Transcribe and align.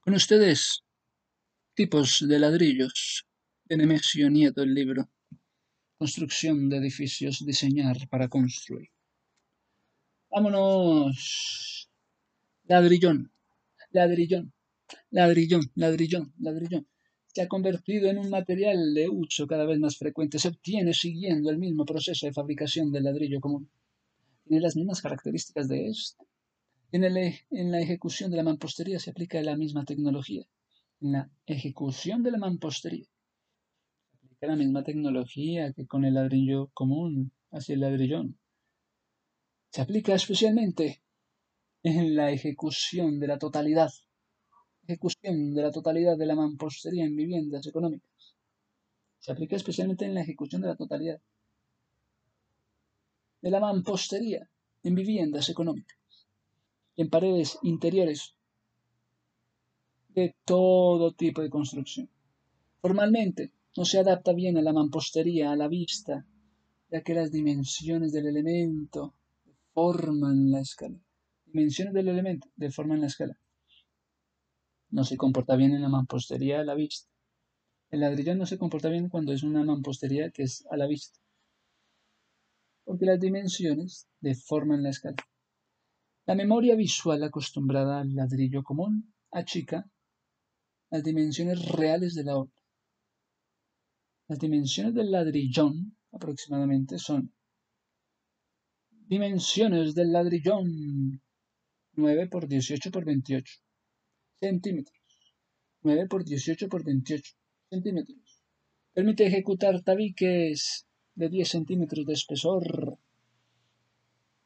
Con 0.00 0.14
ustedes, 0.14 0.82
tipos 1.74 2.26
de 2.26 2.38
ladrillos. 2.38 3.26
De 3.64 3.76
Nemesio 3.76 4.28
Nieto, 4.28 4.62
el 4.62 4.74
libro. 4.74 5.08
Construcción 5.96 6.68
de 6.68 6.78
edificios, 6.78 7.46
diseñar 7.46 7.96
para 8.10 8.28
construir. 8.28 8.88
Vámonos. 10.30 11.88
Ladrillón, 12.64 13.32
ladrillón, 13.90 14.52
ladrillón, 15.10 15.70
ladrillón, 15.76 16.34
ladrillón. 16.38 16.86
Se 17.26 17.42
ha 17.42 17.48
convertido 17.48 18.10
en 18.10 18.18
un 18.18 18.30
material 18.30 18.94
de 18.94 19.08
uso 19.08 19.46
cada 19.46 19.64
vez 19.64 19.78
más 19.78 19.96
frecuente. 19.96 20.38
Se 20.38 20.48
obtiene 20.48 20.92
siguiendo 20.92 21.50
el 21.50 21.58
mismo 21.58 21.84
proceso 21.84 22.26
de 22.26 22.32
fabricación 22.32 22.90
del 22.90 23.04
ladrillo 23.04 23.40
común. 23.40 23.70
Tiene 24.44 24.60
las 24.60 24.76
mismas 24.76 25.00
características 25.00 25.68
de 25.68 25.88
este 25.88 26.24
en, 26.92 27.70
la 27.72 27.80
ejecución 27.80 28.30
de 28.30 28.36
la 28.36 28.42
mampostería 28.42 28.98
se 28.98 29.10
aplica 29.10 29.40
la 29.40 29.56
misma 29.56 29.84
tecnología. 29.84 30.44
En 31.00 31.12
la 31.12 31.30
ejecución 31.46 32.22
de 32.22 32.30
la 32.30 32.38
mampostería 32.38 33.06
se 33.06 34.26
aplica 34.26 34.46
la 34.46 34.56
misma 34.56 34.84
tecnología 34.84 35.72
que 35.72 35.86
con 35.86 36.04
el 36.04 36.14
ladrillo 36.14 36.70
común 36.74 37.32
hacia 37.50 37.74
el 37.74 37.80
ladrillón. 37.80 38.38
Se 39.70 39.80
aplica 39.80 40.14
especialmente 40.14 41.02
en 41.82 42.14
la 42.14 42.30
ejecución 42.30 43.18
de 43.18 43.26
la 43.26 43.38
totalidad, 43.38 43.90
ejecución 44.86 45.54
de 45.54 45.62
la 45.62 45.70
totalidad 45.70 46.18
de 46.18 46.26
la 46.26 46.34
mampostería 46.34 47.06
en 47.06 47.16
viviendas 47.16 47.66
económicas. 47.66 48.36
Se 49.18 49.32
aplica 49.32 49.56
especialmente 49.56 50.04
en 50.04 50.14
la 50.14 50.20
ejecución 50.20 50.60
de 50.60 50.68
la 50.68 50.76
totalidad 50.76 51.20
de 53.40 53.50
la 53.50 53.60
mampostería 53.60 54.46
en 54.82 54.94
viviendas 54.94 55.48
económicas 55.48 56.01
en 56.96 57.08
paredes 57.08 57.58
interiores 57.62 58.34
de 60.10 60.34
todo 60.44 61.12
tipo 61.12 61.42
de 61.42 61.50
construcción. 61.50 62.10
Formalmente, 62.80 63.52
no 63.76 63.84
se 63.84 63.98
adapta 63.98 64.32
bien 64.32 64.58
a 64.58 64.62
la 64.62 64.72
mampostería 64.72 65.50
a 65.50 65.56
la 65.56 65.68
vista, 65.68 66.26
ya 66.90 67.02
que 67.02 67.14
las 67.14 67.32
dimensiones 67.32 68.12
del 68.12 68.26
elemento 68.26 69.14
deforman 69.44 70.50
la 70.50 70.60
escala. 70.60 70.98
Dimensiones 71.46 71.94
del 71.94 72.08
elemento 72.08 72.48
deforman 72.56 73.00
la 73.00 73.06
escala. 73.06 73.38
No 74.90 75.04
se 75.04 75.16
comporta 75.16 75.56
bien 75.56 75.72
en 75.72 75.80
la 75.80 75.88
mampostería 75.88 76.60
a 76.60 76.64
la 76.64 76.74
vista. 76.74 77.08
El 77.90 78.00
ladrillón 78.00 78.38
no 78.38 78.46
se 78.46 78.58
comporta 78.58 78.88
bien 78.88 79.08
cuando 79.08 79.32
es 79.32 79.42
una 79.42 79.64
mampostería 79.64 80.30
que 80.30 80.42
es 80.42 80.66
a 80.70 80.76
la 80.76 80.86
vista, 80.86 81.18
porque 82.84 83.06
las 83.06 83.20
dimensiones 83.20 84.08
deforman 84.20 84.82
la 84.82 84.90
escala. 84.90 85.16
La 86.24 86.36
memoria 86.36 86.76
visual 86.76 87.24
acostumbrada 87.24 88.00
al 88.00 88.14
ladrillo 88.14 88.62
común 88.62 89.12
achica 89.32 89.90
las 90.90 91.02
dimensiones 91.02 91.66
reales 91.66 92.14
de 92.14 92.22
la 92.22 92.36
obra. 92.36 92.52
Las 94.28 94.38
dimensiones 94.38 94.94
del 94.94 95.10
ladrillón 95.10 95.96
aproximadamente 96.12 96.98
son 96.98 97.34
dimensiones 99.08 99.94
del 99.94 100.12
ladrillón 100.12 101.20
9 101.94 102.28
por 102.28 102.46
18 102.46 102.90
por 102.92 103.04
28 103.04 103.54
centímetros. 104.40 104.98
9 105.82 106.06
por 106.08 106.24
18 106.24 106.68
por 106.68 106.84
28 106.84 107.34
centímetros. 107.68 108.42
Permite 108.92 109.26
ejecutar 109.26 109.82
tabiques 109.82 110.86
de 111.14 111.28
10 111.28 111.48
centímetros 111.48 112.06
de 112.06 112.12
espesor 112.12 112.98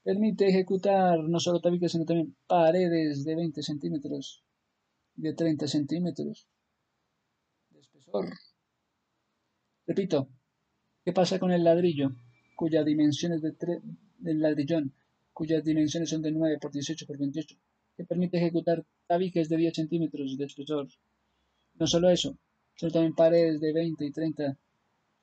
Permite 0.07 0.47
ejecutar 0.47 1.19
no 1.19 1.41
solo 1.41 1.61
tabiques, 1.61 1.91
sino 1.91 2.05
también 2.05 2.37
paredes 2.47 3.25
de 3.25 3.35
20 3.35 3.61
centímetros, 3.61 4.45
de 5.17 5.35
30 5.35 5.67
centímetros 5.67 6.47
de 7.71 7.81
espesor. 7.81 8.27
Repito, 9.85 10.29
¿qué 11.05 11.13
pasa 11.13 11.41
con 11.41 11.51
el 11.51 11.65
ladrillo, 11.65 12.13
cuyas 12.55 12.85
dimensiones 12.87 13.43
de 13.43 13.53
del 14.19 14.41
ladrillón, 14.41 14.95
cuyas 15.33 15.65
dimensiones 15.65 16.11
son 16.11 16.23
de 16.23 16.31
9 16.31 16.59
por 16.61 16.71
18 16.71 17.05
por 17.05 17.19
28, 17.19 17.57
que 17.97 18.05
permite 18.05 18.37
ejecutar 18.37 18.85
tabiques 19.09 19.49
de 19.49 19.57
10 19.57 19.75
centímetros 19.75 20.39
de 20.39 20.45
espesor? 20.45 20.87
No 21.81 21.87
solo 21.89 22.11
eso, 22.11 22.39
sino 22.77 22.93
también 22.93 23.17
paredes 23.17 23.61
de 23.61 23.73
20 23.73 24.07
y 24.07 24.13
30 24.13 24.57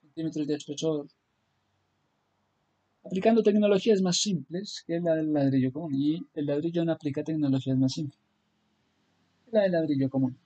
centímetros 0.02 0.46
de 0.46 0.54
espesor 0.54 1.08
aplicando 3.04 3.42
tecnologías 3.42 4.00
más 4.00 4.16
simples 4.16 4.82
que 4.86 5.00
la 5.00 5.14
del 5.14 5.32
ladrillo 5.32 5.72
común. 5.72 5.94
Y 5.94 6.26
el 6.34 6.46
ladrillo 6.46 6.84
no 6.84 6.92
aplica 6.92 7.22
tecnologías 7.22 7.76
más 7.76 7.92
simples 7.92 8.18
que 9.44 9.52
la 9.52 9.62
del 9.62 9.72
ladrillo 9.72 10.08
común. 10.08 10.36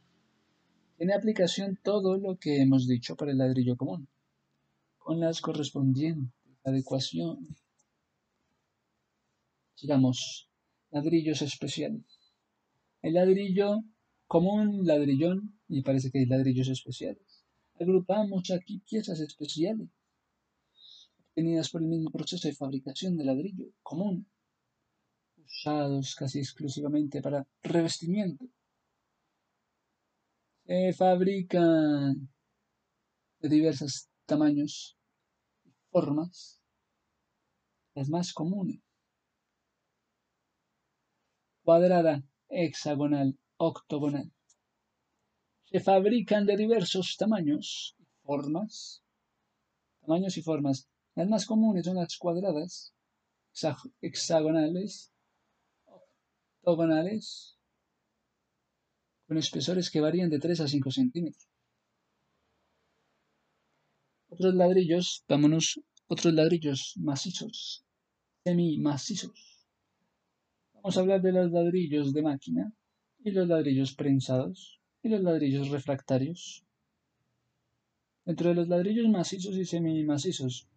Tiene 0.96 1.14
aplicación 1.14 1.78
todo 1.82 2.16
lo 2.16 2.36
que 2.36 2.60
hemos 2.60 2.88
dicho 2.88 3.14
para 3.16 3.30
el 3.30 3.38
ladrillo 3.38 3.76
común, 3.76 4.08
con 4.98 5.20
las 5.20 5.40
correspondientes 5.40 6.32
adecuaciones. 6.64 7.56
Sigamos, 9.76 10.48
ladrillos 10.90 11.40
especiales. 11.42 12.02
El 13.00 13.14
ladrillo 13.14 13.84
común, 14.26 14.84
ladrillón, 14.84 15.56
y 15.68 15.82
parece 15.82 16.10
que 16.10 16.18
hay 16.18 16.26
ladrillos 16.26 16.68
especiales. 16.68 17.44
Agrupamos 17.78 18.50
aquí 18.50 18.80
piezas 18.80 19.20
especiales 19.20 19.88
tenidas 21.38 21.70
por 21.70 21.80
el 21.80 21.86
mismo 21.86 22.10
proceso 22.10 22.48
de 22.48 22.54
fabricación 22.56 23.16
de 23.16 23.24
ladrillo 23.24 23.66
común, 23.84 24.28
usados 25.36 26.16
casi 26.16 26.40
exclusivamente 26.40 27.22
para 27.22 27.46
revestimiento. 27.62 28.44
Se 30.66 30.92
fabrican 30.94 32.28
de 33.38 33.48
diversos 33.48 34.08
tamaños 34.26 34.98
y 35.64 35.70
formas, 35.92 36.60
las 37.94 38.08
más 38.08 38.32
comunes. 38.32 38.80
Cuadrada, 41.62 42.20
hexagonal, 42.48 43.38
octogonal. 43.58 44.32
Se 45.66 45.78
fabrican 45.78 46.46
de 46.46 46.56
diversos 46.56 47.16
tamaños 47.16 47.94
y 48.00 48.04
formas, 48.24 49.04
tamaños 50.00 50.36
y 50.36 50.42
formas 50.42 50.88
las 51.18 51.28
más 51.28 51.46
comunes 51.46 51.84
son 51.84 51.96
las 51.96 52.16
cuadradas, 52.16 52.94
hexagonales, 54.00 55.12
octogonales, 56.62 57.58
con 59.26 59.36
espesores 59.36 59.90
que 59.90 60.00
varían 60.00 60.30
de 60.30 60.38
3 60.38 60.60
a 60.60 60.68
5 60.68 60.92
centímetros. 60.92 61.48
Otros 64.28 64.54
ladrillos, 64.54 65.24
vámonos, 65.28 65.80
otros 66.06 66.32
ladrillos 66.34 66.94
macizos, 66.98 67.84
semi-macizos. 68.44 69.66
Vamos 70.74 70.96
a 70.96 71.00
hablar 71.00 71.20
de 71.20 71.32
los 71.32 71.50
ladrillos 71.50 72.12
de 72.12 72.22
máquina 72.22 72.72
y 73.24 73.32
los 73.32 73.48
ladrillos 73.48 73.92
prensados 73.92 74.80
y 75.02 75.08
los 75.08 75.22
ladrillos 75.22 75.70
refractarios. 75.70 76.64
Dentro 78.24 78.50
de 78.50 78.54
los 78.54 78.68
ladrillos 78.68 79.08
macizos 79.08 79.56
y 79.56 79.64
semi-macizos 79.64 80.68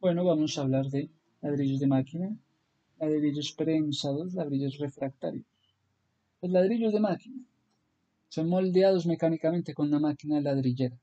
bueno, 0.00 0.24
vamos 0.24 0.56
a 0.56 0.62
hablar 0.62 0.86
de 0.86 1.10
ladrillos 1.42 1.78
de 1.78 1.86
máquina, 1.86 2.34
ladrillos 2.98 3.52
prensados, 3.52 4.32
ladrillos 4.32 4.78
refractarios. 4.78 5.44
Los 6.40 6.50
ladrillos 6.50 6.94
de 6.94 7.00
máquina 7.00 7.36
son 8.28 8.48
moldeados 8.48 9.04
mecánicamente 9.04 9.74
con 9.74 9.88
una 9.88 9.98
máquina 9.98 10.40
ladrillera. 10.40 10.96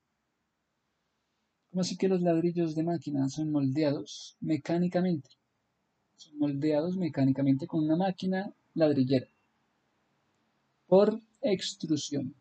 ¿Cómo 1.69 1.81
así 1.81 1.95
que 1.95 2.07
los 2.07 2.21
ladrillos 2.21 2.73
de 2.73 2.83
máquina 2.83 3.29
son 3.29 3.51
moldeados 3.51 4.35
mecánicamente? 4.39 5.29
Son 6.15 6.39
moldeados 6.39 6.97
mecánicamente 6.97 7.67
con 7.67 7.83
una 7.83 7.95
máquina 7.95 8.51
ladrillera 8.73 9.27
por 10.87 11.21
extrusión. 11.41 12.33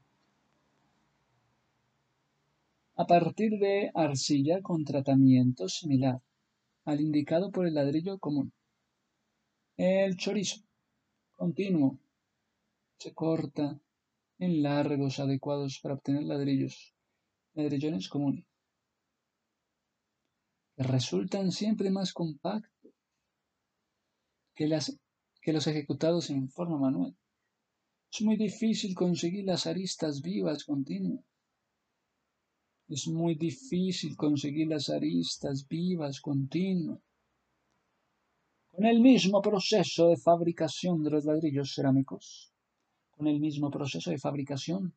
A 2.95 3.07
partir 3.07 3.59
de 3.59 3.91
arcilla 3.95 4.63
con 4.63 4.85
tratamiento 4.85 5.69
similar 5.69 6.23
al 6.87 7.01
indicado 7.01 7.51
por 7.51 7.67
el 7.67 7.75
ladrillo 7.75 8.19
común. 8.19 8.53
El 9.77 10.17
chorizo 10.17 10.63
continuo 11.35 11.99
se 12.99 13.13
corta 13.13 13.79
en 14.39 14.63
largos 14.63 15.19
adecuados 15.19 15.81
para 15.83 15.95
obtener 15.95 16.23
ladrillos, 16.23 16.95
ladrillones 17.55 18.09
comunes, 18.09 18.47
que 20.77 20.85
resultan 20.85 21.51
siempre 21.51 21.91
más 21.91 22.13
compactos 22.13 22.93
que, 24.55 24.69
que 25.43 25.53
los 25.53 25.67
ejecutados 25.67 26.31
en 26.31 26.49
forma 26.49 26.79
manual. 26.79 27.17
Es 28.13 28.23
muy 28.23 28.37
difícil 28.37 28.95
conseguir 28.95 29.45
las 29.45 29.67
aristas 29.67 30.23
vivas 30.23 30.65
continuas 30.65 31.25
es 32.89 33.09
muy 33.09 33.35
difícil 33.35 34.17
conseguir 34.17 34.69
las 34.69 34.89
aristas 34.91 35.67
vivas 35.69 36.21
continuas. 36.21 37.01
Con 38.71 38.85
el 38.85 39.01
mismo 39.01 39.41
proceso 39.41 40.09
de 40.09 40.17
fabricación 40.17 41.03
de 41.03 41.11
los 41.11 41.25
ladrillos 41.25 41.75
cerámicos, 41.75 42.53
con 43.11 43.27
el 43.27 43.41
mismo 43.41 43.71
proceso 43.71 44.11
de 44.11 44.19
fabricación 44.19 44.95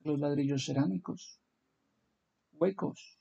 de 0.00 0.10
los 0.10 0.18
ladrillos 0.18 0.64
cerámicos 0.64 1.38
huecos. 2.52 3.18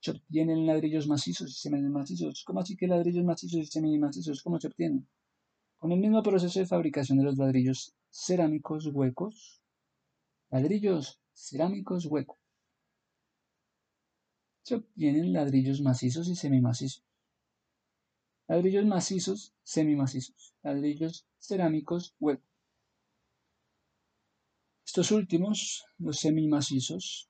Se 0.00 0.10
obtienen 0.10 0.66
ladrillos 0.66 1.06
macizos 1.06 1.50
y 1.50 1.54
semimacizos. 1.54 2.42
¿Cómo 2.44 2.60
así 2.60 2.76
que 2.76 2.88
ladrillos 2.88 3.24
macizos 3.24 3.60
y 3.60 3.66
semimacizos? 3.66 4.42
¿Cómo 4.42 4.60
se 4.60 4.66
obtienen? 4.68 5.08
Con 5.78 5.92
el 5.92 6.00
mismo 6.00 6.22
proceso 6.22 6.58
de 6.58 6.66
fabricación 6.66 7.18
de 7.18 7.24
los 7.24 7.38
ladrillos 7.38 7.94
cerámicos 8.10 8.86
huecos. 8.92 9.62
Ladrillos 10.50 11.20
cerámicos 11.32 12.06
huecos. 12.06 12.41
Se 14.62 14.76
obtienen 14.76 15.32
ladrillos 15.32 15.80
macizos 15.80 16.28
y 16.28 16.36
semimacizos. 16.36 17.04
Ladrillos 18.48 18.84
macizos, 18.84 19.54
semimacizos. 19.62 20.54
Ladrillos 20.62 21.26
cerámicos 21.38 22.14
huecos. 22.20 22.46
Estos 24.86 25.10
últimos, 25.10 25.86
los 25.98 26.18
semimacizos, 26.18 27.28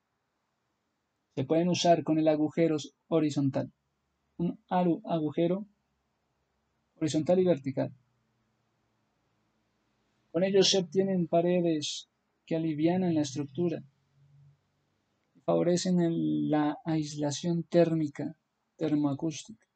se 1.34 1.44
pueden 1.44 1.68
usar 1.68 2.02
con 2.02 2.18
el 2.18 2.28
agujero 2.28 2.76
horizontal. 3.08 3.72
Un 4.36 4.58
agujero 4.68 5.66
horizontal 6.96 7.38
y 7.38 7.44
vertical. 7.44 7.94
Con 10.32 10.44
ellos 10.44 10.68
se 10.70 10.78
obtienen 10.78 11.28
paredes 11.28 12.08
que 12.46 12.56
alivianan 12.56 13.14
la 13.14 13.22
estructura 13.22 13.82
favorecen 15.44 16.50
la 16.50 16.78
aislación 16.84 17.64
térmica, 17.64 18.36
termoacústica. 18.76 19.66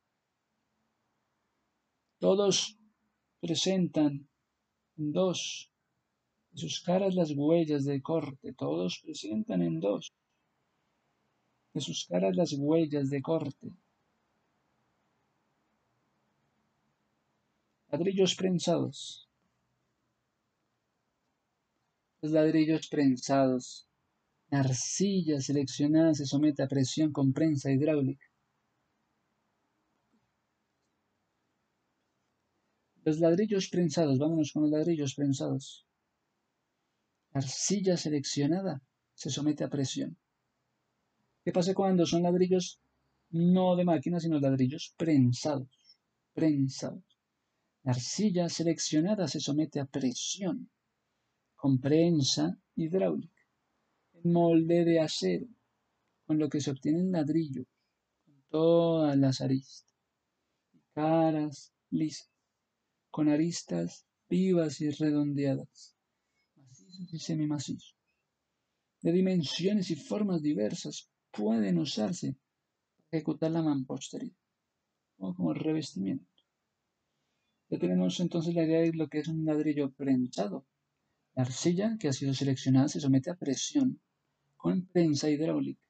Todos 2.18 2.78
presentan 3.40 4.28
en 4.96 5.12
dos 5.12 5.70
de 6.52 6.58
sus 6.58 6.80
caras 6.80 7.14
las 7.14 7.32
huellas 7.36 7.84
de 7.84 8.00
corte, 8.00 8.52
todos 8.54 9.00
presentan 9.04 9.62
en 9.62 9.80
dos 9.80 10.14
de 11.74 11.80
sus 11.82 12.06
caras 12.06 12.34
las 12.34 12.54
huellas 12.56 13.10
de 13.10 13.20
corte. 13.20 13.70
Ladrillos 17.90 18.34
prensados. 18.34 19.28
Los 22.22 22.32
ladrillos 22.32 22.88
prensados. 22.88 23.85
La 24.48 24.60
arcilla 24.60 25.40
seleccionada 25.40 26.14
se 26.14 26.25
somete 26.25 26.62
a 26.62 26.69
presión 26.69 27.10
con 27.12 27.32
prensa 27.32 27.72
hidráulica. 27.72 28.26
Los 33.04 33.19
ladrillos 33.19 33.69
prensados, 33.69 34.19
vámonos 34.19 34.52
con 34.52 34.62
los 34.62 34.70
ladrillos 34.70 35.14
prensados. 35.14 35.84
La 37.32 37.40
arcilla 37.40 37.96
seleccionada 37.96 38.81
se 39.14 39.31
somete 39.31 39.64
a 39.64 39.69
presión. 39.69 40.16
¿Qué 41.44 41.50
pasa 41.52 41.75
cuando 41.75 42.06
son 42.06 42.22
ladrillos 42.22 42.81
no 43.31 43.75
de 43.75 43.84
máquina, 43.84 44.20
sino 44.20 44.38
ladrillos 44.38 44.94
prensados? 44.96 45.69
Prensados. 46.32 47.04
La 47.82 47.93
arcilla 47.93 48.48
seleccionada 48.48 49.26
se 49.26 49.40
somete 49.40 49.81
a 49.81 49.87
presión 49.87 50.70
con 51.56 51.81
prensa 51.81 52.58
hidráulica 52.76 53.35
molde 54.32 54.84
de 54.84 55.00
acero, 55.00 55.46
con 56.26 56.38
lo 56.38 56.49
que 56.49 56.61
se 56.61 56.70
obtienen 56.70 57.12
ladrillos 57.12 57.67
con 58.25 58.43
todas 58.50 59.17
las 59.17 59.40
aristas 59.40 59.87
caras 60.96 61.75
lisas, 61.90 62.32
con 63.11 63.28
aristas 63.28 64.06
vivas 64.31 64.81
y 64.81 64.88
redondeadas, 64.88 65.94
macizos 66.56 67.12
y 67.12 67.19
semimacizos, 67.19 67.94
de 69.02 69.12
dimensiones 69.12 69.90
y 69.90 69.96
formas 69.96 70.40
diversas, 70.40 71.11
pueden 71.31 71.76
usarse 71.79 72.32
para 72.96 73.19
ejecutar 73.19 73.50
la 73.50 73.61
mampostería 73.61 74.34
o 75.19 75.34
como 75.34 75.52
revestimiento. 75.52 76.32
Ya 77.69 77.79
tenemos 77.79 78.19
entonces 78.20 78.55
la 78.55 78.64
idea 78.64 78.81
de 78.81 78.94
lo 78.94 79.08
que 79.08 79.19
es 79.19 79.29
un 79.29 79.44
ladrillo 79.44 79.93
prensado. 79.93 80.67
La 81.34 81.43
arcilla 81.43 81.99
que 81.99 82.08
ha 82.08 82.12
sido 82.14 82.32
seleccionada 82.32 82.88
se 82.88 83.00
somete 83.00 83.31
a 83.31 83.37
presión 83.37 84.00
con 84.66 84.84
prensa 84.88 85.30
hidráulica 85.30 85.86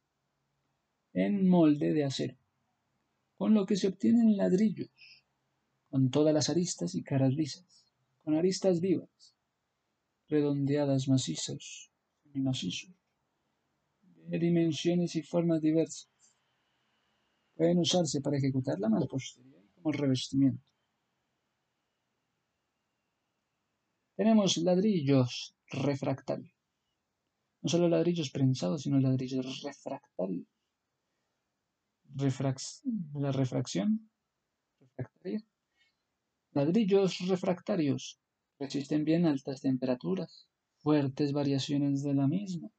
en 1.14 1.48
molde 1.48 1.94
de 1.94 2.04
acero, 2.04 2.36
con 3.38 3.54
lo 3.54 3.64
que 3.64 3.74
se 3.74 3.88
obtienen 3.88 4.36
ladrillos 4.36 5.24
con 5.88 6.10
todas 6.10 6.34
las 6.34 6.50
aristas 6.50 6.94
y 6.94 7.02
caras 7.02 7.32
lisas, 7.32 7.86
con 8.22 8.34
aristas 8.34 8.82
vivas, 8.82 9.34
redondeadas 10.28 11.08
macizos 11.08 11.90
macizos 12.34 12.92
de 14.28 14.38
dimensiones 14.38 15.16
y 15.16 15.22
formas 15.22 15.62
diversas. 15.62 16.10
Pueden 17.54 17.78
usarse 17.78 18.20
para 18.20 18.36
ejecutar 18.36 18.78
la 18.78 18.90
mampostería 18.90 19.62
como 19.74 19.90
revestimiento. 19.92 20.62
Tenemos 24.16 24.58
ladrillos 24.58 25.56
refractarios. 25.70 26.55
No 27.66 27.70
solo 27.70 27.88
ladrillos 27.88 28.30
prensados, 28.30 28.82
sino 28.82 29.00
ladrillos 29.00 29.60
refractarios. 29.64 30.46
la 33.14 33.32
refracción 33.32 34.08
refractaria. 34.78 35.42
Ladrillos 36.52 37.18
refractarios 37.26 38.20
resisten 38.60 39.04
bien 39.04 39.26
altas 39.26 39.62
temperaturas, 39.62 40.46
fuertes 40.76 41.32
variaciones 41.32 42.04
de 42.04 42.14
la 42.14 42.28
misma 42.28 42.70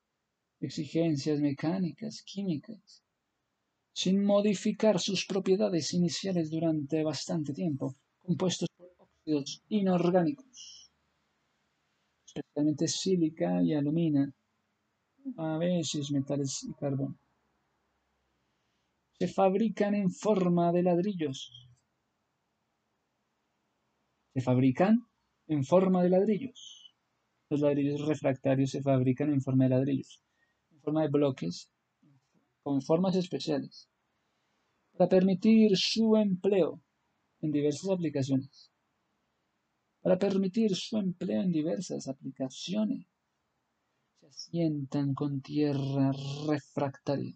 exigencias 0.62 1.42
mecánicas, 1.42 2.24
químicas, 2.24 3.04
sin 3.94 4.24
modificar 4.24 5.01
sus 5.01 5.25
propiedades 5.25 5.94
iniciales 5.94 6.50
durante 6.50 7.04
bastante 7.04 7.51
tiempo, 7.51 7.94
compuestos 8.19 8.69
por 8.78 8.88
óxidos 9.00 9.62
inorgánicos, 9.68 10.89
especialmente 12.25 12.88
sílica 12.88 13.62
y 13.62 13.74
alumina, 13.74 14.34
a 15.38 15.57
veces 15.57 16.12
metales 16.12 16.63
y 16.63 16.74
carbón. 16.74 17.19
Se 19.19 19.27
fabrican 19.27 19.96
en 19.96 20.12
forma 20.12 20.72
de 20.72 20.84
ladrillos. 20.84 21.67
Se 24.34 24.41
fabrican 24.41 25.07
en 25.48 25.63
forma 25.63 26.03
de 26.03 26.10
ladrillos. 26.10 26.93
Los 27.50 27.62
ladrillos 27.62 28.07
refractarios 28.07 28.72
se 28.72 28.81
fabrican 28.81 29.34
en 29.34 29.41
forma 29.41 29.65
de 29.65 29.72
ladrillos 29.72 30.22
forma 30.88 31.01
de 31.01 31.10
bloques 31.10 31.69
con 32.63 32.81
formas 32.81 33.13
especiales 33.17 33.89
para 34.96 35.10
permitir 35.10 35.75
su 35.75 36.15
empleo 36.15 36.81
en 37.41 37.51
diversas 37.51 37.89
aplicaciones. 37.89 38.72
Para 40.01 40.17
permitir 40.17 40.74
su 40.77 40.98
empleo 40.98 41.41
en 41.41 41.51
diversas 41.51 42.07
aplicaciones, 42.07 43.05
se 44.31 44.57
asientan 44.57 45.13
con 45.13 45.41
tierra 45.41 46.12
refractaria, 46.48 47.36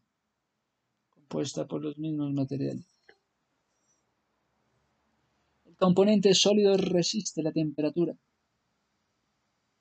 compuesta 1.09 1.67
por 1.67 1.81
los 1.81 1.97
mismos 1.97 2.33
materiales. 2.33 2.85
El 5.65 5.75
componente 5.75 6.33
sólido 6.33 6.75
resiste 6.77 7.41
la 7.41 7.51
temperatura. 7.51 8.15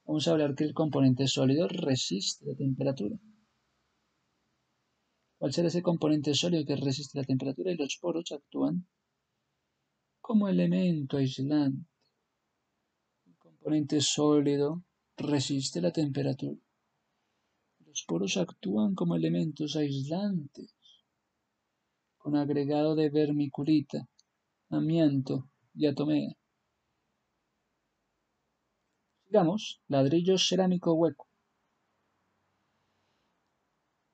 Vamos 0.05 0.27
a 0.27 0.33
hablar 0.33 0.55
que 0.55 0.65
el 0.65 0.75
componente 0.75 1.27
sólido 1.27 1.69
resiste 1.69 2.47
la 2.47 2.55
temperatura. 2.55 3.17
¿Cuál 5.39 5.53
será 5.53 5.69
ese 5.69 5.83
componente 5.83 6.35
sólido 6.35 6.65
que 6.67 6.77
resiste 6.77 7.19
la 7.19 7.25
temperatura 7.25 7.73
y 7.73 7.77
los 7.77 7.97
poros 7.97 8.31
actúan 8.33 8.87
como 10.21 10.49
elemento 10.49 11.17
aislante. 11.17 11.87
El 13.27 13.37
componente 13.37 14.01
sólido 14.01 14.85
resiste 15.17 15.81
la 15.81 15.93
temperatura. 15.93 16.61
Los 18.01 18.07
poros 18.07 18.39
actúan 18.39 18.95
como 18.95 19.15
elementos 19.15 19.77
aislantes 19.77 20.75
con 22.17 22.35
agregado 22.35 22.95
de 22.95 23.11
vermiculita, 23.11 24.09
amianto 24.71 25.51
y 25.75 25.85
atomea. 25.87 26.33
Sigamos, 29.27 29.83
ladrillo 29.87 30.39
cerámico 30.39 30.95
hueco. 30.95 31.29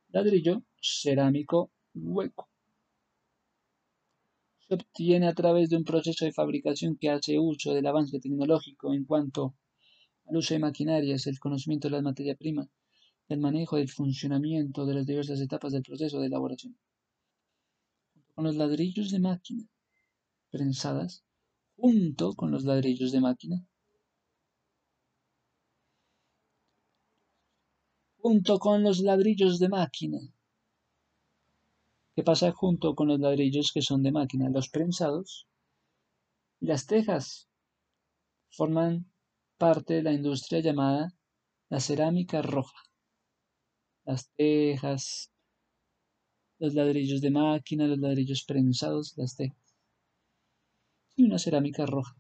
Ladrillo 0.09 0.65
cerámico 0.83 1.71
hueco. 1.95 2.49
Se 4.67 4.75
obtiene 4.75 5.29
a 5.29 5.35
través 5.35 5.71
de 5.71 5.77
un 5.77 5.85
proceso 5.85 6.25
de 6.25 6.33
fabricación 6.33 6.97
que 6.97 7.11
hace 7.11 7.39
uso 7.39 7.73
del 7.73 7.87
avance 7.87 8.19
tecnológico 8.19 8.93
en 8.93 9.05
cuanto 9.05 9.55
al 10.25 10.39
uso 10.39 10.55
de 10.55 10.61
maquinarias, 10.61 11.29
el 11.29 11.39
conocimiento 11.39 11.87
de 11.87 11.93
la 11.93 12.03
materia 12.03 12.35
prima, 12.35 12.69
el 13.29 13.41
manejo 13.41 13.77
del 13.77 13.89
funcionamiento 13.89 14.87
de 14.87 14.95
las 14.95 15.07
diversas 15.07 15.41
etapas 15.41 15.73
del 15.73 15.83
proceso 15.83 16.21
de 16.21 16.27
elaboración. 16.27 16.77
con 18.35 18.45
los 18.45 18.57
ladrillos 18.57 19.11
de 19.11 19.19
máquina 19.19 19.65
prensadas, 20.51 21.25
junto 21.77 22.35
con 22.35 22.51
los 22.51 22.65
ladrillos 22.65 23.11
de 23.13 23.21
máquina, 23.21 23.67
junto 28.19 28.59
con 28.59 28.83
los 28.83 29.01
ladrillos 29.01 29.59
de 29.59 29.69
máquina. 29.69 30.19
¿Qué 32.15 32.23
pasa 32.23 32.53
junto 32.53 32.95
con 32.95 33.09
los 33.09 33.21
ladrillos 33.21 33.71
que 33.73 33.83
son 33.83 34.03
de 34.03 34.13
máquina? 34.13 34.49
Los 34.51 34.69
prensados 34.69 35.47
las 36.61 36.87
tejas 36.87 37.49
forman 38.51 39.13
parte 39.59 39.95
de 39.95 40.03
la 40.03 40.13
industria 40.13 40.61
llamada 40.61 41.09
la 41.69 41.81
cerámica 41.81 42.41
roja. 42.41 42.86
Las 44.07 44.31
tejas, 44.37 45.33
los 46.61 46.75
ladrillos 46.75 47.21
de 47.21 47.31
máquina, 47.31 47.89
los 47.89 47.99
ladrillos 47.99 48.45
prensados, 48.45 49.15
las 49.17 49.35
tejas. 49.35 49.59
Y 51.17 51.25
una 51.25 51.39
cerámica 51.39 51.87
roja. 51.87 52.17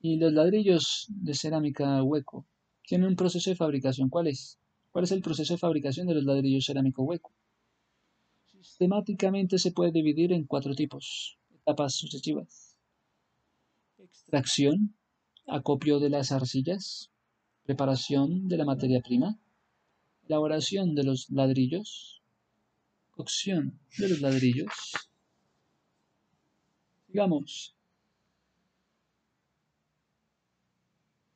Y 0.00 0.16
los 0.18 0.32
ladrillos 0.32 1.06
de 1.08 1.34
cerámica 1.34 2.00
hueco 2.04 2.46
tienen 2.86 3.08
un 3.08 3.16
proceso 3.16 3.50
de 3.50 3.56
fabricación. 3.56 4.08
¿Cuál 4.08 4.28
es? 4.28 4.60
¿Cuál 4.92 5.04
es 5.04 5.10
el 5.10 5.20
proceso 5.20 5.54
de 5.54 5.58
fabricación 5.58 6.06
de 6.06 6.14
los 6.14 6.24
ladrillos 6.24 6.66
cerámico 6.66 7.02
hueco? 7.02 7.32
Sistemáticamente 8.44 9.58
se 9.58 9.72
puede 9.72 9.90
dividir 9.90 10.32
en 10.32 10.44
cuatro 10.44 10.74
tipos, 10.74 11.38
etapas 11.52 11.94
sucesivas. 11.94 12.76
Extracción, 13.98 14.94
acopio 15.46 15.98
de 15.98 16.10
las 16.10 16.30
arcillas, 16.30 17.10
preparación 17.64 18.46
de 18.46 18.56
la 18.56 18.64
materia 18.64 19.00
prima, 19.00 19.38
elaboración 20.28 20.94
de 20.94 21.04
los 21.04 21.30
ladrillos, 21.30 22.22
cocción 23.10 23.80
de 23.98 24.08
los 24.10 24.20
ladrillos. 24.20 24.70
Digamos, 27.08 27.74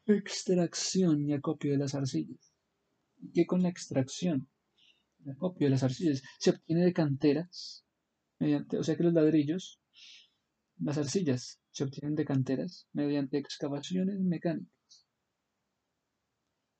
extracción 0.06 1.26
y 1.26 1.32
acopio 1.32 1.72
de 1.72 1.78
las 1.78 1.94
arcillas. 1.94 2.52
¿Qué 3.32 3.46
con 3.46 3.62
la 3.62 3.70
extracción? 3.70 4.48
El 5.24 5.32
acopio 5.32 5.66
de 5.66 5.70
las 5.70 5.82
arcillas 5.82 6.22
se 6.38 6.50
obtiene 6.50 6.84
de 6.84 6.92
canteras, 6.92 7.84
o 8.40 8.82
sea 8.82 8.96
que 8.96 9.04
los 9.04 9.14
ladrillos, 9.14 9.80
las 10.80 10.98
arcillas 10.98 11.60
se 11.70 11.84
obtienen 11.84 12.14
de 12.14 12.26
canteras 12.26 12.88
mediante 12.92 13.38
excavaciones 13.38 14.20
mecánicas 14.20 15.06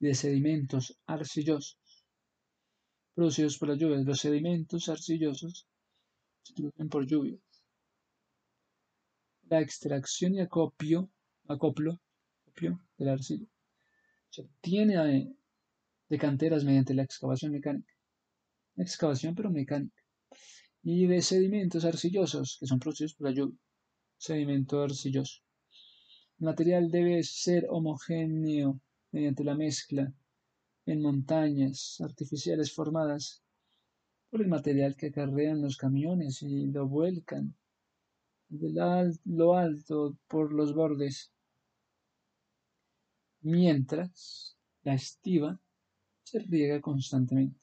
y 0.00 0.07
de 0.09 0.14
sedimentos 0.14 0.99
arcillosos 1.07 1.82
producidos 3.14 3.59
por 3.59 3.69
las 3.69 3.78
lluvias. 3.78 4.04
Los 4.04 4.21
sedimentos 4.21 4.88
arcillosos 4.88 5.66
se 6.42 6.54
producen 6.54 6.88
por 6.88 7.07
lluvias. 7.07 7.40
La 9.49 9.61
extracción 9.61 10.35
y 10.35 10.40
acopio, 10.40 11.11
acoplo, 11.49 12.00
acopio 12.47 12.81
de 12.97 13.04
la 13.04 13.12
arcilla 13.12 13.47
se 14.33 14.40
obtiene 14.40 15.35
de 16.09 16.19
canteras 16.19 16.64
mediante 16.64 16.95
la 16.95 17.02
excavación 17.02 17.52
mecánica. 17.52 17.92
Excavación 18.76 19.35
pero 19.35 19.50
mecánica. 19.50 20.02
Y 20.83 21.07
de 21.07 21.21
sedimentos 21.21 21.85
arcillosos 21.85 22.57
que 22.59 22.66
son 22.66 22.78
producidos 22.78 23.14
por 23.14 23.28
la 23.28 23.35
lluvia. 23.35 23.59
Sedimento 24.16 24.83
arcilloso. 24.83 25.42
El 26.38 26.47
material 26.47 26.90
debe 26.90 27.23
ser 27.25 27.66
homogéneo 27.69 28.81
mediante 29.11 29.45
la 29.45 29.54
mezcla 29.54 30.11
en 30.87 31.01
montañas 31.01 32.01
artificiales 32.01 32.73
formadas 32.73 33.43
por 34.31 34.41
el 34.41 34.49
material 34.49 34.97
que 34.97 35.09
acarrean 35.09 35.61
los 35.61 35.77
camiones 35.77 36.43
y 36.43 36.67
lo 36.67 36.89
vuelcan 36.89 37.55
de 38.49 38.71
lo 39.25 39.55
alto 39.55 40.17
por 40.27 40.53
los 40.53 40.75
bordes, 40.75 41.33
mientras 43.41 44.57
la 44.83 44.95
estiva 44.95 45.59
se 46.23 46.39
riega 46.41 46.81
constantemente, 46.81 47.59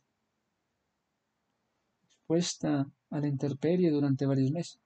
expuesta 2.04 2.92
a 3.10 3.20
la 3.20 3.28
intemperie 3.28 3.92
durante 3.92 4.26
varios 4.26 4.52
meses. 4.52 4.80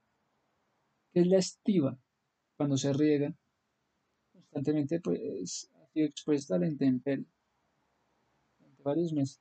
¿Qué 1.12 1.20
es 1.20 1.26
la 1.26 1.38
estiva? 1.38 1.98
Cuando 2.56 2.76
se 2.76 2.92
riega 2.92 3.34
constantemente, 4.32 5.00
pues 5.00 5.70
ha 5.74 5.86
sido 5.88 6.06
expuesta 6.06 6.56
a 6.56 6.58
la 6.58 6.66
intemperie 6.66 7.33
varios 8.84 9.12
meses, 9.12 9.40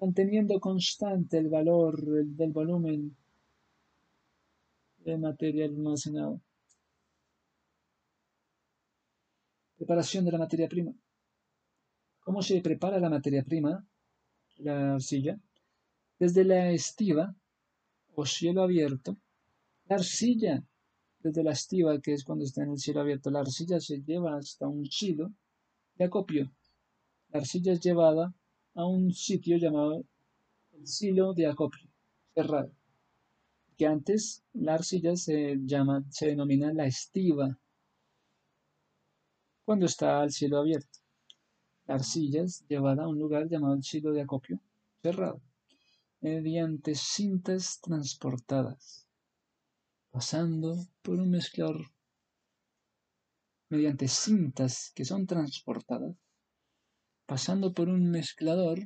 manteniendo 0.00 0.58
constante 0.58 1.38
el 1.38 1.48
valor 1.48 2.02
del 2.02 2.52
volumen 2.52 3.16
de 5.04 5.16
material 5.16 5.70
almacenado. 5.70 6.40
Preparación 9.76 10.24
de 10.24 10.32
la 10.32 10.38
materia 10.38 10.68
prima. 10.68 10.92
¿Cómo 12.20 12.42
se 12.42 12.60
prepara 12.60 12.98
la 12.98 13.08
materia 13.08 13.44
prima? 13.44 13.86
La 14.58 14.94
arcilla. 14.94 15.38
Desde 16.18 16.44
la 16.44 16.70
estiva 16.70 17.34
o 18.14 18.26
cielo 18.26 18.62
abierto. 18.62 19.16
La 19.88 19.96
arcilla, 19.96 20.64
desde 21.20 21.44
la 21.44 21.52
estiva, 21.52 22.00
que 22.00 22.12
es 22.12 22.24
cuando 22.24 22.44
está 22.44 22.64
en 22.64 22.72
el 22.72 22.78
cielo 22.78 23.00
abierto, 23.00 23.30
la 23.30 23.40
arcilla 23.40 23.80
se 23.80 24.02
lleva 24.02 24.36
hasta 24.36 24.66
un 24.66 24.84
silo 24.86 25.32
de 25.96 26.04
acopio 26.04 26.50
la 27.30 27.40
arcilla 27.40 27.72
es 27.72 27.80
llevada 27.80 28.34
a 28.74 28.86
un 28.86 29.12
sitio 29.12 29.58
llamado 29.58 30.04
el 30.72 30.86
silo 30.86 31.34
de 31.34 31.46
acopio, 31.46 31.88
cerrado, 32.34 32.72
que 33.76 33.86
antes 33.86 34.44
la 34.54 34.74
arcilla 34.74 35.14
se 35.16 35.58
llama, 35.60 36.04
se 36.10 36.26
denomina 36.26 36.72
la 36.72 36.86
estiva, 36.86 37.58
cuando 39.64 39.86
está 39.86 40.22
al 40.22 40.30
cielo 40.30 40.58
abierto. 40.58 41.00
La 41.86 41.96
arcilla 41.96 42.42
es 42.42 42.66
llevada 42.68 43.04
a 43.04 43.08
un 43.08 43.18
lugar 43.18 43.48
llamado 43.48 43.74
el 43.74 43.82
silo 43.82 44.12
de 44.12 44.22
acopio, 44.22 44.60
cerrado, 45.02 45.42
mediante 46.20 46.94
cintas 46.94 47.80
transportadas, 47.80 49.06
pasando 50.10 50.76
por 51.02 51.18
un 51.18 51.30
mezclador, 51.30 51.90
mediante 53.68 54.08
cintas 54.08 54.92
que 54.94 55.04
son 55.04 55.26
transportadas 55.26 56.16
pasando 57.28 57.74
por 57.74 57.90
un 57.90 58.10
mezclador, 58.10 58.78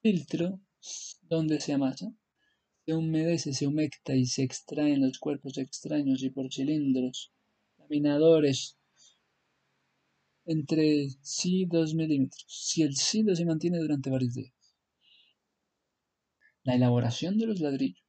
filtro 0.00 0.58
donde 1.32 1.60
se 1.60 1.74
amasa, 1.74 2.06
se 2.86 2.94
humedece, 2.94 3.52
se 3.52 3.66
humecta 3.66 4.14
y 4.14 4.24
se 4.24 4.42
extraen 4.44 5.02
los 5.02 5.18
cuerpos 5.18 5.58
extraños 5.58 6.22
y 6.22 6.30
por 6.30 6.50
cilindros, 6.50 7.32
laminadores 7.76 8.78
entre 10.46 11.10
sí 11.20 11.66
2 11.66 11.94
milímetros, 11.94 12.46
si 12.48 12.82
el 12.82 12.96
silo 12.96 13.36
se 13.36 13.44
mantiene 13.44 13.78
durante 13.78 14.08
varios 14.08 14.32
días. 14.32 14.54
La 16.62 16.76
elaboración 16.76 17.36
de 17.36 17.46
los 17.46 17.60
ladrillos. 17.60 18.02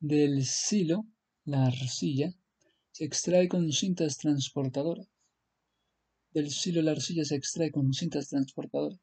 Del 0.00 0.46
silo, 0.46 1.04
la 1.44 1.66
arcilla, 1.66 2.32
se 2.90 3.04
extrae 3.04 3.48
con 3.48 3.70
cintas 3.70 4.16
transportadoras 4.16 5.13
del 6.34 6.50
silo 6.50 6.82
la 6.82 6.90
arcilla 6.90 7.24
se 7.24 7.36
extrae 7.36 7.70
con 7.70 7.92
cintas 7.92 8.28
transportadoras. 8.28 8.98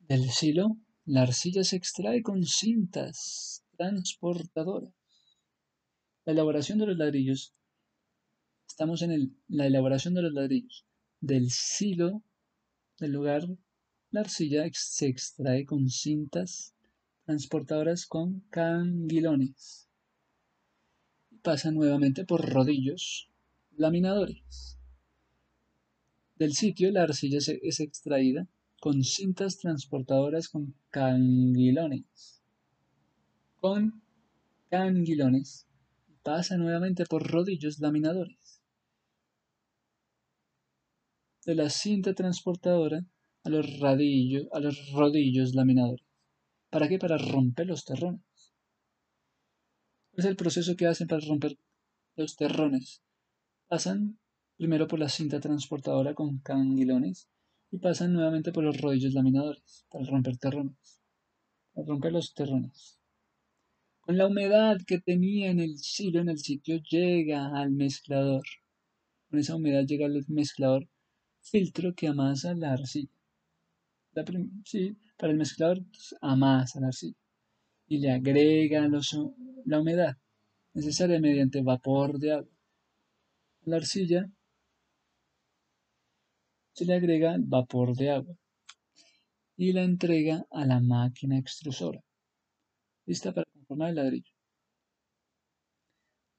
Del 0.00 0.30
silo, 0.30 0.76
la 1.06 1.22
arcilla 1.22 1.64
se 1.64 1.76
extrae 1.76 2.22
con 2.22 2.44
cintas 2.44 3.64
transportadoras. 3.78 4.92
La 6.26 6.34
elaboración 6.34 6.78
de 6.78 6.86
los 6.86 6.98
ladrillos. 6.98 7.54
Estamos 8.68 9.00
en 9.00 9.34
la 9.48 9.66
elaboración 9.66 10.12
de 10.12 10.22
los 10.22 10.32
ladrillos. 10.34 10.84
Del 11.20 11.50
silo, 11.50 12.22
del 12.98 13.12
lugar, 13.12 13.44
la 14.10 14.20
arcilla 14.20 14.68
se 14.74 15.06
extrae 15.06 15.64
con 15.64 15.88
cintas 15.88 16.74
transportadoras 17.24 18.04
con 18.04 18.40
canguilones. 18.50 19.88
Pasa 21.42 21.70
nuevamente 21.70 22.26
por 22.26 22.46
rodillos 22.46 23.30
laminadores. 23.76 24.78
Del 26.36 26.54
sitio 26.54 26.90
la 26.90 27.04
arcilla 27.04 27.38
es 27.38 27.80
extraída 27.80 28.48
con 28.80 29.02
cintas 29.02 29.58
transportadoras 29.58 30.48
con 30.48 30.74
canguilones. 30.90 32.42
Con 33.60 34.02
canguilones 34.68 35.66
pasa 36.22 36.56
nuevamente 36.56 37.04
por 37.06 37.30
rodillos 37.30 37.78
laminadores. 37.78 38.60
De 41.46 41.54
la 41.54 41.70
cinta 41.70 42.14
transportadora 42.14 43.06
a 43.44 43.48
los, 43.50 43.66
a 43.82 44.60
los 44.60 44.92
rodillos 44.92 45.54
laminadores. 45.54 46.04
¿Para 46.70 46.88
qué? 46.88 46.98
Para 46.98 47.16
romper 47.16 47.68
los 47.68 47.84
terrones. 47.84 48.54
Es 50.12 50.24
el 50.24 50.36
proceso 50.36 50.74
que 50.76 50.86
hacen 50.86 51.06
para 51.06 51.24
romper 51.24 51.56
los 52.16 52.36
terrones 52.36 53.03
Pasan 53.74 54.20
primero 54.56 54.86
por 54.86 55.00
la 55.00 55.08
cinta 55.08 55.40
transportadora 55.40 56.14
con 56.14 56.38
canguilones 56.38 57.28
y 57.72 57.78
pasan 57.78 58.12
nuevamente 58.12 58.52
por 58.52 58.62
los 58.62 58.80
rodillos 58.80 59.14
laminadores 59.14 59.84
para 59.90 60.04
romper 60.04 60.36
terrones, 60.36 61.00
para 61.72 61.88
romper 61.88 62.12
los 62.12 62.32
terrones. 62.34 63.00
Con 64.00 64.16
la 64.16 64.28
humedad 64.28 64.76
que 64.86 65.00
tenía 65.00 65.50
en 65.50 65.58
el 65.58 65.76
silo 65.78 66.20
en 66.20 66.28
el 66.28 66.38
sitio 66.38 66.80
llega 66.88 67.48
al 67.48 67.72
mezclador. 67.72 68.44
Con 69.28 69.40
esa 69.40 69.56
humedad 69.56 69.82
llega 69.84 70.06
el 70.06 70.24
mezclador 70.28 70.88
filtro 71.42 71.94
que 71.96 72.06
amasa 72.06 72.54
la 72.54 72.74
arcilla. 72.74 73.10
sí, 74.64 74.96
para 75.18 75.32
el 75.32 75.38
mezclador 75.38 75.82
pues, 75.90 76.14
amasa 76.20 76.78
la 76.78 76.86
arcilla 76.86 77.18
y 77.88 77.98
le 77.98 78.12
agrega 78.12 78.88
la 79.66 79.80
humedad 79.80 80.16
necesaria 80.74 81.18
mediante 81.18 81.60
vapor 81.60 82.20
de 82.20 82.34
agua. 82.34 82.53
La 83.66 83.76
arcilla 83.76 84.30
se 86.74 86.84
le 86.84 86.94
agrega 86.94 87.36
vapor 87.38 87.96
de 87.96 88.10
agua 88.10 88.36
y 89.56 89.72
la 89.72 89.84
entrega 89.84 90.44
a 90.50 90.66
la 90.66 90.80
máquina 90.80 91.38
extrusora, 91.38 92.04
lista 93.06 93.32
para 93.32 93.50
conformar 93.52 93.88
el 93.90 93.94
ladrillo. 93.94 94.32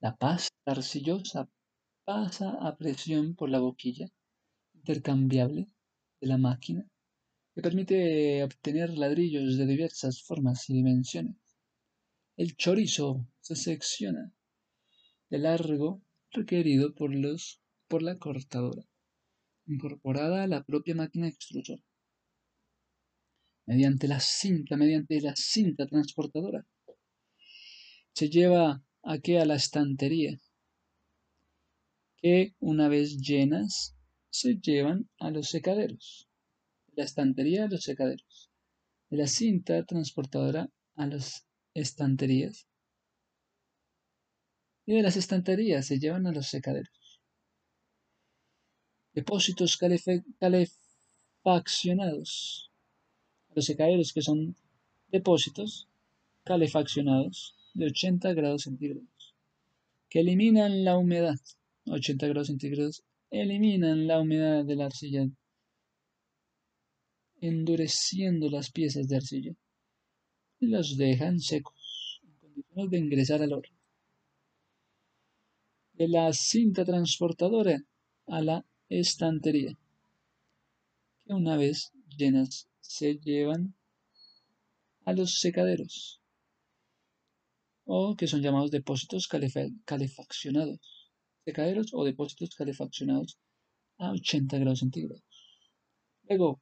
La 0.02 0.16
pasta 0.16 0.54
arcillosa 0.66 1.50
pasa 2.04 2.52
a 2.62 2.78
presión 2.78 3.34
por 3.34 3.50
la 3.50 3.60
boquilla 3.60 4.08
intercambiable 4.76 5.68
de 6.22 6.28
la 6.28 6.38
máquina 6.38 6.86
que 7.56 7.62
permite 7.64 8.44
obtener 8.44 8.96
ladrillos 8.96 9.58
de 9.58 9.66
diversas 9.66 10.22
formas 10.22 10.70
y 10.70 10.74
dimensiones. 10.74 11.38
El 12.38 12.56
chorizo 12.56 13.26
se 13.40 13.56
secciona 13.56 14.32
de 15.32 15.40
largo 15.40 16.05
requerido 16.36 16.94
por, 16.94 17.14
los, 17.14 17.62
por 17.88 18.02
la 18.04 18.18
cortadora, 18.18 18.84
incorporada 19.66 20.44
a 20.44 20.48
la 20.48 20.64
propia 20.64 20.96
máquina 20.96 21.28
extrusora. 21.28 21.82
Mediante 23.66 24.08
la 24.08 24.20
cinta, 24.20 24.78
mediante 24.78 25.20
la 25.22 25.36
cinta 25.36 25.88
transportadora, 25.88 26.68
se 28.14 28.30
lleva 28.30 28.84
aquí 29.04 29.36
a 29.38 29.46
la 29.46 29.56
estantería, 29.56 30.38
que 32.18 32.56
una 32.60 32.88
vez 32.90 33.18
llenas 33.18 33.96
se 34.30 34.60
llevan 34.60 35.10
a 35.20 35.32
los 35.32 35.50
secaderos 35.50 36.30
la 36.96 37.04
estantería 37.04 37.66
a 37.66 37.68
los 37.68 37.84
secaderos, 37.84 38.50
de 39.10 39.18
la 39.18 39.28
cinta 39.28 39.84
transportadora 39.86 40.70
a 40.96 41.08
las 41.08 41.46
estanterías 41.74 42.68
y 44.86 44.94
de 44.94 45.02
las 45.02 45.18
estanterías 45.18 45.88
se 45.88 46.00
llevan 46.00 46.28
a 46.28 46.32
los 46.32 46.48
secaderos. 46.48 47.20
Depósitos 49.14 49.78
calefaccionados. 50.40 52.72
Los 53.56 53.66
secaderos 53.66 54.14
que 54.14 54.22
son 54.22 54.56
depósitos 55.10 55.88
calefaccionados 56.44 57.56
de 57.74 57.88
80 57.88 58.34
grados 58.34 58.62
centígrados, 58.64 59.34
que 60.10 60.20
eliminan 60.20 60.84
la 60.84 60.98
humedad. 60.98 61.40
80 61.88 62.28
grados 62.28 62.48
centígrados 62.48 63.04
eliminan 63.32 64.08
la 64.08 64.20
humedad 64.20 64.66
de 64.66 64.76
la 64.76 64.86
arcilla 64.86 65.28
endureciendo 67.42 68.50
las 68.50 68.72
piezas 68.72 69.08
de 69.08 69.18
arcilla 69.18 69.54
y 70.60 70.68
los 70.68 70.98
dejan 70.98 71.40
secos, 71.40 72.22
en 72.24 72.34
condiciones 72.40 72.90
de 72.90 72.98
ingresar 72.98 73.42
al 73.42 73.54
horno. 73.54 73.75
De 75.98 76.08
la 76.10 76.34
cinta 76.34 76.84
transportadora 76.84 77.82
a 78.28 78.42
la 78.42 78.66
estantería, 78.90 79.78
que 81.24 81.34
una 81.34 81.56
vez 81.56 81.94
llenas 82.18 82.68
se 82.82 83.16
llevan 83.16 83.76
a 85.06 85.14
los 85.14 85.40
secaderos, 85.40 86.22
o 87.86 88.16
que 88.18 88.28
son 88.28 88.42
llamados 88.42 88.72
depósitos 88.72 89.30
calefaccionados, 89.86 91.12
secaderos 91.46 91.94
o 91.94 92.04
depósitos 92.04 92.56
calefaccionados 92.56 93.38
a 93.98 94.12
80 94.12 94.58
grados 94.58 94.80
centígrados. 94.80 95.24
Luego, 96.28 96.62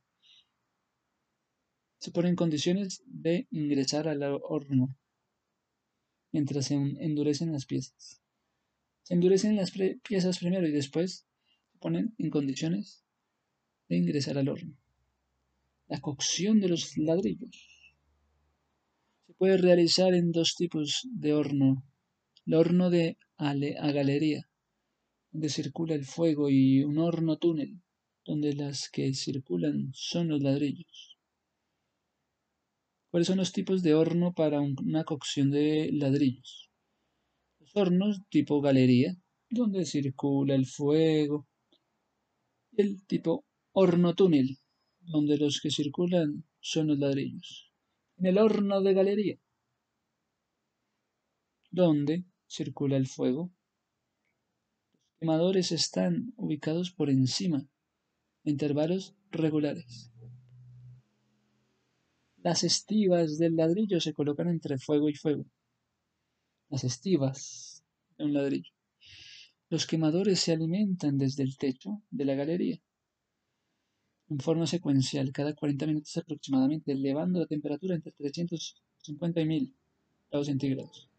se 1.98 2.12
pone 2.12 2.30
en 2.30 2.36
condiciones 2.36 3.02
de 3.08 3.48
ingresar 3.50 4.08
al 4.08 4.22
horno 4.44 4.96
mientras 6.32 6.66
se 6.66 6.76
endurecen 6.76 7.54
las 7.54 7.66
piezas. 7.66 8.23
Se 9.04 9.14
endurecen 9.14 9.56
las 9.56 9.72
piezas 9.72 10.40
primero 10.40 10.68
y 10.68 10.72
después 10.72 11.26
se 11.72 11.78
ponen 11.78 12.16
en 12.18 12.30
condiciones 12.30 13.04
de 13.90 13.98
ingresar 13.98 14.38
al 14.38 14.48
horno. 14.48 14.78
La 15.88 16.00
cocción 16.00 16.62
de 16.62 16.70
los 16.70 16.98
ladrillos 16.98 17.96
se 19.28 19.34
puede 19.34 19.58
realizar 19.58 20.14
en 20.14 20.32
dos 20.32 20.56
tipos 20.56 21.08
de 21.12 21.34
horno. 21.34 21.84
El 22.46 22.54
horno 22.56 22.90
de 22.90 23.18
a 23.38 23.54
galería, 23.92 24.50
donde 25.32 25.50
circula 25.50 25.96
el 25.96 26.06
fuego, 26.06 26.50
y 26.50 26.84
un 26.84 26.98
horno 26.98 27.38
túnel, 27.38 27.82
donde 28.26 28.54
las 28.54 28.90
que 28.90 29.14
circulan 29.14 29.92
son 29.94 30.30
los 30.30 30.42
ladrillos. 30.42 31.18
¿Cuáles 33.12 33.28
son 33.28 33.38
los 33.38 33.52
tipos 33.52 33.84
de 33.84 33.94
horno 33.94 34.34
para 34.34 34.62
una 34.62 35.04
cocción 35.04 35.52
de 35.52 35.90
ladrillos? 35.92 36.73
Hornos 37.76 38.22
tipo 38.30 38.62
galería, 38.62 39.18
donde 39.50 39.86
circula 39.86 40.54
el 40.54 40.68
fuego. 40.68 41.48
El 42.78 43.06
tipo 43.08 43.46
horno 43.72 44.14
túnel, 44.14 44.60
donde 45.02 45.38
los 45.38 45.60
que 45.60 45.72
circulan 45.72 46.46
son 46.60 46.88
los 46.88 47.00
ladrillos. 47.00 47.72
En 48.18 48.28
el 48.28 48.38
horno 48.38 48.82
de 48.82 48.94
galería, 48.94 49.40
donde 51.72 52.26
circula 52.48 52.96
el 52.96 53.08
fuego. 53.08 53.52
Los 54.94 55.20
quemadores 55.20 55.72
están 55.72 56.34
ubicados 56.36 56.92
por 56.92 57.10
encima, 57.10 57.68
a 58.46 58.50
intervalos 58.50 59.16
regulares. 59.32 60.12
Las 62.38 62.64
estivas 62.64 63.40
del 63.40 63.56
ladrillo 63.56 64.00
se 64.00 64.14
colocan 64.14 64.50
entre 64.50 64.78
fuego 64.78 65.10
y 65.10 65.16
fuego. 65.16 65.46
Las 66.74 66.86
estivas 66.86 67.84
de 68.18 68.26
un 68.26 68.34
ladrillo. 68.34 68.72
Los 69.70 69.86
quemadores 69.86 70.40
se 70.40 70.54
alimentan 70.54 71.20
desde 71.20 71.44
el 71.44 71.56
techo 71.56 72.02
de 72.10 72.26
la 72.26 72.34
galería 72.34 72.82
en 74.28 74.40
forma 74.40 74.66
secuencial 74.66 75.32
cada 75.32 75.54
40 75.54 75.86
minutos 75.86 76.18
aproximadamente, 76.18 76.94
elevando 76.94 77.40
la 77.42 77.46
temperatura 77.46 77.94
entre 77.94 78.12
350 78.14 79.42
y 79.42 79.46
1000 79.46 79.76
grados 80.32 80.48
centígrados. 80.48 81.10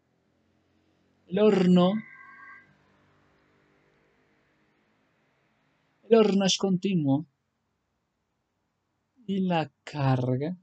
El 1.27 1.39
horno 1.39 1.93
el 6.09 6.17
horno 6.17 6.43
es 6.43 6.57
continuo 6.57 7.27
y 9.25 9.39
la 9.39 9.71
carga 9.85 10.57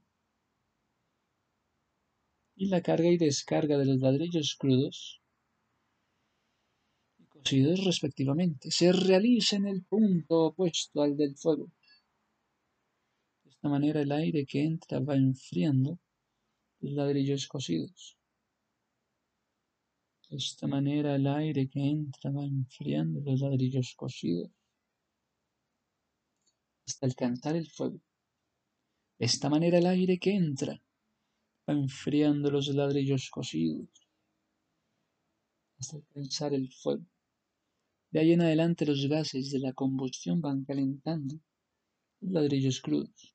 y 2.62 2.66
la 2.66 2.80
carga 2.80 3.08
y 3.08 3.18
descarga 3.18 3.76
de 3.76 3.86
los 3.86 3.98
ladrillos 4.00 4.54
crudos 4.56 5.20
y 7.18 7.24
cocidos 7.24 7.84
respectivamente 7.84 8.70
se 8.70 8.92
realiza 8.92 9.56
en 9.56 9.66
el 9.66 9.82
punto 9.82 10.46
opuesto 10.46 11.02
al 11.02 11.16
del 11.16 11.34
fuego. 11.36 11.72
De 13.42 13.50
esta 13.50 13.68
manera 13.68 14.00
el 14.00 14.12
aire 14.12 14.46
que 14.46 14.62
entra 14.62 15.00
va 15.00 15.16
enfriando 15.16 15.98
los 16.78 16.92
ladrillos 16.92 17.48
cocidos. 17.48 18.16
De 20.30 20.36
esta 20.36 20.68
manera 20.68 21.16
el 21.16 21.26
aire 21.26 21.68
que 21.68 21.80
entra 21.80 22.30
va 22.30 22.44
enfriando 22.44 23.20
los 23.22 23.40
ladrillos 23.40 23.92
cocidos 23.96 24.52
hasta 26.86 27.06
alcanzar 27.06 27.56
el 27.56 27.68
fuego. 27.68 27.98
De 29.18 29.26
esta 29.26 29.50
manera 29.50 29.78
el 29.78 29.86
aire 29.86 30.16
que 30.20 30.30
entra 30.36 30.80
va 31.68 31.74
enfriando 31.74 32.50
los 32.50 32.68
ladrillos 32.68 33.30
cocidos 33.30 33.88
hasta 35.78 35.96
alcanzar 35.96 36.54
el 36.54 36.72
fuego. 36.72 37.04
De 38.10 38.20
ahí 38.20 38.32
en 38.32 38.42
adelante 38.42 38.86
los 38.86 39.06
gases 39.06 39.50
de 39.50 39.58
la 39.58 39.72
combustión 39.72 40.40
van 40.40 40.64
calentando 40.64 41.40
los 42.20 42.32
ladrillos 42.32 42.80
crudos. 42.80 43.34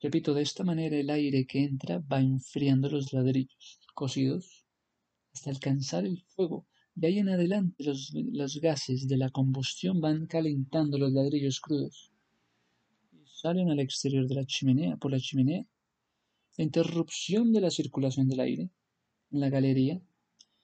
Repito, 0.00 0.32
de 0.32 0.42
esta 0.42 0.64
manera 0.64 0.96
el 0.96 1.10
aire 1.10 1.46
que 1.46 1.64
entra 1.64 1.98
va 1.98 2.20
enfriando 2.20 2.88
los 2.88 3.12
ladrillos 3.12 3.80
cocidos 3.94 4.64
hasta 5.34 5.50
alcanzar 5.50 6.06
el 6.06 6.22
fuego. 6.22 6.66
De 6.94 7.08
ahí 7.08 7.18
en 7.18 7.28
adelante 7.28 7.84
los, 7.84 8.12
los 8.14 8.60
gases 8.60 9.08
de 9.08 9.16
la 9.16 9.30
combustión 9.30 10.00
van 10.00 10.26
calentando 10.26 10.96
los 10.96 11.12
ladrillos 11.12 11.60
crudos 11.60 12.12
y 13.12 13.26
salen 13.26 13.70
al 13.70 13.80
exterior 13.80 14.26
de 14.26 14.36
la 14.36 14.46
chimenea, 14.46 14.96
por 14.96 15.10
la 15.10 15.20
chimenea 15.20 15.64
interrupción 16.56 17.52
de 17.52 17.60
la 17.60 17.70
circulación 17.70 18.28
del 18.28 18.40
aire 18.40 18.70
en 19.30 19.40
la 19.40 19.48
galería 19.48 20.00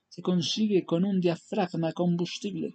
se 0.09 0.22
consigue 0.22 0.85
con 0.85 1.05
un 1.05 1.20
diafragma 1.20 1.92
combustible 1.92 2.75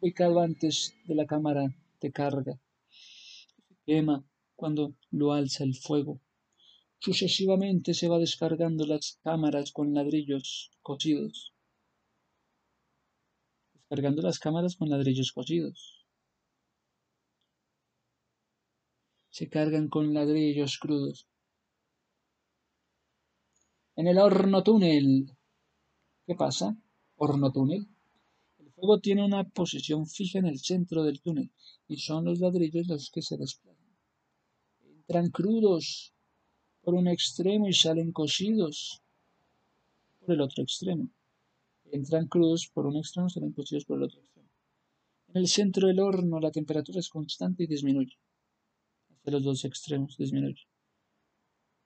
ubicado 0.00 0.40
antes 0.40 0.94
de 1.06 1.14
la 1.14 1.26
cámara 1.26 1.74
de 2.00 2.12
carga. 2.12 2.60
Se 3.68 3.76
quema 3.86 4.24
cuando 4.54 4.94
lo 5.10 5.32
alza 5.32 5.64
el 5.64 5.74
fuego. 5.74 6.20
Sucesivamente 6.98 7.94
se 7.94 8.08
va 8.08 8.18
descargando 8.18 8.86
las 8.86 9.18
cámaras 9.22 9.72
con 9.72 9.94
ladrillos 9.94 10.70
cocidos. 10.82 11.52
cargando 13.88 14.22
las 14.22 14.38
cámaras 14.38 14.76
con 14.76 14.88
ladrillos 14.88 15.30
cocidos. 15.32 16.04
Se 19.30 19.48
cargan 19.48 19.88
con 19.88 20.12
ladrillos 20.14 20.78
crudos. 20.78 21.28
En 23.96 24.08
el 24.08 24.18
horno 24.18 24.64
túnel. 24.64 25.30
¿Qué 26.26 26.34
pasa? 26.34 26.76
Horno 27.16 27.52
túnel. 27.52 27.86
El 28.58 28.72
fuego 28.72 28.98
tiene 28.98 29.24
una 29.24 29.44
posición 29.44 30.08
fija 30.08 30.40
en 30.40 30.46
el 30.46 30.58
centro 30.58 31.04
del 31.04 31.20
túnel 31.20 31.52
y 31.86 31.98
son 31.98 32.24
los 32.24 32.40
ladrillos 32.40 32.88
los 32.88 33.10
que 33.12 33.22
se 33.22 33.36
desplazan. 33.36 33.96
Entran 34.82 35.30
crudos 35.30 36.12
por 36.82 36.94
un 36.94 37.06
extremo 37.06 37.68
y 37.68 37.72
salen 37.72 38.10
cocidos 38.10 39.00
por 40.18 40.34
el 40.34 40.40
otro 40.40 40.64
extremo. 40.64 41.08
Entran 41.84 42.26
crudos 42.26 42.68
por 42.74 42.86
un 42.86 42.96
extremo 42.96 43.28
y 43.28 43.30
salen 43.30 43.52
cocidos 43.52 43.84
por 43.84 43.98
el 43.98 44.04
otro 44.04 44.20
extremo. 44.20 44.48
En 45.28 45.36
el 45.36 45.46
centro 45.46 45.86
del 45.86 46.00
horno 46.00 46.40
la 46.40 46.50
temperatura 46.50 46.98
es 46.98 47.08
constante 47.08 47.62
y 47.62 47.68
disminuye. 47.68 48.18
Hacia 49.20 49.32
los 49.32 49.44
dos 49.44 49.64
extremos 49.64 50.16
disminuye. 50.16 50.66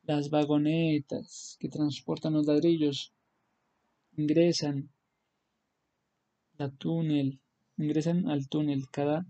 Las 0.09 0.31
vagonetas 0.31 1.59
que 1.61 1.68
transportan 1.68 2.33
los 2.33 2.47
ladrillos 2.47 3.12
ingresan 4.16 4.90
al 6.57 6.79
túnel, 6.79 7.42
ingresan 7.77 8.27
al 8.27 8.49
túnel 8.49 8.88
cada 8.90 9.27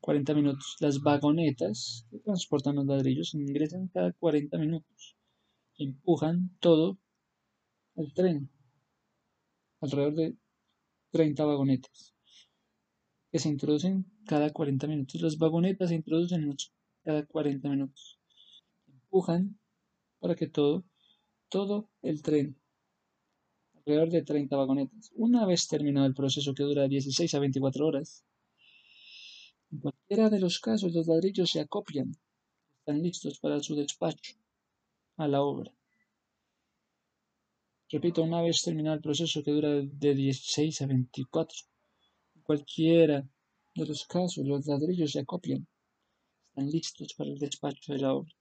40 0.00 0.34
minutos. 0.34 0.76
Las 0.80 1.00
vagonetas 1.00 2.04
que 2.10 2.18
transportan 2.18 2.76
los 2.76 2.84
ladrillos 2.84 3.32
ingresan 3.32 3.88
cada 3.88 4.12
40 4.12 4.58
minutos. 4.58 5.16
Empujan 5.78 6.54
todo 6.60 6.98
el 7.96 8.12
tren. 8.12 8.50
Alrededor 9.80 10.14
de 10.14 10.36
30 11.12 11.42
vagonetas 11.46 12.14
que 13.32 13.38
se 13.38 13.48
introducen 13.48 14.04
cada 14.26 14.52
40 14.52 14.88
minutos. 14.88 15.22
Las 15.22 15.38
vagonetas 15.38 15.88
se 15.88 15.94
introducen 15.94 16.54
cada 17.02 17.24
40 17.24 17.66
minutos. 17.70 18.20
Empujan 18.86 19.58
para 20.20 20.34
que 20.34 20.48
todo, 20.48 20.84
todo 21.48 21.90
el 22.02 22.22
tren, 22.22 22.56
alrededor 23.74 24.10
de 24.10 24.22
30 24.22 24.56
vagonetas, 24.56 25.10
una 25.14 25.46
vez 25.46 25.68
terminado 25.68 26.06
el 26.06 26.14
proceso 26.14 26.54
que 26.54 26.64
dura 26.64 26.88
16 26.88 27.34
a 27.34 27.38
24 27.38 27.86
horas, 27.86 28.24
en 29.70 29.80
cualquiera 29.80 30.30
de 30.30 30.40
los 30.40 30.60
casos, 30.60 30.94
los 30.94 31.06
ladrillos 31.06 31.50
se 31.50 31.60
acopian, 31.60 32.16
están 32.78 33.02
listos 33.02 33.38
para 33.38 33.60
su 33.60 33.74
despacho 33.74 34.34
a 35.16 35.28
la 35.28 35.42
obra. 35.42 35.72
Repito, 37.90 38.22
una 38.22 38.42
vez 38.42 38.62
terminado 38.62 38.96
el 38.96 39.02
proceso 39.02 39.42
que 39.42 39.50
dura 39.50 39.70
de 39.70 40.14
16 40.14 40.82
a 40.82 40.86
24, 40.86 41.58
en 42.34 42.42
cualquiera 42.42 43.28
de 43.74 43.86
los 43.86 44.06
casos, 44.06 44.46
los 44.46 44.66
ladrillos 44.66 45.12
se 45.12 45.20
acopian, 45.20 45.66
están 46.48 46.70
listos 46.70 47.14
para 47.14 47.30
el 47.30 47.38
despacho 47.38 47.92
de 47.92 47.98
la 48.00 48.14
obra. 48.14 48.37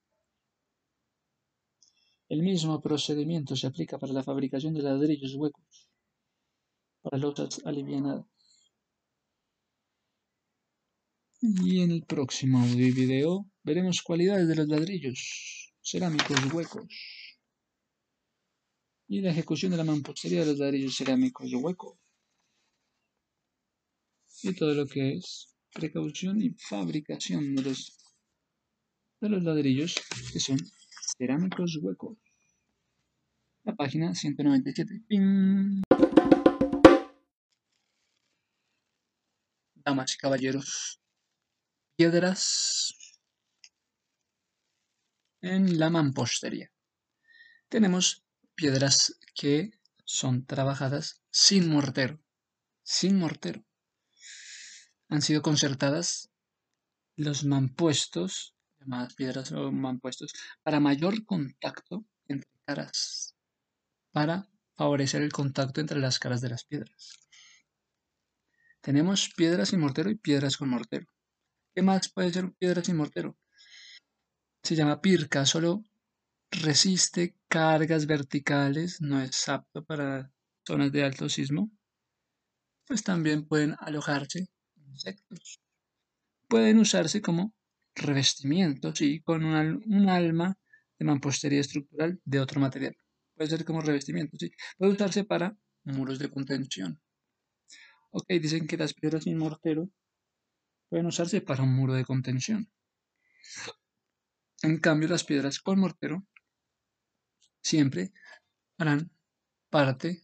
El 2.29 2.43
mismo 2.43 2.81
procedimiento 2.81 3.55
se 3.55 3.67
aplica 3.67 3.97
para 3.97 4.13
la 4.13 4.23
fabricación 4.23 4.73
de 4.73 4.81
ladrillos 4.81 5.35
huecos, 5.35 5.89
para 7.01 7.17
losas 7.17 7.61
alivianadas. 7.65 8.25
Y 11.41 11.81
en 11.81 11.91
el 11.91 12.03
próximo 12.03 12.65
video 12.65 13.45
veremos 13.63 14.01
cualidades 14.01 14.47
de 14.47 14.55
los 14.55 14.67
ladrillos 14.67 15.73
cerámicos 15.81 16.53
huecos 16.53 16.85
y 19.07 19.21
la 19.21 19.31
ejecución 19.31 19.71
de 19.71 19.77
la 19.77 19.83
mampostería 19.85 20.41
de 20.41 20.47
los 20.47 20.57
ladrillos 20.57 20.97
cerámicos 20.97 21.53
huecos 21.53 21.97
y 24.43 24.53
todo 24.53 24.73
lo 24.73 24.85
que 24.85 25.13
es 25.13 25.55
precaución 25.73 26.41
y 26.41 26.49
fabricación 26.49 27.55
de 27.55 27.61
los, 27.61 27.97
de 29.21 29.29
los 29.29 29.43
ladrillos 29.43 29.95
que 30.33 30.39
son 30.39 30.57
cerámicos 31.15 31.77
huecos. 31.81 32.17
La 33.63 33.75
página 33.75 34.13
197. 34.13 35.03
Damas 39.75 40.15
y 40.15 40.17
caballeros, 40.17 40.99
piedras 41.95 42.93
en 45.41 45.79
la 45.79 45.89
mampostería. 45.89 46.71
Tenemos 47.69 48.25
piedras 48.55 49.17
que 49.33 49.71
son 50.03 50.45
trabajadas 50.45 51.21
sin 51.31 51.69
mortero, 51.69 52.19
sin 52.83 53.19
mortero. 53.19 53.63
Han 55.09 55.21
sido 55.21 55.41
concertadas 55.41 56.29
los 57.15 57.45
mampuestos, 57.45 58.56
llamadas 58.87 59.13
piedras 59.15 59.51
o 59.51 59.71
mampuestos, 59.71 60.33
para 60.63 60.79
mayor 60.79 61.25
contacto 61.25 62.05
entre 62.27 62.49
caras, 62.65 63.35
para 64.11 64.47
favorecer 64.75 65.21
el 65.21 65.31
contacto 65.31 65.81
entre 65.81 65.99
las 65.99 66.19
caras 66.19 66.41
de 66.41 66.49
las 66.49 66.63
piedras. 66.63 67.27
Tenemos 68.81 69.29
piedras 69.35 69.69
sin 69.69 69.81
mortero 69.81 70.09
y 70.09 70.15
piedras 70.15 70.57
con 70.57 70.69
mortero. 70.69 71.07
¿Qué 71.75 71.81
más 71.81 72.09
puede 72.09 72.31
ser 72.31 72.51
piedra 72.53 72.83
sin 72.83 72.95
mortero? 72.95 73.37
Se 74.63 74.75
llama 74.75 75.01
pirca, 75.01 75.45
solo 75.45 75.83
resiste 76.49 77.35
cargas 77.47 78.05
verticales, 78.05 79.01
no 79.01 79.21
es 79.21 79.49
apto 79.49 79.83
para 79.83 80.31
zonas 80.65 80.91
de 80.91 81.03
alto 81.03 81.27
sismo. 81.27 81.69
Pues 82.85 83.03
también 83.03 83.45
pueden 83.45 83.75
alojarse 83.79 84.47
insectos. 84.75 85.59
Pueden 86.47 86.79
usarse 86.79 87.21
como 87.21 87.53
revestimiento, 87.97 88.95
sí, 88.95 89.21
con 89.21 89.43
un, 89.43 90.09
alma 90.09 90.57
de 90.97 91.05
mampostería 91.05 91.61
estructural 91.61 92.19
de 92.23 92.39
otro 92.39 92.59
material. 92.61 92.95
Puede 93.35 93.49
ser 93.49 93.65
como 93.65 93.81
revestimiento, 93.81 94.37
sí. 94.37 94.51
Puede 94.77 94.93
usarse 94.93 95.23
para 95.23 95.57
muros 95.83 96.19
de 96.19 96.29
contención. 96.29 97.01
Ok, 98.11 98.27
dicen 98.41 98.67
que 98.67 98.77
las 98.77 98.93
piedras 98.93 99.23
sin 99.25 99.37
mortero 99.37 99.89
pueden 100.89 101.05
usarse 101.07 101.41
para 101.41 101.63
un 101.63 101.75
muro 101.75 101.93
de 101.93 102.05
contención. 102.05 102.71
En 104.63 104.79
cambio, 104.79 105.09
las 105.09 105.23
piedras 105.23 105.59
con 105.59 105.79
mortero 105.79 106.25
siempre 107.61 108.11
harán 108.77 109.11
parte 109.69 110.23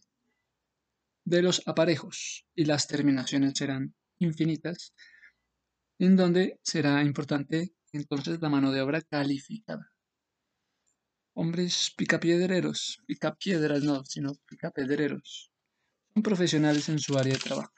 de 1.24 1.42
los 1.42 1.66
aparejos 1.66 2.46
y 2.54 2.64
las 2.64 2.86
terminaciones 2.86 3.52
serán 3.56 3.94
infinitas, 4.18 4.94
en 5.98 6.16
donde 6.16 6.58
será 6.62 7.02
importante 7.02 7.74
entonces 7.92 8.40
la 8.40 8.48
mano 8.48 8.72
de 8.72 8.80
obra 8.80 9.00
calificada. 9.02 9.92
Hombres 11.34 11.92
picapiedreros, 11.96 13.00
picapiedras 13.06 13.82
no, 13.82 14.04
sino 14.04 14.34
picapedreros, 14.46 15.50
son 16.12 16.22
profesionales 16.22 16.88
en 16.88 16.98
su 16.98 17.16
área 17.18 17.34
de 17.34 17.40
trabajo. 17.40 17.72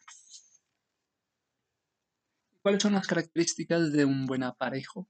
¿Cuáles 2.62 2.82
son 2.82 2.94
las 2.94 3.06
características 3.06 3.92
de 3.92 4.04
un 4.04 4.26
buen 4.26 4.42
aparejo 4.42 5.08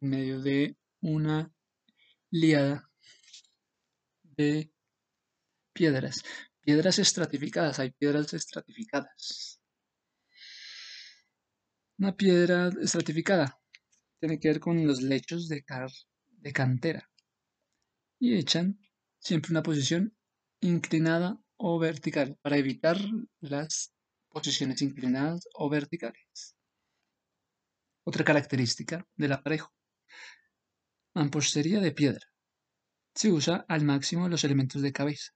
en 0.00 0.10
medio 0.10 0.40
de 0.40 0.76
una 1.00 1.52
liada 2.30 2.90
de 4.22 4.72
piedras? 5.72 6.22
Piedras 6.60 6.98
estratificadas, 6.98 7.78
hay 7.78 7.90
piedras 7.92 8.34
estratificadas. 8.34 9.59
Una 12.00 12.16
piedra 12.16 12.70
estratificada 12.80 13.60
tiene 14.20 14.40
que 14.40 14.48
ver 14.48 14.58
con 14.58 14.86
los 14.86 15.02
lechos 15.02 15.48
de, 15.48 15.62
de 16.28 16.52
cantera 16.54 17.10
y 18.18 18.38
echan 18.38 18.80
siempre 19.18 19.50
una 19.50 19.62
posición 19.62 20.16
inclinada 20.62 21.38
o 21.58 21.78
vertical 21.78 22.38
para 22.40 22.56
evitar 22.56 22.96
las 23.40 23.92
posiciones 24.30 24.80
inclinadas 24.80 25.46
o 25.52 25.68
verticales. 25.68 26.56
Otra 28.04 28.24
característica 28.24 29.06
del 29.16 29.34
aparejo. 29.34 29.70
Mampostería 31.14 31.80
de 31.80 31.92
piedra. 31.92 32.26
Se 33.14 33.30
usa 33.30 33.66
al 33.68 33.84
máximo 33.84 34.26
los 34.26 34.42
elementos 34.44 34.80
de 34.80 34.92
cabeza. 34.94 35.32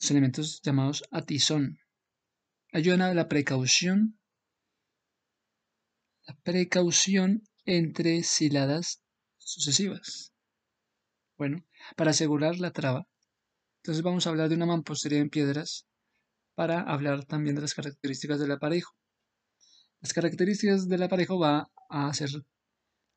Los 0.00 0.10
elementos 0.10 0.60
llamados 0.60 1.04
atizón. 1.12 1.78
Ayudan 2.72 3.02
a 3.02 3.14
la 3.14 3.28
precaución. 3.28 4.18
La 6.26 6.34
precaución 6.42 7.42
entre 7.64 8.22
siladas 8.24 9.00
sucesivas. 9.38 10.32
Bueno, 11.38 11.64
para 11.96 12.10
asegurar 12.10 12.58
la 12.58 12.72
traba. 12.72 13.06
Entonces 13.78 14.02
vamos 14.02 14.26
a 14.26 14.30
hablar 14.30 14.48
de 14.48 14.56
una 14.56 14.66
mampostería 14.66 15.20
en 15.20 15.30
piedras 15.30 15.86
para 16.56 16.80
hablar 16.80 17.24
también 17.24 17.54
de 17.54 17.62
las 17.62 17.74
características 17.74 18.40
del 18.40 18.50
aparejo. 18.50 18.96
Las 20.00 20.12
características 20.12 20.88
del 20.88 21.02
aparejo 21.04 21.38
va 21.38 21.70
a 21.88 22.08
hacer 22.08 22.30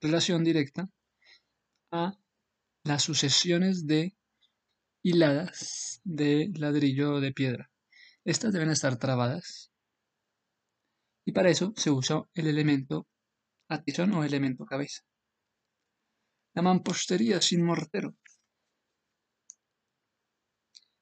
relación 0.02 0.44
directa 0.44 0.88
a 1.92 2.14
las 2.84 3.04
sucesiones 3.04 3.88
de 3.88 4.16
hiladas 5.02 6.02
de 6.04 6.52
ladrillo 6.56 7.20
de 7.20 7.32
piedra. 7.32 7.72
Estas 8.24 8.54
deben 8.54 8.70
estar 8.70 8.98
trabadas 8.98 9.69
Y 11.30 11.32
para 11.32 11.52
eso 11.52 11.74
se 11.76 11.92
usa 11.92 12.24
el 12.34 12.48
elemento 12.48 13.08
atizón 13.68 14.12
o 14.16 14.24
elemento 14.24 14.66
cabeza. 14.66 15.04
La 16.56 16.64
mampostería 16.64 17.40
sin 17.40 17.64
mortero. 17.64 18.16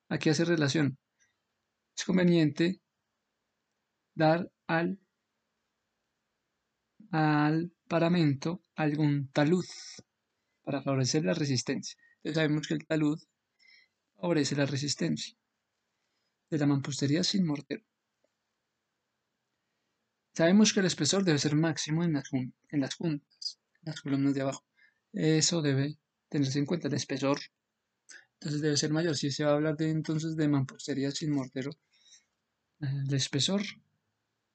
Aquí 0.09 0.29
hace 0.29 0.43
relación. 0.43 0.97
Es 1.95 2.03
conveniente 2.03 2.81
dar 4.15 4.51
al, 4.67 4.99
al 7.11 7.71
paramento 7.87 8.61
algún 8.75 9.29
talud 9.31 9.65
para 10.61 10.81
favorecer 10.81 11.23
la 11.23 11.35
resistencia. 11.35 11.97
Entonces 12.17 12.35
sabemos 12.35 12.67
que 12.67 12.73
el 12.73 12.85
talud 12.85 13.17
favorece 14.17 14.57
la 14.57 14.65
resistencia 14.65 15.37
de 16.49 16.57
la 16.57 16.67
mampostería 16.67 17.23
sin 17.23 17.45
mortero. 17.45 17.85
Sabemos 20.37 20.71
que 20.71 20.81
el 20.81 20.85
espesor 20.85 21.23
debe 21.23 21.39
ser 21.39 21.55
máximo 21.55 22.03
en 22.03 22.13
las, 22.13 22.29
juntas, 22.29 23.59
en 23.81 23.85
las 23.85 24.01
columnas 24.01 24.35
de 24.35 24.41
abajo. 24.41 24.63
Eso 25.11 25.63
debe 25.63 25.97
tenerse 26.29 26.59
en 26.59 26.67
cuenta, 26.67 26.89
el 26.89 26.93
espesor. 26.93 27.39
Entonces 28.33 28.61
debe 28.61 28.77
ser 28.77 28.91
mayor. 28.91 29.17
Si 29.17 29.31
se 29.31 29.43
va 29.43 29.49
a 29.49 29.53
hablar 29.55 29.77
de 29.77 29.89
entonces 29.89 30.35
de 30.35 30.47
mampostería 30.47 31.09
sin 31.09 31.31
mortero, 31.31 31.71
el 32.79 33.11
espesor 33.15 33.63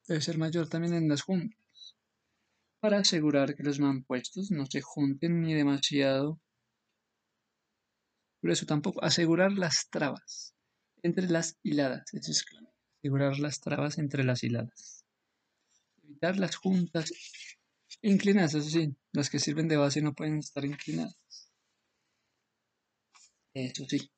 debe 0.07 0.21
ser 0.21 0.39
mayor 0.39 0.69
también 0.69 0.95
en 0.95 1.09
las 1.09 1.23
juntas 1.23 1.97
para 2.79 2.99
asegurar 2.99 3.57
que 3.57 3.65
los 3.65 3.81
mampuestos 3.81 4.53
no 4.53 4.67
se 4.67 4.83
junten 4.83 5.43
ni 5.43 5.53
demasiado. 5.53 6.41
Por 8.41 8.53
eso 8.53 8.67
tampoco 8.67 9.03
asegurar 9.03 9.51
las 9.51 9.89
trabas 9.91 10.55
entre 11.03 11.29
las 11.29 11.59
hiladas. 11.65 12.15
Eso 12.15 12.31
es 12.31 12.45
clave. 12.45 12.69
Asegurar 13.01 13.41
las 13.41 13.59
trabas 13.61 13.99
entre 13.99 14.23
las 14.23 14.45
hiladas. 14.45 15.02
Las 16.21 16.57
juntas 16.57 17.13
inclinadas, 18.03 18.55
eso 18.55 18.69
sí, 18.69 18.95
las 19.13 19.31
que 19.31 19.39
sirven 19.39 19.69
de 19.69 19.77
base 19.77 20.03
no 20.03 20.15
pueden 20.15 20.39
estar 20.39 20.65
inclinadas. 20.65 21.17
Eso 23.55 23.85
sí. 23.89 24.11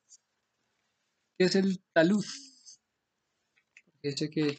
¿Qué 1.37 1.45
es 1.45 1.55
el 1.55 1.83
talud? 1.93 2.25
Sé 4.03 4.29
que 4.29 4.57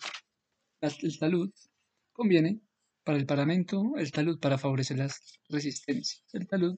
el 1.02 1.18
talud 1.18 1.50
conviene 2.12 2.60
para 3.04 3.18
el 3.18 3.26
paramento, 3.26 3.94
el 3.96 4.10
talud 4.10 4.38
para 4.40 4.58
favorecer 4.58 4.98
las 4.98 5.38
resistencias. 5.48 6.24
El 6.32 6.46
talud 6.46 6.76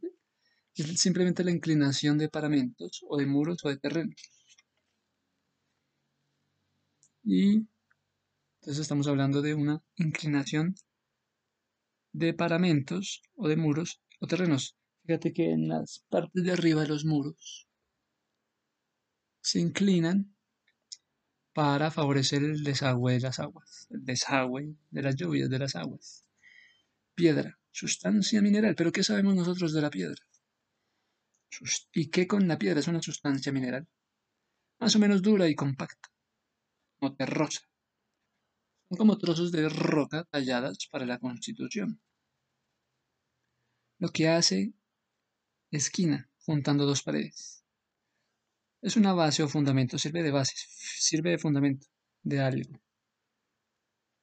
es 0.75 1.01
simplemente 1.01 1.43
la 1.43 1.51
inclinación 1.51 2.19
de 2.19 2.29
paramentos 2.29 3.05
o 3.09 3.17
de 3.17 3.27
muros 3.27 3.65
o 3.65 3.69
de 3.71 3.79
terrenos. 3.79 4.21
Y 7.25 7.67
entonces 8.69 8.83
estamos 8.83 9.09
hablando 9.09 9.41
de 9.41 9.55
una 9.55 9.83
inclinación 9.97 10.75
de 12.13 12.35
paramentos 12.35 13.23
o 13.35 13.49
de 13.49 13.57
muros 13.57 14.03
o 14.21 14.27
terrenos. 14.27 14.77
Fíjate 15.07 15.33
que 15.33 15.53
en 15.53 15.69
las 15.69 16.05
partes 16.11 16.45
de 16.45 16.53
arriba 16.53 16.83
de 16.83 16.89
los 16.89 17.07
muros 17.07 17.67
se 19.41 19.61
inclinan 19.61 20.37
para 21.55 21.91
favorecer 21.91 22.43
el 22.43 22.63
desagüe 22.63 23.15
de 23.15 23.21
las 23.21 23.39
aguas, 23.39 23.87
el 23.89 24.05
desagüe 24.05 24.77
de 24.91 25.03
las 25.03 25.17
lluvias 25.17 25.49
de 25.49 25.61
las 25.61 25.75
aguas. 25.75 26.27
Piedra, 27.15 27.59
sustancia 27.71 28.43
mineral. 28.43 28.75
¿Pero 28.75 28.93
qué 28.93 29.03
sabemos 29.03 29.35
nosotros 29.35 29.73
de 29.73 29.81
la 29.81 29.89
piedra? 29.89 30.23
¿Y 31.95 32.11
qué 32.11 32.27
con 32.27 32.47
la 32.47 32.59
piedra 32.59 32.81
es 32.81 32.89
una 32.89 33.01
sustancia 33.01 33.51
mineral? 33.51 33.89
Más 34.79 34.95
o 34.95 34.99
menos 34.99 35.23
dura 35.23 35.49
y 35.49 35.55
compacta, 35.55 36.11
no 37.01 37.17
terrosa. 37.17 37.63
Como 38.97 39.19
trozos 39.19 39.53
de 39.53 39.69
roca 39.69 40.25
talladas 40.25 40.87
para 40.91 41.05
la 41.05 41.19
constitución. 41.19 42.01
Lo 43.99 44.09
que 44.09 44.29
hace 44.29 44.73
esquina 45.71 46.31
juntando 46.39 46.87
dos 46.87 47.03
paredes. 47.03 47.65
Es 48.81 48.97
una 48.97 49.13
base 49.13 49.43
o 49.43 49.49
fundamento, 49.49 49.99
sirve 49.99 50.23
de 50.23 50.31
base, 50.31 50.55
sirve 50.57 51.31
de 51.31 51.39
fundamento 51.39 51.87
de 52.23 52.41
algo. 52.41 52.81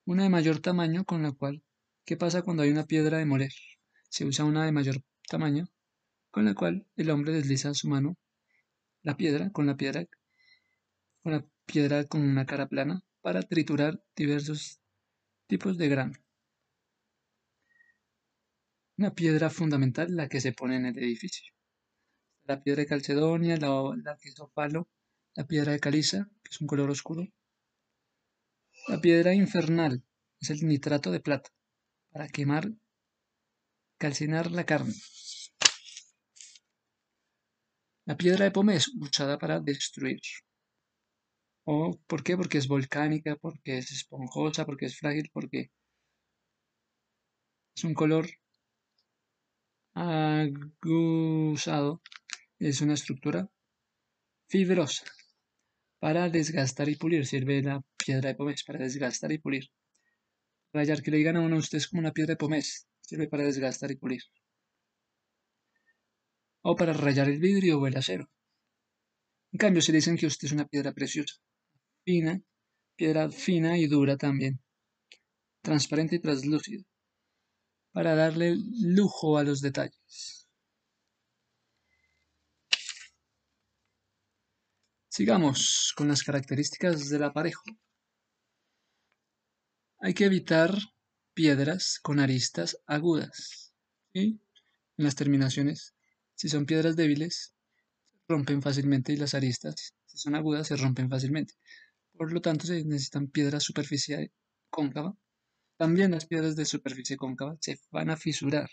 Una 0.06 0.24
de 0.24 0.30
mayor 0.30 0.60
tamaño 0.60 1.06
con 1.06 1.22
la 1.22 1.32
cual, 1.32 1.64
¿qué 2.06 2.18
pasa 2.18 2.42
cuando 2.42 2.64
hay 2.64 2.70
una 2.72 2.86
piedra 2.86 3.18
de 3.18 3.26
moler? 3.26 3.52
Se 4.10 4.26
usa 4.26 4.46
una 4.46 4.66
de 4.66 4.72
mayor 4.72 5.04
tamaño 5.28 5.68
con 6.32 6.46
la 6.46 6.54
cual 6.54 6.88
el 6.96 7.12
hombre 7.12 7.34
desliza 7.34 7.74
su 7.74 7.88
mano, 7.88 8.18
la 9.04 9.16
piedra, 9.16 9.52
con 9.52 9.68
la 9.68 9.78
piedra, 9.78 10.06
con 11.22 11.34
la 11.34 11.46
piedra 11.66 12.04
con 12.06 12.22
una 12.22 12.46
cara 12.46 12.68
plana, 12.68 13.04
para 13.26 13.42
triturar 13.42 14.04
diversos 14.16 14.80
tipos 15.48 15.80
de 15.80 15.88
grano. 15.90 16.14
Una 19.00 19.16
piedra 19.16 19.50
fundamental 19.50 20.16
la 20.16 20.30
que 20.30 20.40
se 20.40 20.54
pone 20.54 20.76
en 20.76 20.86
el 20.86 21.00
edificio 21.00 21.56
la 22.44 22.62
piedra 22.62 22.82
de 22.84 22.88
calcedonia, 22.88 23.58
la, 23.58 23.70
la 24.04 24.16
la 25.38 25.48
piedra 25.48 25.72
de 25.72 25.80
caliza, 25.80 26.30
que 26.44 26.52
es 26.52 26.62
un 26.62 26.68
color 26.68 26.92
oscuro. 26.92 27.28
La 28.88 29.02
piedra 29.02 29.34
infernal 29.34 30.04
es 30.40 30.52
el 30.52 30.60
nitrato 30.68 31.12
de 31.12 31.20
plata, 31.20 31.50
para 32.12 32.28
quemar, 32.28 32.70
calcinar 33.98 34.52
la 34.52 34.68
carne. 34.68 34.94
La 38.06 38.16
piedra 38.16 38.46
de 38.46 38.52
pomés, 38.52 38.92
usada 39.00 39.40
para 39.40 39.60
destruir. 39.60 40.22
¿O 41.66 42.00
por 42.08 42.24
qué? 42.24 42.38
Porque 42.38 42.60
es 42.60 42.68
volcánica, 42.68 43.36
porque 43.36 43.80
es 43.80 43.92
esponjosa, 43.92 44.66
porque 44.66 44.86
es 44.86 44.98
frágil, 44.98 45.30
porque 45.34 45.72
es 47.76 47.84
un 47.84 47.94
color 47.94 48.28
aguzado 49.96 52.02
es 52.60 52.82
una 52.82 52.94
estructura 52.94 53.50
fibrosa. 54.48 55.06
Para 56.00 56.30
desgastar 56.30 56.90
y 56.90 56.96
pulir 56.96 57.26
sirve 57.26 57.64
la 57.64 57.82
piedra 57.98 58.30
de 58.30 58.36
pomés, 58.36 58.64
para 58.64 58.80
desgastar 58.80 59.32
y 59.32 59.40
pulir. 59.40 59.72
Rayar, 60.74 61.02
que 61.02 61.12
le 61.12 61.18
digan 61.18 61.38
a 61.38 61.42
uno, 61.42 61.58
usted 61.58 61.78
es 61.78 61.88
como 61.88 62.02
una 62.02 62.12
piedra 62.12 62.34
de 62.34 62.38
pomés, 62.38 62.88
sirve 63.02 63.28
para 63.28 63.44
desgastar 63.44 63.92
y 63.92 63.96
pulir. 63.96 64.22
O 66.62 66.76
para 66.76 66.94
rayar 66.94 67.30
el 67.30 67.40
vidrio 67.40 67.80
o 67.80 67.88
el 67.88 67.98
acero. 67.98 68.30
En 69.54 69.58
cambio, 69.58 69.82
se 69.82 69.94
dicen 69.94 70.18
que 70.18 70.28
usted 70.28 70.48
es 70.48 70.52
una 70.52 70.68
piedra 70.68 70.92
preciosa, 70.92 71.36
fina, 72.06 72.42
piedra 72.96 73.30
fina 73.32 73.78
y 73.78 73.88
dura 73.88 74.16
también, 74.16 74.62
transparente 75.62 76.16
y 76.18 76.20
translúcida, 76.20 76.84
para 77.92 78.16
darle 78.16 78.56
lujo 78.82 79.38
a 79.38 79.44
los 79.44 79.60
detalles. 79.60 80.48
Sigamos 85.10 85.94
con 85.96 86.10
las 86.10 86.24
características 86.24 87.10
del 87.10 87.24
aparejo. 87.24 87.64
Hay 90.00 90.14
que 90.14 90.26
evitar 90.26 90.78
piedras 91.34 92.00
con 92.04 92.20
aristas 92.20 92.78
agudas. 92.86 93.74
En 94.14 94.42
las 94.98 95.16
terminaciones, 95.16 95.96
si 96.36 96.50
son 96.50 96.66
piedras 96.66 96.96
débiles, 96.96 97.56
rompen 98.28 98.62
fácilmente 98.62 99.14
y 99.14 99.18
las 99.18 99.34
aristas, 99.34 99.94
si 100.06 100.18
son 100.18 100.36
agudas, 100.36 100.68
se 100.68 100.76
rompen 100.76 101.10
fácilmente. 101.10 101.56
Por 102.18 102.32
lo 102.32 102.42
tanto, 102.42 102.66
se 102.68 102.84
necesitan 102.84 103.28
piedras 103.28 103.64
superficie 103.64 104.32
cóncava. 104.70 105.16
También 105.78 106.12
las 106.12 106.26
piedras 106.26 106.56
de 106.56 106.66
superficie 106.66 107.18
cóncava 107.18 107.58
se 107.60 107.80
van 107.92 108.10
a 108.10 108.18
fisurar 108.18 108.70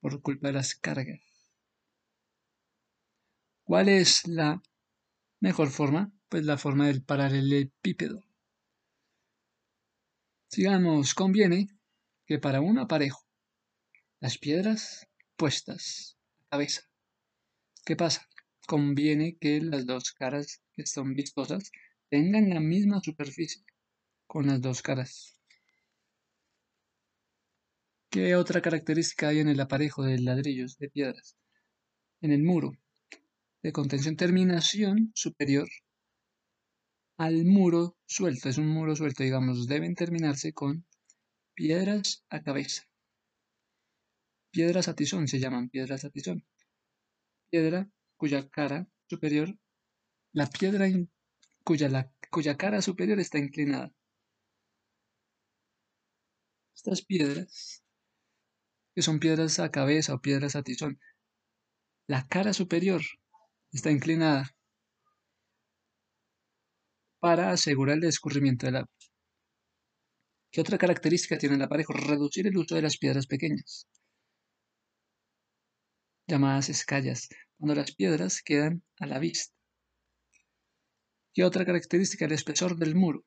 por 0.00 0.20
culpa 0.20 0.48
de 0.48 0.54
las 0.54 0.74
cargas. 0.74 1.20
¿Cuál 3.64 3.88
es 3.88 4.26
la 4.26 4.60
Mejor 5.42 5.70
forma, 5.70 6.12
pues 6.28 6.44
la 6.44 6.56
forma 6.56 6.86
del 6.86 7.02
paralelepípedo. 7.02 8.22
Sigamos, 10.46 11.14
conviene 11.14 11.66
que 12.24 12.38
para 12.38 12.60
un 12.60 12.78
aparejo, 12.78 13.26
las 14.20 14.38
piedras 14.38 15.08
puestas 15.34 16.16
a 16.44 16.50
cabeza. 16.50 16.82
¿Qué 17.84 17.96
pasa? 17.96 18.28
Conviene 18.68 19.36
que 19.40 19.60
las 19.60 19.84
dos 19.84 20.12
caras 20.12 20.62
que 20.74 20.86
son 20.86 21.12
vistosas 21.14 21.72
tengan 22.12 22.50
la 22.50 22.60
misma 22.60 23.00
superficie 23.00 23.64
con 24.26 24.46
las 24.46 24.60
dos 24.60 24.82
caras. 24.82 25.34
¿Qué 28.10 28.36
otra 28.36 28.60
característica 28.60 29.28
hay 29.28 29.38
en 29.38 29.48
el 29.48 29.58
aparejo 29.58 30.02
de 30.02 30.18
ladrillos 30.18 30.76
de 30.76 30.90
piedras? 30.90 31.38
En 32.20 32.30
el 32.30 32.42
muro, 32.42 32.72
de 33.62 33.72
contención, 33.72 34.16
terminación 34.16 35.10
superior 35.14 35.70
al 37.16 37.46
muro 37.46 37.96
suelto. 38.04 38.50
Es 38.50 38.58
un 38.58 38.68
muro 38.68 38.94
suelto, 38.94 39.22
digamos, 39.22 39.66
deben 39.66 39.94
terminarse 39.94 40.52
con 40.52 40.84
piedras 41.54 42.26
a 42.28 42.42
cabeza. 42.42 42.82
Piedras 44.50 44.86
a 44.88 44.94
tizón 44.94 45.28
se 45.28 45.40
llaman 45.40 45.70
piedras 45.70 46.04
a 46.04 46.10
tizón. 46.10 46.44
Piedra 47.48 47.90
cuya 48.18 48.50
cara 48.50 48.86
superior, 49.08 49.56
la 50.34 50.46
piedra 50.46 50.86
cuya, 51.64 51.88
la, 51.88 52.10
cuya 52.30 52.56
cara 52.56 52.82
superior 52.82 53.18
está 53.20 53.38
inclinada. 53.38 53.92
Estas 56.74 57.02
piedras, 57.02 57.82
que 58.94 59.02
son 59.02 59.20
piedras 59.20 59.58
a 59.58 59.70
cabeza 59.70 60.14
o 60.14 60.20
piedras 60.20 60.56
a 60.56 60.62
tizón, 60.62 60.98
la 62.06 62.26
cara 62.26 62.52
superior 62.52 63.02
está 63.72 63.90
inclinada 63.90 64.50
para 67.20 67.52
asegurar 67.52 67.98
el 67.98 68.04
escurrimiento 68.04 68.66
del 68.66 68.76
agua. 68.76 68.90
¿Qué 70.50 70.60
otra 70.60 70.76
característica 70.76 71.38
tiene 71.38 71.54
el 71.54 71.62
aparejo? 71.62 71.92
Reducir 71.92 72.46
el 72.46 72.56
uso 72.56 72.74
de 72.74 72.82
las 72.82 72.98
piedras 72.98 73.26
pequeñas, 73.26 73.86
llamadas 76.26 76.68
escallas, 76.68 77.28
cuando 77.56 77.76
las 77.76 77.94
piedras 77.94 78.42
quedan 78.42 78.82
a 78.98 79.06
la 79.06 79.18
vista. 79.18 79.54
¿Qué 81.34 81.44
otra 81.44 81.64
característica? 81.64 82.26
El 82.26 82.32
espesor 82.32 82.76
del 82.76 82.94
muro. 82.94 83.24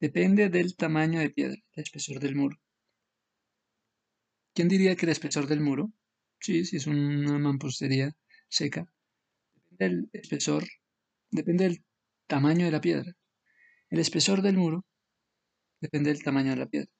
Depende 0.00 0.48
del 0.48 0.76
tamaño 0.76 1.20
de 1.20 1.30
piedra, 1.30 1.56
el 1.72 1.82
espesor 1.82 2.20
del 2.20 2.36
muro. 2.36 2.56
¿Quién 4.54 4.68
diría 4.68 4.96
que 4.96 5.06
el 5.06 5.12
espesor 5.12 5.46
del 5.46 5.60
muro? 5.60 5.92
Sí, 6.38 6.64
si 6.64 6.76
es 6.76 6.86
una 6.86 7.38
mampostería 7.38 8.16
seca. 8.48 8.86
Depende 9.70 10.08
del 10.10 10.10
espesor, 10.12 10.64
depende 11.30 11.64
del 11.64 11.84
tamaño 12.26 12.66
de 12.66 12.72
la 12.72 12.80
piedra. 12.80 13.12
El 13.90 13.98
espesor 13.98 14.42
del 14.42 14.56
muro 14.56 14.86
depende 15.80 16.10
del 16.10 16.22
tamaño 16.22 16.50
de 16.50 16.56
la 16.56 16.66
piedra. 16.66 16.90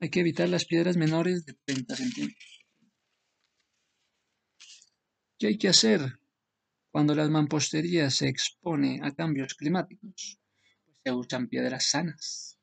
Hay 0.00 0.10
que 0.10 0.20
evitar 0.20 0.48
las 0.48 0.64
piedras 0.64 0.96
menores 0.96 1.44
de 1.44 1.54
30 1.64 1.96
centímetros. 1.96 2.66
¿Qué 5.38 5.46
hay 5.48 5.58
que 5.58 5.68
hacer 5.68 6.21
cuando 6.92 7.16
la 7.16 7.28
mampostería 7.28 8.08
se 8.10 8.28
expone 8.28 9.00
a 9.02 9.10
cambios 9.10 9.54
climáticos? 9.54 10.38
Pues 10.84 10.96
se 11.04 11.12
usan 11.12 11.48
piedras 11.48 11.86
sanas. 11.86 12.58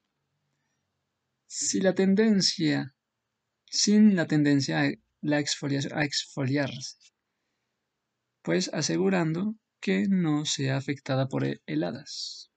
Si 1.47 1.81
la 1.81 1.93
tendencia, 1.93 2.95
sin 3.65 4.15
la 4.15 4.27
tendencia 4.27 4.83
a, 4.83 4.91
la 5.21 5.37
a 5.37 6.03
exfoliarse, 6.05 6.97
pues 8.41 8.69
asegurando 8.71 9.55
que 9.81 10.07
no 10.07 10.45
sea 10.45 10.77
afectada 10.77 11.27
por 11.27 11.43
heladas 11.65 12.49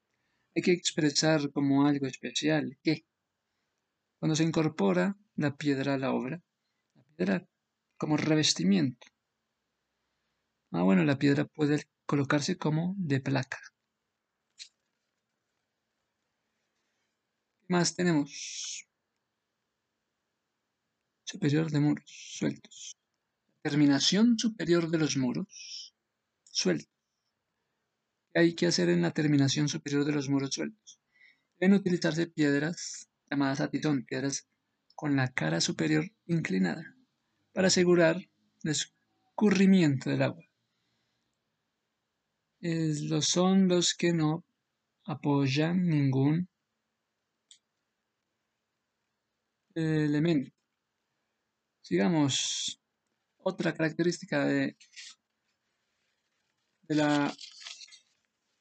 hay 0.55 0.63
que 0.63 0.73
expresar 0.73 1.51
como 1.53 1.87
algo 1.87 2.07
especial 2.07 2.79
que 2.83 3.05
cuando 4.19 4.37
se 4.37 4.45
incorpora 4.45 5.17
la 5.35 5.57
piedra 5.57 5.95
a 5.95 5.99
la 5.99 6.13
obra, 6.13 6.43
la 6.95 7.05
piedra 7.17 7.49
como 7.97 8.17
revestimiento. 8.17 9.07
Ah, 10.73 10.83
bueno, 10.83 11.05
la 11.05 11.19
piedra 11.19 11.45
puede 11.45 11.85
colocarse 12.07 12.57
como 12.59 12.95
de 12.99 13.21
placa. 13.21 13.59
¿Qué 17.61 17.67
más 17.69 17.95
tenemos? 17.95 18.87
Superior 21.25 21.71
de 21.71 21.81
muros 21.81 22.05
sueltos. 22.07 22.97
Terminación 23.63 24.39
superior 24.39 24.91
de 24.91 24.99
los 24.99 25.17
muros 25.17 25.95
sueltos 26.51 26.93
hay 28.35 28.55
que 28.55 28.67
hacer 28.67 28.89
en 28.89 29.03
la 29.03 29.11
terminación 29.11 29.69
superior 29.69 30.05
de 30.05 30.13
los 30.13 30.29
muros 30.29 30.55
sueltos. 30.55 31.01
Deben 31.59 31.77
utilizarse 31.77 32.27
piedras 32.27 33.09
llamadas 33.31 33.61
atizón, 33.61 34.05
piedras 34.05 34.49
con 34.95 35.17
la 35.17 35.29
cara 35.33 35.61
superior 35.61 36.11
inclinada, 36.27 36.97
para 37.53 37.69
asegurar 37.69 38.17
el 38.63 38.71
escurrimiento 38.71 40.11
del 40.11 40.23
agua. 40.23 40.45
Los 42.63 43.27
son 43.27 43.67
los 43.69 43.95
que 43.95 44.13
no 44.13 44.45
apoyan 45.05 45.87
ningún 45.89 46.49
elemento. 49.75 50.53
Sigamos. 51.83 52.79
Otra 53.45 53.75
característica 53.75 54.45
de, 54.45 54.77
la 56.87 57.35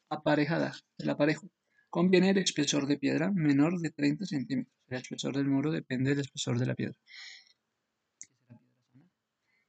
aparejada, 0.09 0.73
el 0.97 1.09
aparejo. 1.09 1.47
Conviene 1.91 2.31
el 2.31 2.39
espesor 2.39 2.87
de 2.87 2.97
piedra 2.97 3.31
menor 3.31 3.79
de 3.79 3.91
30 3.91 4.25
centímetros. 4.25 4.73
El 4.87 4.97
espesor 4.97 5.35
del 5.35 5.47
muro 5.47 5.71
depende 5.71 6.11
del 6.11 6.21
espesor 6.21 6.57
de 6.57 6.65
la 6.65 6.73
piedra. 6.73 6.97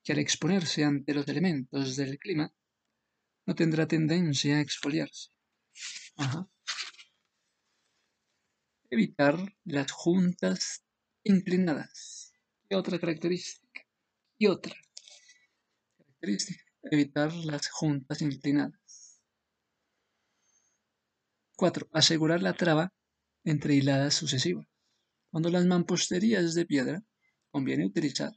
Que 0.03 0.13
al 0.13 0.19
exponerse 0.19 0.85
ante 0.85 1.13
los 1.13 1.29
elementos 1.29 1.97
del 1.97 2.19
clima, 2.19 2.51
no 3.47 3.55
tendrá 3.55 3.87
tendencia 3.87 4.57
a 4.57 4.61
exfoliarse. 4.61 5.31
Evitar 8.91 9.37
las 9.65 9.91
juntas 9.91 10.85
inclinadas. 11.25 12.33
¿Qué 12.69 12.77
otra 12.77 12.99
característica? 12.99 13.83
Y 14.39 14.47
otra 14.47 14.75
característica. 15.99 16.63
Evitar 16.91 17.33
las 17.33 17.69
juntas 17.69 18.23
inclinadas. 18.23 19.21
4. 21.57 21.89
Asegurar 21.93 22.43
la 22.43 22.55
traba 22.55 22.93
entre 23.45 23.75
hiladas 23.75 24.15
sucesivas. 24.15 24.67
Cuando 25.31 25.49
las 25.49 25.65
mamposterías 25.65 26.55
de 26.55 26.67
piedra, 26.67 27.03
conviene 27.51 27.87
utilizar 27.87 28.33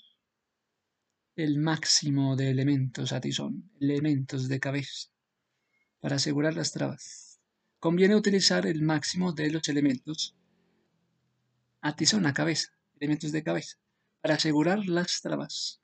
el 1.36 1.60
máximo 1.60 2.38
de 2.38 2.50
elementos 2.50 3.12
a 3.12 3.20
tizón, 3.20 3.70
elementos 3.82 4.48
de 4.48 4.62
cabeza, 4.62 5.10
para 6.00 6.16
asegurar 6.16 6.56
las 6.56 6.72
trabas. 6.72 7.42
Conviene 7.78 8.16
utilizar 8.16 8.66
el 8.66 8.82
máximo 8.82 9.34
de 9.34 9.52
los 9.52 9.68
elementos 9.68 10.34
a 11.82 11.94
tizón, 11.96 12.26
a 12.26 12.34
cabeza, 12.34 12.70
elementos 13.00 13.34
de 13.34 13.44
cabeza, 13.44 13.78
para 14.22 14.36
asegurar 14.36 14.88
las 14.88 15.22
trabas. 15.22 15.82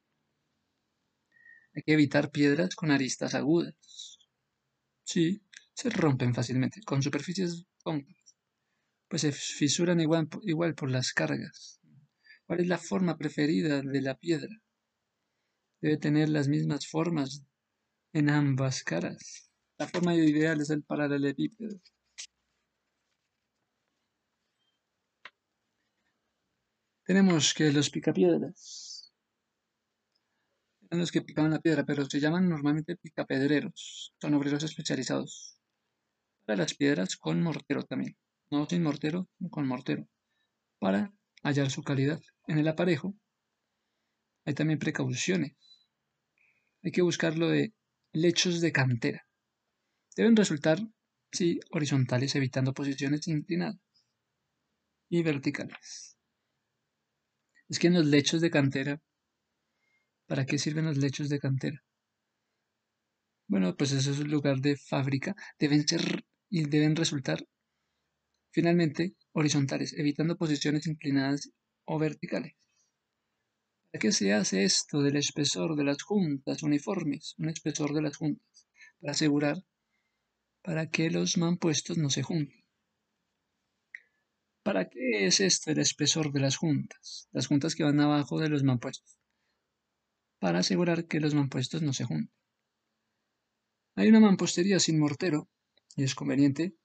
Hay 1.76 1.84
que 1.84 1.94
evitar 1.94 2.32
piedras 2.32 2.74
con 2.74 2.90
aristas 2.90 3.36
agudas. 3.36 4.20
Sí, 5.04 5.44
se 5.74 5.90
rompen 5.90 6.34
fácilmente 6.34 6.82
con 6.84 7.04
superficies 7.04 7.66
cóncavas, 7.84 8.38
pues 9.10 9.24
se 9.24 9.34
fisuran 9.34 10.00
igual, 10.00 10.30
igual 10.44 10.76
por 10.76 10.90
las 10.90 11.12
cargas. 11.12 11.82
¿Cuál 12.46 12.62
es 12.62 12.68
la 12.68 12.78
forma 12.78 13.18
preferida 13.18 13.82
de 13.82 14.02
la 14.02 14.16
piedra? 14.16 14.62
Debe 15.82 15.98
tener 15.98 16.30
las 16.30 16.48
mismas 16.48 16.88
formas 16.88 17.44
en 18.13 18.30
ambas 18.30 18.84
caras. 18.84 19.52
La 19.78 19.88
forma 19.88 20.15
ideal 20.15 20.62
es 20.62 20.70
el 20.70 20.84
paralelepípedo. 20.84 21.80
Tenemos 27.04 27.54
que 27.54 27.72
los 27.72 27.89
picapiedras 27.89 29.12
eran 30.84 31.00
los 31.00 31.12
que 31.12 31.22
picaban 31.22 31.52
la 31.52 31.60
piedra, 31.60 31.86
pero 31.86 32.06
se 32.06 32.20
llaman 32.20 32.50
normalmente 32.50 32.98
picapedreros. 32.98 34.13
Son 34.20 34.34
obreros 34.34 34.63
especializados 34.63 35.62
las 36.56 36.74
piedras 36.74 37.17
con 37.17 37.41
mortero 37.41 37.84
también, 37.84 38.17
no 38.50 38.67
sin 38.67 38.84
mortero, 38.84 39.28
con 39.50 39.67
mortero, 39.67 40.08
para 40.80 41.13
hallar 41.44 41.70
su 41.70 41.84
calidad. 41.84 42.22
En 42.48 42.58
el 42.58 42.67
aparejo 42.67 43.15
hay 44.46 44.54
también 44.54 44.80
precauciones. 44.80 45.56
Hay 46.84 46.91
que 46.91 47.02
buscar 47.02 47.38
lo 47.38 47.50
de 47.50 47.74
lechos 48.12 48.62
de 48.62 48.72
cantera. 48.72 49.28
Deben 50.16 50.36
resultar, 50.36 50.80
sí, 51.32 51.60
horizontales, 51.72 52.36
evitando 52.36 52.74
posiciones 52.74 53.28
inclinadas 53.28 53.78
y 55.10 55.24
verticales. 55.24 56.18
Es 57.70 57.80
que 57.80 57.88
en 57.88 57.93
los 57.93 58.05
lechos 58.05 58.41
de 58.41 58.49
cantera, 58.49 59.01
¿para 60.28 60.45
qué 60.45 60.58
sirven 60.58 60.86
los 60.86 60.97
lechos 60.97 61.30
de 61.30 61.39
cantera? 61.39 61.84
Bueno, 63.47 63.76
pues 63.76 63.91
eso 63.91 64.12
es 64.12 64.20
un 64.20 64.32
lugar 64.32 64.60
de 64.60 64.78
fábrica. 64.78 65.36
Deben 65.60 65.88
ser 65.88 66.26
y 66.49 66.66
deben 66.68 66.95
resultar 66.95 67.45
finalmente 68.51 69.16
horizontales, 69.34 69.93
evitando 69.97 70.38
posiciones 70.38 70.88
inclinadas 70.88 71.51
o 71.86 71.99
verticales. 71.99 72.53
¿Para 73.92 74.00
qué 74.00 74.12
se 74.14 74.34
hace 74.34 74.64
esto 74.64 75.02
del 75.02 75.18
espesor 75.18 75.76
de 75.76 75.84
las 75.84 76.02
juntas 76.02 76.64
uniformes? 76.64 77.36
Un 77.38 77.50
espesor 77.50 77.94
de 77.94 78.02
las 78.02 78.16
juntas, 78.16 78.68
para 79.02 79.12
asegurar 79.12 79.58
para 80.64 80.89
que 80.89 81.10
los 81.10 81.38
mampuestos 81.38 81.98
no 81.98 82.10
se 82.10 82.24
junten. 82.24 82.64
¿Para 84.64 84.88
qué 84.88 85.26
es 85.26 85.42
esto 85.42 85.72
el 85.72 85.80
espesor 85.80 86.32
de 86.32 86.39
las 86.39 86.56
juntas? 86.56 87.28
Las 87.32 87.48
juntas 87.48 87.76
que 87.76 87.84
van 87.84 88.00
abajo 88.00 88.39
de 88.39 88.48
los 88.48 88.64
mampuestos. 88.64 89.18
Para 90.39 90.60
asegurar 90.60 91.08
que 91.08 91.20
los 91.20 91.34
mampuestos 91.34 91.82
no 91.82 91.92
se 91.92 92.06
junten. 92.06 92.34
Hay 93.96 94.08
una 94.08 94.22
mampostería 94.22 94.80
sin 94.80 95.00
mortero 95.00 95.50
y 95.98 96.04
es 96.04 96.16
conveniente 96.16 96.78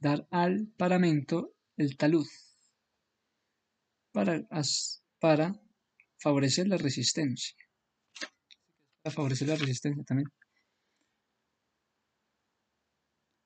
dar 0.00 0.26
al 0.30 0.68
paramento 0.78 1.52
el 1.76 1.98
talud 1.98 2.26
para, 4.12 4.48
para 5.18 5.60
favorecer 6.18 6.68
la 6.68 6.76
resistencia. 6.76 7.56
Favorecer 9.04 9.48
la 9.48 9.56
resistencia 9.56 10.04
también. 10.04 10.28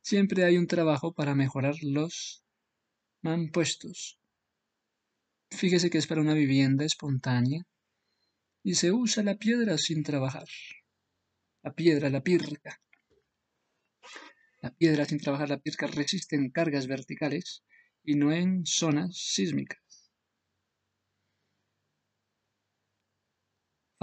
Siempre 0.03 0.45
hay 0.45 0.59
un 0.59 0.66
trabajo 0.66 1.14
para 1.14 1.35
mejorar 1.35 1.77
los 1.83 2.45
mampuestos. 3.23 4.18
Fíjese 5.51 5.91
que 5.91 5.99
es 5.99 6.07
para 6.07 6.20
una 6.20 6.35
vivienda 6.35 6.85
espontánea 6.85 7.62
y 8.64 8.75
se 8.75 8.91
usa 8.91 9.23
la 9.23 9.37
piedra 9.37 9.79
sin 9.79 10.03
trabajar. 10.03 10.49
La 11.62 11.73
piedra, 11.73 12.11
la 12.11 12.23
pirca. 12.23 12.81
La 14.61 14.70
piedra 14.70 15.05
sin 15.05 15.18
trabajar 15.18 15.49
la 15.49 15.59
pirca 15.59 15.87
resiste 15.87 16.37
en 16.37 16.51
cargas 16.51 16.87
verticales 16.87 17.62
y 18.03 18.16
no 18.16 18.33
en 18.33 18.66
zonas 18.66 19.16
sísmicas. 19.16 19.91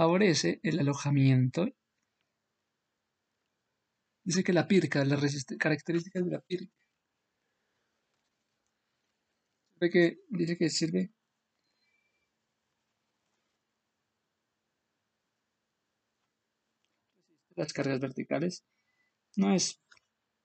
Favorece 0.00 0.60
el 0.62 0.78
alojamiento. 0.78 1.68
Dice 4.24 4.42
que 4.42 4.54
la 4.54 4.66
pirca, 4.66 5.04
las 5.04 5.44
características 5.58 6.24
de 6.24 6.30
la 6.30 6.40
pirca. 6.40 6.72
dice 10.30 10.56
que 10.56 10.70
sirve 10.70 11.10
las 17.54 17.74
cargas 17.74 18.00
verticales. 18.00 18.64
No 19.36 19.54
es 19.54 19.82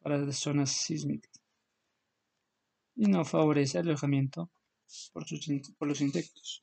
para 0.02 0.30
zonas 0.34 0.74
sísmicas 0.74 1.32
y 2.94 3.06
no 3.08 3.24
favorece 3.24 3.80
el 3.80 3.88
alojamiento 3.88 4.52
por, 5.14 5.26
por 5.78 5.88
los 5.88 6.02
insectos. 6.02 6.62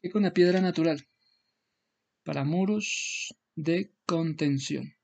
Y 0.00 0.08
con 0.08 0.22
la 0.22 0.32
piedra 0.32 0.62
natural 0.62 1.06
para 2.24 2.44
muros 2.44 3.34
de 3.54 3.92
contención. 4.06 4.94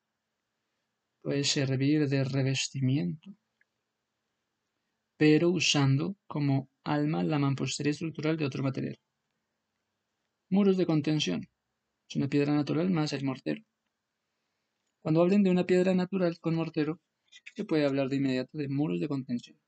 Puede 1.23 1.45
servir 1.45 2.09
de 2.09 2.25
revestimiento, 2.25 3.31
pero 5.19 5.51
usando 5.51 6.17
como 6.27 6.71
alma 6.83 7.23
la 7.23 7.39
mampostería 7.39 7.91
estructural 7.93 8.39
de 8.39 8.47
otro 8.47 8.63
material. 8.63 8.99
Muros 10.49 10.79
de 10.79 10.87
contención. 10.87 11.47
Es 12.09 12.17
una 12.17 12.29
piedra 12.29 12.55
natural 12.55 12.91
más 12.91 13.13
el 13.13 13.25
mortero. 13.25 13.63
Cuando 15.03 15.21
hablen 15.21 15.43
de 15.43 15.51
una 15.51 15.65
piedra 15.65 15.95
natural 15.95 16.41
con 16.41 16.55
mortero, 16.55 17.01
se 17.55 17.65
puede 17.65 17.85
hablar 17.87 18.09
de 18.09 18.17
inmediato 18.17 18.57
de 18.57 18.69
muros 18.69 18.99
de 18.99 19.09
contención, 19.09 19.61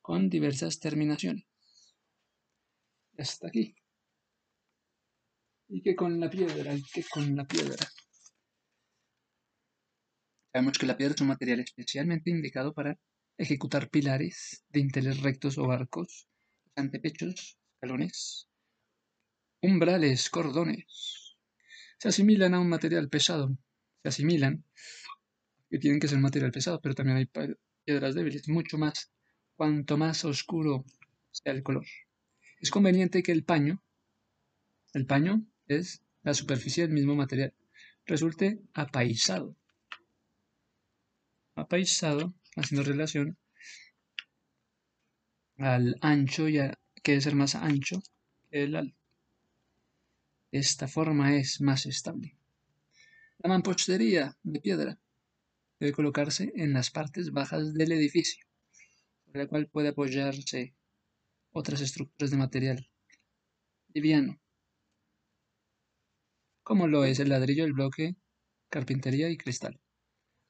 con 0.00 0.30
diversas 0.30 0.78
terminaciones. 0.78 1.46
Hasta 3.18 3.48
aquí. 3.48 3.79
¿Y 5.70 5.82
qué 5.82 5.94
con 5.94 6.20
la 6.20 6.28
piedra? 6.28 6.74
¿Y 6.74 6.82
qué 6.82 7.04
con 7.08 7.34
la 7.36 7.46
piedra? 7.46 7.86
Sabemos 10.52 10.76
que 10.78 10.86
la 10.86 10.96
piedra 10.96 11.14
es 11.14 11.20
un 11.20 11.28
material 11.28 11.60
especialmente 11.60 12.30
indicado 12.30 12.74
para 12.74 12.98
ejecutar 13.38 13.88
pilares, 13.88 14.64
dinteles 14.68 15.22
rectos 15.22 15.56
o 15.58 15.66
barcos, 15.66 16.28
antepechos, 16.74 17.56
escalones, 17.74 18.48
umbrales, 19.62 20.28
cordones. 20.28 21.36
Se 21.98 22.08
asimilan 22.08 22.54
a 22.54 22.60
un 22.60 22.68
material 22.68 23.08
pesado 23.08 23.56
se 24.02 24.08
asimilan, 24.08 24.64
que 25.68 25.78
tienen 25.78 26.00
que 26.00 26.08
ser 26.08 26.18
material 26.18 26.50
pesado, 26.50 26.80
pero 26.80 26.94
también 26.94 27.18
hay 27.18 27.28
piedras 27.84 28.14
débiles, 28.14 28.48
mucho 28.48 28.78
más, 28.78 29.12
cuanto 29.56 29.96
más 29.96 30.24
oscuro 30.24 30.84
sea 31.30 31.52
el 31.52 31.62
color. 31.62 31.86
Es 32.60 32.70
conveniente 32.70 33.22
que 33.22 33.32
el 33.32 33.44
paño, 33.44 33.82
el 34.94 35.06
paño 35.06 35.44
es 35.70 36.02
la 36.22 36.34
superficie 36.34 36.82
del 36.82 36.92
mismo 36.92 37.14
material, 37.14 37.54
resulte 38.04 38.60
apaisado. 38.74 39.56
Apaisado, 41.54 42.34
haciendo 42.56 42.82
relación 42.88 43.38
al 45.58 45.96
ancho, 46.00 46.48
ya 46.48 46.78
que 47.02 47.12
debe 47.12 47.22
ser 47.22 47.34
más 47.34 47.54
ancho 47.54 48.02
que 48.50 48.64
el 48.64 48.76
alto. 48.76 48.96
Esta 50.52 50.88
forma 50.88 51.36
es 51.36 51.60
más 51.60 51.86
estable. 51.86 52.36
La 53.38 53.48
mampostería 53.48 54.36
de 54.42 54.60
piedra 54.60 54.98
debe 55.78 55.92
colocarse 55.92 56.52
en 56.56 56.72
las 56.72 56.90
partes 56.90 57.30
bajas 57.30 57.72
del 57.74 57.92
edificio, 57.92 58.44
sobre 59.24 59.44
la 59.44 59.48
cual 59.48 59.68
puede 59.68 59.90
apoyarse 59.90 60.74
otras 61.52 61.80
estructuras 61.80 62.30
de 62.30 62.36
material 62.36 62.90
liviano, 63.94 64.40
como 66.70 66.86
lo 66.86 67.04
es 67.04 67.18
el 67.18 67.30
ladrillo, 67.30 67.64
el 67.64 67.72
bloque, 67.72 68.14
carpintería 68.68 69.28
y 69.28 69.36
cristal. 69.36 69.80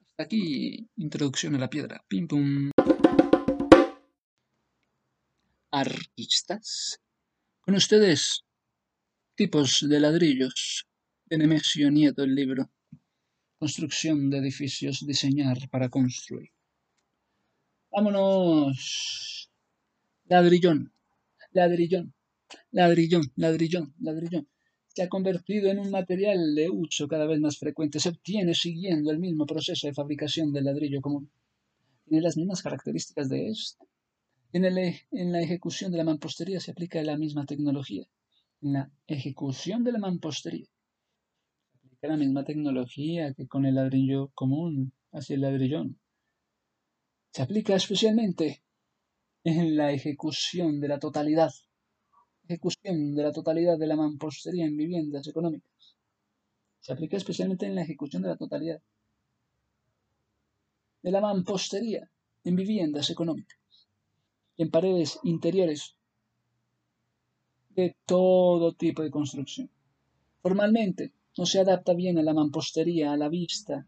Hasta 0.07 0.25
aquí, 0.25 0.87
introducción 0.97 1.55
a 1.55 1.59
la 1.59 1.71
piedra. 1.71 2.05
Pim 2.09 2.29
pum. 2.29 2.71
Artistas. 5.71 7.01
Con 7.63 7.75
ustedes, 7.75 8.45
tipos 9.35 9.89
de 9.89 9.99
ladrillos. 9.99 10.87
De 11.25 11.39
Nemesio 11.39 11.91
Nieto, 11.91 12.23
el 12.23 12.35
libro. 12.35 12.71
Construcción 13.59 14.29
de 14.29 14.41
edificios, 14.41 15.07
diseñar 15.07 15.71
para 15.71 15.89
construir. 15.89 16.51
Vámonos. 17.91 19.51
Ladrillón, 20.27 20.93
ladrillón, 21.53 22.13
ladrillón, 22.73 23.33
ladrillón, 23.37 23.95
ladrillón. 23.99 24.51
Se 24.95 25.03
ha 25.03 25.09
convertido 25.09 25.71
en 25.71 25.79
un 25.79 25.91
material 25.91 26.55
de 26.55 26.69
uso 26.69 27.09
cada 27.09 27.27
vez 27.27 27.41
más 27.41 27.59
frecuente. 27.59 28.01
Se 28.01 28.11
obtiene 28.11 28.55
siguiendo 28.55 29.11
el 29.11 29.19
mismo 29.19 29.47
proceso 29.47 29.87
de 29.87 29.95
fabricación 29.95 30.53
del 30.53 30.65
ladrillo 30.65 31.01
común. 31.01 31.31
Tiene 32.05 32.23
las 32.23 32.37
mismas 32.37 32.63
características 32.63 33.29
de 33.29 33.51
este. 33.51 33.87
En, 34.53 34.65
en 34.65 35.33
la 35.33 35.41
ejecución 35.41 35.93
de 35.93 35.99
la 35.99 36.05
mampostería 36.05 36.61
se 36.61 36.73
aplica 36.73 37.03
la 37.03 37.17
misma 37.17 37.47
tecnología. 37.47 38.05
En 38.63 38.73
la 38.73 38.91
ejecución 39.07 39.85
de 39.85 39.93
la 39.93 39.99
mampostería 39.99 40.67
la 42.09 42.17
misma 42.17 42.45
tecnología 42.45 43.35
que 43.35 43.47
con 43.47 43.67
el 43.67 43.75
ladrillo 43.75 44.31
común, 44.35 44.93
así 45.13 45.35
el 45.35 45.43
ladrillón. 45.43 45.99
Se 47.33 47.43
aplica 47.43 47.75
especialmente 47.75 48.63
en 49.45 49.77
la 49.77 49.93
ejecución 49.93 50.81
de 50.81 50.89
la 50.89 50.99
totalidad, 50.99 51.51
ejecución 52.51 53.15
de 53.15 53.23
la 53.23 53.33
totalidad 53.33 53.79
de 53.79 53.87
la 53.87 53.97
mampostería 53.97 54.67
en 54.67 54.77
viviendas 54.77 55.27
económicas. 55.29 55.97
Se 56.81 56.93
aplica 56.93 57.17
especialmente 57.17 57.67
en 57.67 57.75
la 57.75 57.83
ejecución 57.83 58.23
de 58.23 58.29
la 58.29 58.37
totalidad 58.37 58.81
de 61.03 61.11
la 61.11 61.21
mampostería 61.21 62.11
en 62.45 62.57
viviendas 62.57 63.09
económicas 63.11 63.59
en 64.59 64.71
paredes 64.71 65.19
interiores 65.23 65.97
de 67.71 67.97
todo 68.05 68.75
tipo 68.75 69.03
de 69.03 69.11
construcción. 69.11 69.71
Formalmente, 70.43 71.15
no 71.39 71.47
se 71.47 71.61
adapta 71.61 71.95
bien 71.95 72.19
a 72.19 72.23
la 72.23 72.35
mampostería, 72.35 73.13
a 73.13 73.17
la 73.17 73.31
vista, 73.31 73.87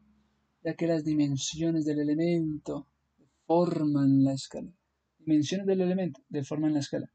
ya 0.65 0.75
que 0.75 0.87
las 0.87 1.05
dimensiones 1.05 1.85
del 1.85 2.01
elemento 2.01 2.87
deforman 3.19 4.25
la 4.25 4.33
escala. 4.33 4.73
Dimensiones 5.19 5.67
del 5.67 5.83
elemento 5.83 6.23
deforman 6.31 6.73
la 6.73 6.81
escala. 6.81 7.13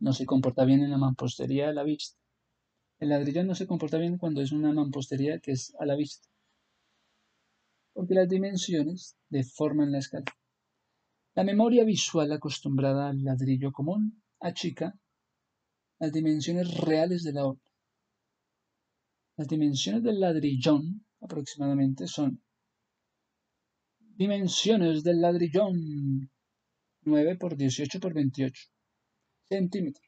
No 0.00 0.12
se 0.12 0.26
comporta 0.26 0.64
bien 0.64 0.82
en 0.82 0.90
la 0.90 0.98
mampostería 0.98 1.68
a 1.68 1.72
la 1.72 1.82
vista. 1.82 2.18
El 3.00 3.10
ladrillón 3.10 3.46
no 3.46 3.54
se 3.54 3.66
comporta 3.66 3.98
bien 3.98 4.18
cuando 4.18 4.40
es 4.40 4.52
una 4.52 4.72
mampostería 4.72 5.40
que 5.40 5.52
es 5.52 5.74
a 5.78 5.86
la 5.86 5.96
vista. 5.96 6.28
Porque 7.92 8.14
las 8.14 8.28
dimensiones 8.28 9.16
deforman 9.28 9.92
la 9.92 9.98
escala. 9.98 10.26
La 11.34 11.44
memoria 11.44 11.84
visual 11.84 12.32
acostumbrada 12.32 13.08
al 13.08 13.22
ladrillo 13.22 13.72
común 13.72 14.22
achica 14.40 14.98
las 15.98 16.12
dimensiones 16.12 16.76
reales 16.78 17.24
de 17.24 17.32
la 17.32 17.46
obra. 17.46 17.62
Las 19.36 19.48
dimensiones 19.48 20.02
del 20.02 20.20
ladrillón 20.20 21.04
aproximadamente 21.20 22.06
son 22.06 22.42
dimensiones 24.16 25.02
del 25.02 25.20
ladrillón 25.20 26.30
9 27.02 27.36
por 27.36 27.56
18 27.56 28.00
por 28.00 28.14
28 28.14 28.68
centímetros. 29.48 30.06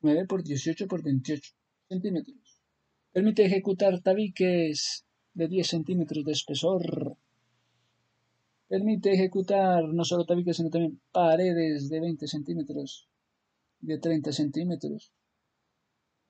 9 0.00 0.26
por 0.26 0.42
18 0.42 0.86
por 0.86 1.02
28 1.02 1.52
centímetros. 1.88 2.62
Permite 3.12 3.44
ejecutar 3.44 4.00
tabiques 4.00 5.04
de 5.34 5.48
10 5.48 5.66
centímetros 5.66 6.24
de 6.24 6.32
espesor. 6.32 7.16
Permite 8.68 9.12
ejecutar 9.12 9.84
no 9.84 10.04
solo 10.04 10.26
tabiques, 10.26 10.56
sino 10.56 10.70
también 10.70 11.00
paredes 11.10 11.88
de 11.88 12.00
20 12.00 12.26
centímetros, 12.26 13.08
de 13.80 13.98
30 13.98 14.32
centímetros 14.32 15.12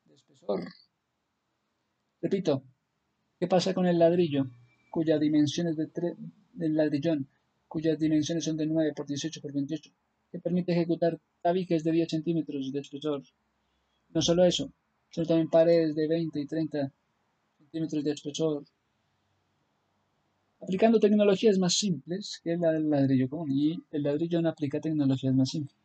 de 0.05 0.14
espesor. 0.14 0.61
Repito, 2.22 2.62
¿qué 3.39 3.47
pasa 3.49 3.74
con 3.74 3.87
el 3.87 3.99
ladrillo, 3.99 4.47
cuyas 4.91 5.20
dimensiones 5.20 5.76
de 5.76 5.89
del 6.53 6.74
ladrillón, 6.74 7.29
cuyas 7.68 7.99
dimensiones 7.99 8.45
son 8.45 8.57
de 8.57 8.66
9 8.66 8.93
por 8.95 9.07
18 9.07 9.41
por 9.41 9.53
28, 9.53 9.91
que 10.31 10.39
permite 10.39 10.72
ejecutar 10.72 11.18
tabiques 11.43 11.85
de 11.85 11.93
10 11.93 12.09
centímetros 12.09 12.72
de 12.72 12.81
espesor? 12.81 13.22
No 14.14 14.22
solo 14.22 14.45
eso, 14.45 14.72
sino 15.11 15.26
también 15.26 15.51
paredes 15.51 15.95
de 15.95 16.09
20 16.09 16.41
y 16.41 16.47
30 16.47 16.93
centímetros 17.59 18.05
de 18.05 18.12
espesor. 18.12 18.64
aplicando 20.61 20.99
tecnologías 20.99 21.57
más 21.59 21.74
simples 21.74 22.41
que 22.43 22.57
la 22.57 22.72
del 22.72 22.91
ladrillo 22.91 23.29
común. 23.29 23.51
Y 23.53 23.81
el 23.91 24.03
ladrillo 24.03 24.43
no 24.43 24.49
aplica 24.49 24.81
tecnologías 24.81 25.35
más 25.35 25.51
simples 25.51 25.76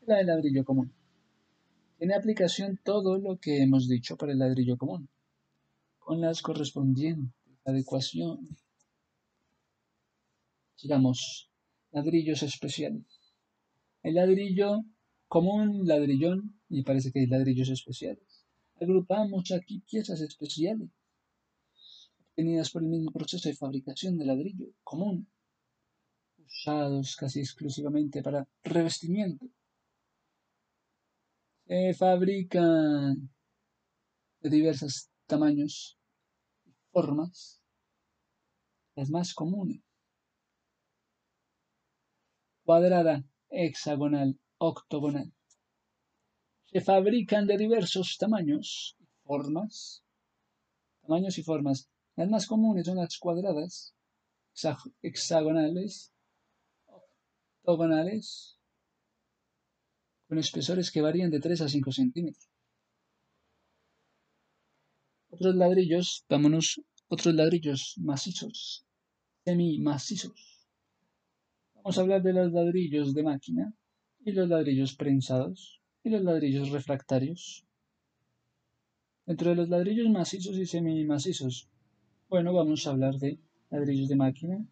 que 0.00 0.06
la 0.06 0.18
del 0.18 0.26
ladrillo 0.26 0.64
común. 0.64 0.92
Tiene 1.98 2.14
aplicación 2.14 2.78
todo 2.84 3.18
lo 3.18 3.38
que 3.38 3.62
hemos 3.62 3.88
dicho 3.88 4.16
para 4.16 4.32
el 4.32 4.38
ladrillo 4.38 4.76
común, 4.76 5.08
con 5.98 6.20
las 6.20 6.42
correspondientes 6.42 7.32
adecuaciones. 7.64 8.58
Ladrillos 11.92 12.42
especiales. 12.42 13.04
El 14.02 14.14
ladrillo 14.14 14.84
común, 15.28 15.86
ladrillón, 15.86 16.60
y 16.68 16.82
parece 16.82 17.12
que 17.12 17.20
hay 17.20 17.26
ladrillos 17.26 17.68
especiales. 17.70 18.44
Agrupamos 18.80 19.50
aquí 19.52 19.80
piezas 19.80 20.20
especiales 20.20 20.90
obtenidas 22.36 22.70
por 22.70 22.82
el 22.82 22.88
mismo 22.88 23.10
proceso 23.10 23.48
de 23.48 23.56
fabricación 23.56 24.18
de 24.18 24.26
ladrillo 24.26 24.66
común, 24.84 25.26
usados 26.38 27.16
casi 27.16 27.40
exclusivamente 27.40 28.22
para 28.22 28.46
revestimiento. 28.62 29.46
Se 31.66 31.94
fabrican 31.94 33.30
de 34.40 34.50
diversos 34.50 35.08
tamaños 35.26 35.98
y 36.66 36.72
formas, 36.92 37.62
las 38.94 39.08
más 39.10 39.32
comunes. 39.32 39.85
Cuadrada, 42.66 43.24
hexagonal, 43.48 44.40
octogonal. 44.58 45.32
Se 46.72 46.80
fabrican 46.80 47.46
de 47.46 47.56
diversos 47.56 48.16
tamaños 48.18 48.96
y 48.98 49.06
formas. 49.22 50.02
Tamaños 51.02 51.38
y 51.38 51.44
formas. 51.44 51.88
Las 52.16 52.28
más 52.28 52.48
comunes 52.48 52.86
son 52.86 52.96
las 52.96 53.18
cuadradas, 53.18 53.94
hexagonales, 55.00 56.12
octogonales, 57.62 58.58
con 60.26 60.38
espesores 60.38 60.90
que 60.90 61.02
varían 61.02 61.30
de 61.30 61.38
3 61.38 61.60
a 61.60 61.68
5 61.68 61.92
centímetros. 61.92 62.50
Otros 65.30 65.54
ladrillos, 65.54 66.24
vámonos, 66.28 66.80
otros 67.06 67.32
ladrillos 67.32 67.94
macizos, 67.98 68.84
semi-macizos. 69.44 70.55
Vamos 71.86 71.98
a 71.98 72.00
hablar 72.00 72.22
de 72.24 72.32
los 72.32 72.50
ladrillos 72.52 73.14
de 73.14 73.22
máquina 73.22 73.72
y 74.24 74.32
los 74.32 74.48
ladrillos 74.48 74.96
prensados 74.96 75.80
y 76.02 76.10
los 76.10 76.20
ladrillos 76.20 76.70
refractarios. 76.70 77.64
Dentro 79.24 79.50
de 79.50 79.54
los 79.54 79.68
ladrillos 79.68 80.10
macizos 80.10 80.56
y 80.56 80.66
semi-macizos, 80.66 81.68
bueno, 82.28 82.52
vamos 82.52 82.84
a 82.84 82.90
hablar 82.90 83.14
de 83.18 83.38
ladrillos 83.70 84.08
de 84.08 84.16
máquina, 84.16 84.66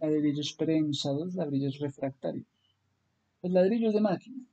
ladrillos 0.00 0.52
prensados, 0.54 1.36
ladrillos 1.36 1.78
refractarios. 1.78 2.48
Los 3.40 3.52
ladrillos 3.52 3.94
de 3.94 4.00
máquina 4.00 4.44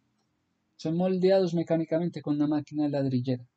son 0.76 0.98
moldeados 0.98 1.56
mecánicamente 1.56 2.22
con 2.22 2.36
una 2.36 2.46
máquina 2.46 2.88
ladrillera. 2.88 3.48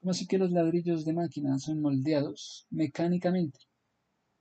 ¿Cómo 0.00 0.10
así 0.10 0.26
que 0.26 0.36
los 0.36 0.50
ladrillos 0.50 1.06
de 1.06 1.14
máquina 1.14 1.58
son 1.58 1.80
moldeados 1.80 2.66
mecánicamente? 2.68 3.60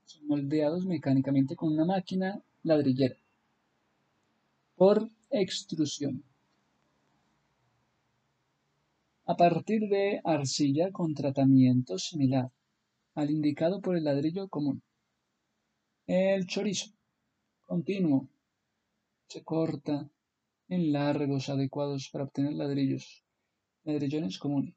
Son 0.05 0.27
moldeados 0.27 0.85
mecánicamente 0.85 1.55
con 1.55 1.73
una 1.73 1.85
máquina 1.85 2.41
ladrillera 2.63 3.15
por 4.75 5.07
extrusión. 5.29 6.23
A 9.25 9.35
partir 9.37 9.87
de 9.87 10.19
arcilla 10.23 10.91
con 10.91 11.13
tratamiento 11.13 11.97
similar 11.97 12.51
al 13.15 13.29
indicado 13.29 13.79
por 13.81 13.95
el 13.95 14.03
ladrillo 14.03 14.47
común. 14.49 14.81
El 16.07 16.45
chorizo 16.47 16.91
continuo 17.65 18.27
se 19.27 19.43
corta 19.43 20.09
en 20.67 20.91
largos 20.91 21.49
adecuados 21.49 22.09
para 22.11 22.25
obtener 22.25 22.53
ladrillos, 22.53 23.23
ladrillones 23.83 24.37
comunes, 24.37 24.75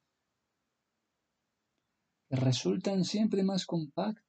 que 2.28 2.36
resultan 2.36 3.04
siempre 3.04 3.42
más 3.42 3.66
compactos 3.66 4.25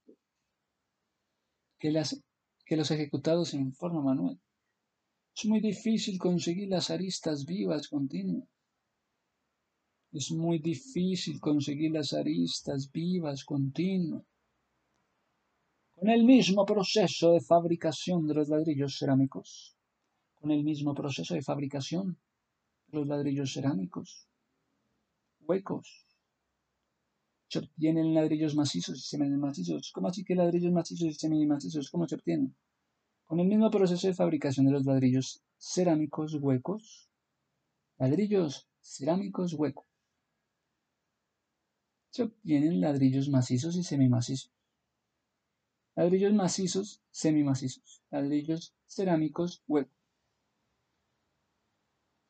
que, 1.80 1.91
las, 1.91 2.21
que 2.65 2.78
los 2.78 2.91
ejecutados 2.91 3.53
en 3.53 3.73
forma 3.73 4.01
manual. 4.01 4.39
Es 5.36 5.45
muy 5.45 5.59
difícil 5.59 6.17
conseguir 6.17 6.69
las 6.69 6.89
aristas 6.89 7.45
vivas 7.45 7.88
continuas 7.88 8.47
es 10.11 10.32
muy 10.32 10.59
difícil 10.59 11.39
conseguir 11.39 11.91
las 11.91 12.13
aristas 12.13 12.91
vivas 12.91 13.43
continuas. 13.43 14.23
Con 15.93 16.09
el 16.09 16.23
mismo 16.23 16.65
proceso 16.65 17.34
de 17.34 17.41
fabricación 17.41 18.28
de 18.28 18.34
los 18.36 18.49
ladrillos 18.49 18.97
cerámicos, 18.97 19.75
con 20.36 20.51
el 20.51 20.63
mismo 20.63 20.93
proceso 20.93 21.34
de 21.34 21.41
fabricación 21.41 22.19
de 22.88 22.97
los 22.99 23.07
ladrillos 23.07 23.53
cerámicos, 23.53 24.28
huecos, 25.41 26.06
se 27.47 27.59
obtienen 27.59 28.13
ladrillos 28.13 28.55
macizos 28.55 28.97
y 28.97 29.01
semimacizos. 29.01 29.91
¿Cómo 29.91 30.07
así 30.07 30.23
que 30.23 30.35
ladrillos 30.35 30.71
macizos 30.71 31.07
y 31.07 31.13
semimacizos? 31.13 31.89
¿Cómo 31.89 32.07
se 32.07 32.15
obtienen? 32.15 32.55
Con 33.25 33.39
el 33.39 33.47
mismo 33.47 33.69
proceso 33.69 34.07
de 34.07 34.13
fabricación 34.13 34.65
de 34.65 34.71
los 34.71 34.85
ladrillos 34.85 35.43
cerámicos 35.57 36.35
huecos, 36.35 37.09
ladrillos 37.97 38.67
cerámicos 38.81 39.53
huecos 39.53 39.87
se 42.17 42.23
obtienen 42.23 42.81
ladrillos 42.81 43.29
macizos 43.29 43.75
y 43.75 43.83
semimacizos. 43.83 44.51
Ladrillos 45.95 46.33
macizos, 46.33 47.03
semimacizos. 47.11 48.01
Ladrillos 48.09 48.73
cerámicos, 48.87 49.61
huecos. 49.67 49.93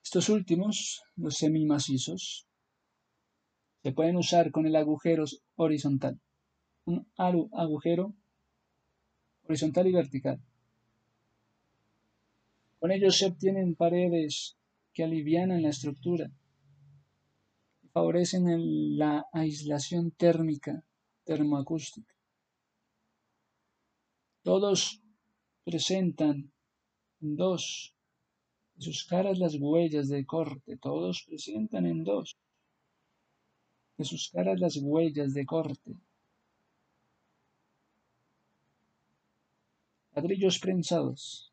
Estos 0.04 0.28
últimos, 0.28 1.04
los 1.16 1.38
semimacizos, 1.38 2.47
se 3.84 3.92
pueden 3.92 4.18
usar 4.18 4.52
con 4.52 4.66
el 4.66 4.76
agujero 4.76 5.26
horizontal. 5.56 6.20
Un 6.86 7.08
agujero 7.18 8.14
horizontal 9.44 9.88
y 9.88 9.94
vertical. 9.94 10.40
Con 12.80 12.92
ellos 12.92 13.18
se 13.18 13.26
obtienen 13.26 13.76
paredes 13.76 14.58
que 14.94 15.04
alivianan 15.04 15.62
la 15.62 15.70
estructura 15.70 16.32
favorecen 17.98 18.44
la 18.96 19.26
aislación 19.34 20.12
térmica, 20.12 20.84
termoacústica. 21.24 22.14
Todos 24.44 25.02
presentan 25.64 26.52
en 27.22 27.36
dos 27.36 27.96
sus 28.78 29.04
caras 29.06 29.40
las 29.40 29.56
huellas 29.60 30.10
de 30.10 30.28
corte, 30.28 30.78
todos 30.78 31.24
presentan 31.28 31.88
en 31.88 32.04
dos 32.04 32.38
de 33.98 34.06
sus 34.06 34.30
caras 34.30 34.60
las 34.60 34.78
huellas 34.78 35.34
de 35.34 35.46
corte. 35.46 35.96
Ladrillos 40.14 40.60
prensados. 40.60 41.52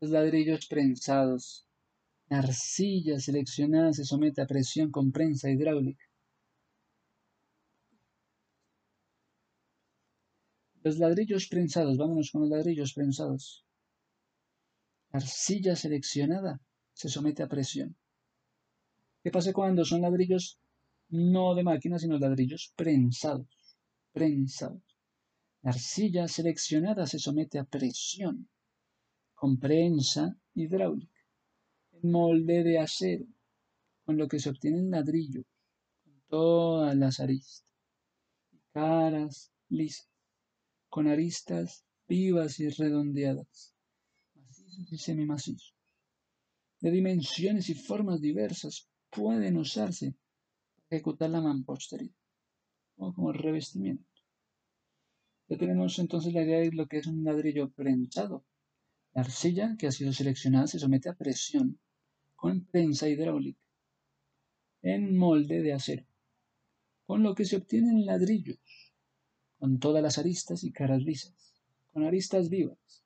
Los 0.00 0.10
ladrillos 0.10 0.66
prensados 0.66 1.66
la 2.32 2.38
arcilla 2.38 3.20
seleccionada 3.20 3.92
se 3.92 4.06
somete 4.06 4.40
a 4.40 4.46
presión 4.46 4.90
con 4.90 5.12
prensa 5.12 5.50
hidráulica. 5.50 6.06
Los 10.82 10.96
ladrillos 10.98 11.46
prensados, 11.48 11.98
vámonos 11.98 12.30
con 12.30 12.40
los 12.40 12.50
ladrillos 12.50 12.94
prensados. 12.94 13.66
La 15.12 15.18
arcilla 15.18 15.76
seleccionada 15.76 16.58
se 16.94 17.10
somete 17.10 17.42
a 17.42 17.48
presión. 17.48 17.94
¿Qué 19.22 19.30
pasa 19.30 19.52
cuando 19.52 19.84
son 19.84 20.02
ladrillos 20.02 20.58
no 21.10 21.54
de 21.54 21.62
máquina, 21.62 21.98
sino 21.98 22.18
ladrillos 22.18 22.72
prensados? 22.76 23.78
Prensados. 24.12 24.82
La 25.62 25.70
arcilla 25.70 26.26
seleccionada 26.26 27.06
se 27.06 27.18
somete 27.18 27.58
a 27.58 27.64
presión 27.64 28.48
con 29.34 29.58
prensa 29.58 30.36
hidráulica 30.54 31.22
molde 32.02 32.64
de 32.64 32.78
acero, 32.78 33.26
con 34.04 34.16
lo 34.16 34.26
que 34.26 34.40
se 34.40 34.50
obtienen 34.50 34.90
ladrillos, 34.90 35.44
con 36.02 36.20
todas 36.28 36.96
las 36.96 37.20
aristas, 37.20 37.64
caras 38.72 39.52
lisas, 39.68 40.10
con 40.88 41.06
aristas 41.06 41.84
vivas 42.08 42.58
y 42.58 42.68
redondeadas, 42.68 43.74
macizos 44.34 44.92
y 44.92 44.98
semimacizos, 44.98 45.74
de 46.80 46.90
dimensiones 46.90 47.68
y 47.68 47.74
formas 47.74 48.20
diversas, 48.20 48.88
pueden 49.12 49.58
usarse 49.58 50.12
para 50.74 50.86
ejecutar 50.96 51.30
la 51.30 51.40
mampostería 51.40 52.14
o 52.96 53.12
como 53.12 53.32
revestimiento. 53.32 54.08
Ya 55.48 55.58
tenemos 55.58 55.98
entonces 55.98 56.32
la 56.32 56.42
idea 56.42 56.60
de 56.60 56.72
lo 56.72 56.86
que 56.86 56.98
es 56.98 57.06
un 57.06 57.22
ladrillo 57.22 57.70
prensado. 57.70 58.44
La 59.12 59.20
arcilla 59.22 59.76
que 59.78 59.86
ha 59.86 59.92
sido 59.92 60.12
seleccionada 60.12 60.66
se 60.66 60.78
somete 60.78 61.10
a 61.10 61.14
presión 61.14 61.78
con 62.34 62.64
prensa 62.64 63.08
hidráulica 63.08 63.60
en 64.82 65.16
molde 65.16 65.62
de 65.62 65.74
acero, 65.74 66.06
con 67.06 67.22
lo 67.22 67.34
que 67.34 67.44
se 67.44 67.56
obtienen 67.56 68.04
ladrillos, 68.04 68.58
con 69.58 69.78
todas 69.78 70.02
las 70.02 70.18
aristas 70.18 70.64
y 70.64 70.72
caras 70.72 71.02
lisas, 71.02 71.54
con 71.92 72.02
aristas 72.04 72.48
vivas, 72.48 73.04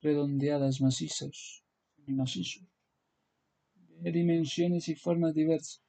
redondeadas 0.00 0.80
macizos 0.80 1.64
y 2.06 2.12
macizos, 2.12 2.68
dimensiones 4.02 4.88
y 4.88 4.94
formas 4.94 5.34
diversas. 5.34 5.82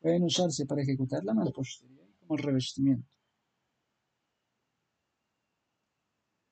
Pueden 0.00 0.22
usarse 0.24 0.66
para 0.66 0.82
ejecutar 0.82 1.24
la 1.24 1.34
mampostería 1.34 2.04
y 2.04 2.14
como 2.20 2.36
revestimiento. 2.36 3.08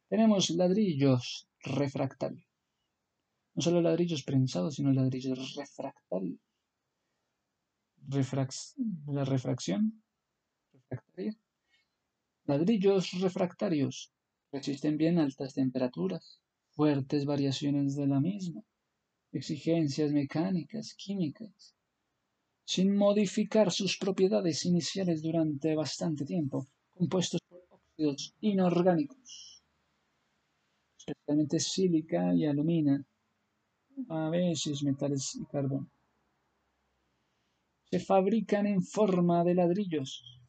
Tenemos 0.09 0.51
ladrillos 0.51 1.49
refractarios. 1.61 2.47
No 3.55 3.63
solo 3.63 3.81
ladrillos 3.81 4.23
prensados, 4.23 4.75
sino 4.77 4.93
ladrillos 4.93 5.55
refractarios. 5.55 6.39
la 9.07 9.25
refracción 9.25 10.03
refractaria. 10.73 11.37
Ladrillos 12.45 13.13
refractarios 13.21 14.13
resisten 14.53 14.97
bien 14.97 15.19
altas 15.19 15.55
temperaturas, 15.55 16.41
fuertes 16.71 17.25
variaciones 17.25 17.97
de 17.97 18.07
la 18.07 18.21
misma, 18.21 18.63
exigencias 19.37 20.13
mecánicas, 20.13 20.95
químicas, 20.95 21.75
sin 22.65 22.97
modificar 22.97 23.71
sus 23.71 23.97
propiedades 23.97 24.65
iniciales 24.65 25.23
durante 25.23 25.75
bastante 25.75 26.25
tiempo, 26.25 26.67
compuestos 26.95 27.41
por 27.49 27.61
óxidos 27.71 28.35
inorgánicos 28.41 29.57
especialmente 31.07 31.61
sílica 31.61 32.35
y 32.35 32.47
alumina, 32.47 33.05
a 34.09 34.29
veces 34.29 34.83
metales 34.83 35.37
y 35.37 35.45
carbón. 35.47 35.89
Se 37.91 38.01
fabrican 38.01 38.67
en 38.67 38.83
forma 38.83 39.45
de 39.45 39.55
ladrillos. 39.55 40.41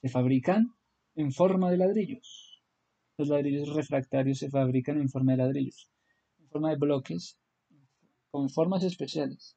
Se 0.00 0.08
fabrican 0.08 0.74
en 1.14 1.30
forma 1.30 1.70
de 1.70 1.76
ladrillos. 1.76 2.60
Los 3.16 3.28
ladrillos 3.28 3.72
refractarios 3.72 4.38
se 4.38 4.50
fabrican 4.50 5.00
en 5.00 5.08
forma 5.08 5.32
de 5.32 5.38
ladrillos, 5.38 5.88
forma 6.52 6.70
de 6.70 6.76
bloques, 6.76 7.38
con 8.30 8.48
formas 8.50 8.84
especiales, 8.84 9.56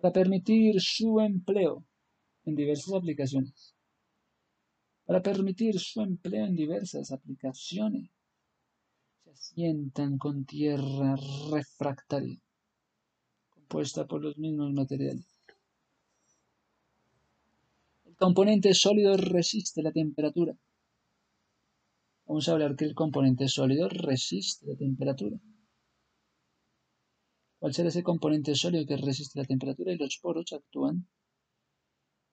para 0.00 0.12
permitir 0.12 0.80
su 0.80 1.20
empleo 1.20 1.84
en 2.44 2.54
diversas 2.54 2.94
aplicaciones 2.94 3.74
para 5.08 5.22
permitir 5.22 5.80
su 5.80 6.02
empleo 6.02 6.44
en 6.44 6.54
diversas 6.54 7.12
aplicaciones. 7.12 8.10
Se 9.24 9.30
asientan 9.30 10.18
con 10.18 10.44
tierra 10.44 11.16
refractaria, 11.50 12.38
compuesta 13.48 14.06
por 14.06 14.20
los 14.20 14.36
mismos 14.36 14.70
materiales. 14.74 15.26
El 18.04 18.16
componente 18.16 18.74
sólido 18.74 19.16
resiste 19.16 19.82
la 19.82 19.92
temperatura. 19.92 20.54
Vamos 22.26 22.46
a 22.46 22.52
hablar 22.52 22.76
que 22.76 22.84
el 22.84 22.94
componente 22.94 23.48
sólido 23.48 23.88
resiste 23.88 24.66
la 24.66 24.76
temperatura. 24.76 25.38
¿Cuál 27.58 27.74
será 27.74 27.88
ese 27.88 28.02
componente 28.02 28.54
sólido 28.54 28.86
que 28.86 28.96
resiste 28.96 29.38
la 29.38 29.44
temperatura? 29.44 29.92
Y 29.92 29.98
los 29.98 30.18
poros 30.18 30.52
actúan 30.52 31.06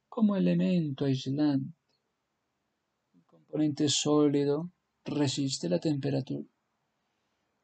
como 0.07 0.35
elemento 0.35 1.05
aislante 1.05 1.73
componente 3.55 3.87
sólido 3.87 4.69
resiste 5.05 5.69
la 5.69 5.79
temperatura. 5.79 6.45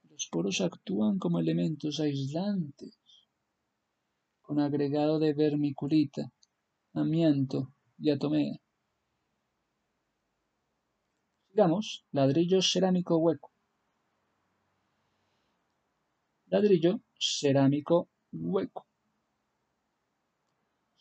Los 0.10 0.30
poros 0.32 0.62
actúan 0.62 1.20
como 1.20 1.40
elementos 1.40 2.00
aislantes, 2.00 2.98
con 4.42 4.62
agregado 4.62 5.20
de 5.20 5.34
vermiculita, 5.34 6.32
amianto 6.94 7.74
y 7.98 8.10
atomea. 8.10 8.56
Digamos, 11.50 12.06
ladrillo 12.14 12.62
cerámico 12.62 13.18
hueco. 13.18 13.52
Ladrillo 16.46 17.02
cerámico 17.22 18.10
hueco. 18.32 18.88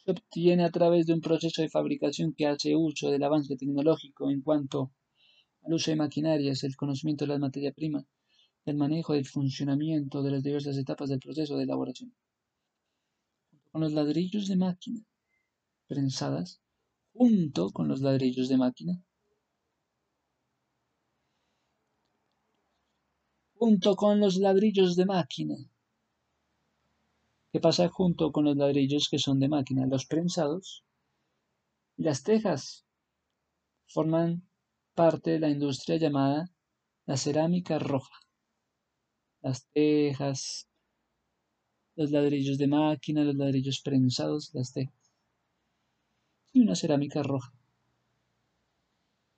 Se 0.05 0.11
obtiene 0.11 0.65
a 0.65 0.71
través 0.71 1.07
de 1.07 1.15
un 1.15 1.23
proceso 1.23 1.63
de 1.63 1.71
fabricación 1.71 2.35
que 2.35 2.47
hace 2.47 2.77
uso 2.77 3.11
del 3.11 3.23
avance 3.23 3.57
tecnológico 3.57 4.31
en 4.31 4.43
cuanto 4.43 4.93
al 5.65 5.75
uso 5.75 5.91
de 5.91 5.97
maquinarias, 5.97 6.65
el 6.65 6.77
conocimiento 6.77 7.25
de 7.25 7.29
la 7.33 7.39
materia 7.39 7.73
prima, 7.73 8.05
el 8.67 8.77
manejo 8.77 9.15
del 9.15 9.27
funcionamiento 9.27 10.23
de 10.23 10.33
las 10.33 10.43
diversas 10.43 10.77
etapas 10.77 11.09
del 11.09 11.21
proceso 11.21 11.57
de 11.57 11.65
elaboración. 11.65 12.13
con 13.73 13.81
los 13.81 13.93
ladrillos 13.93 14.49
de 14.49 14.57
máquina 14.57 15.01
prensadas, 15.89 16.61
junto 17.15 17.71
con 17.71 17.89
los 17.89 18.01
ladrillos 18.01 18.49
de 18.49 18.59
máquina, 18.59 19.03
junto 23.55 23.95
con 23.95 24.19
los 24.19 24.37
ladrillos 24.37 24.97
de 24.97 25.07
máquina 25.07 25.57
¿Qué 27.53 27.59
pasa 27.59 27.89
junto 27.89 28.31
con 28.31 28.45
los 28.45 28.57
ladrillos 28.57 29.09
que 29.11 29.19
son 29.19 29.41
de 29.41 29.49
máquina? 29.49 29.85
Los 29.87 30.07
prensados 30.07 30.85
y 31.97 32.05
las 32.05 32.23
tejas 32.23 32.87
forman 33.89 34.49
parte 34.95 35.33
de 35.33 35.41
la 35.41 35.51
industria 35.51 35.97
llamada 35.97 36.49
la 37.07 37.17
cerámica 37.17 37.81
roja. 37.81 38.15
Las 39.43 39.67
tejas, 39.73 40.69
los 41.97 42.13
ladrillos 42.13 42.57
de 42.57 42.69
máquina, 42.69 43.25
los 43.25 43.35
ladrillos 43.35 43.81
prensados, 43.81 44.51
las 44.55 44.73
tejas. 44.73 45.13
Y 46.53 46.61
una 46.61 46.77
cerámica 46.77 47.23
roja. 47.25 47.53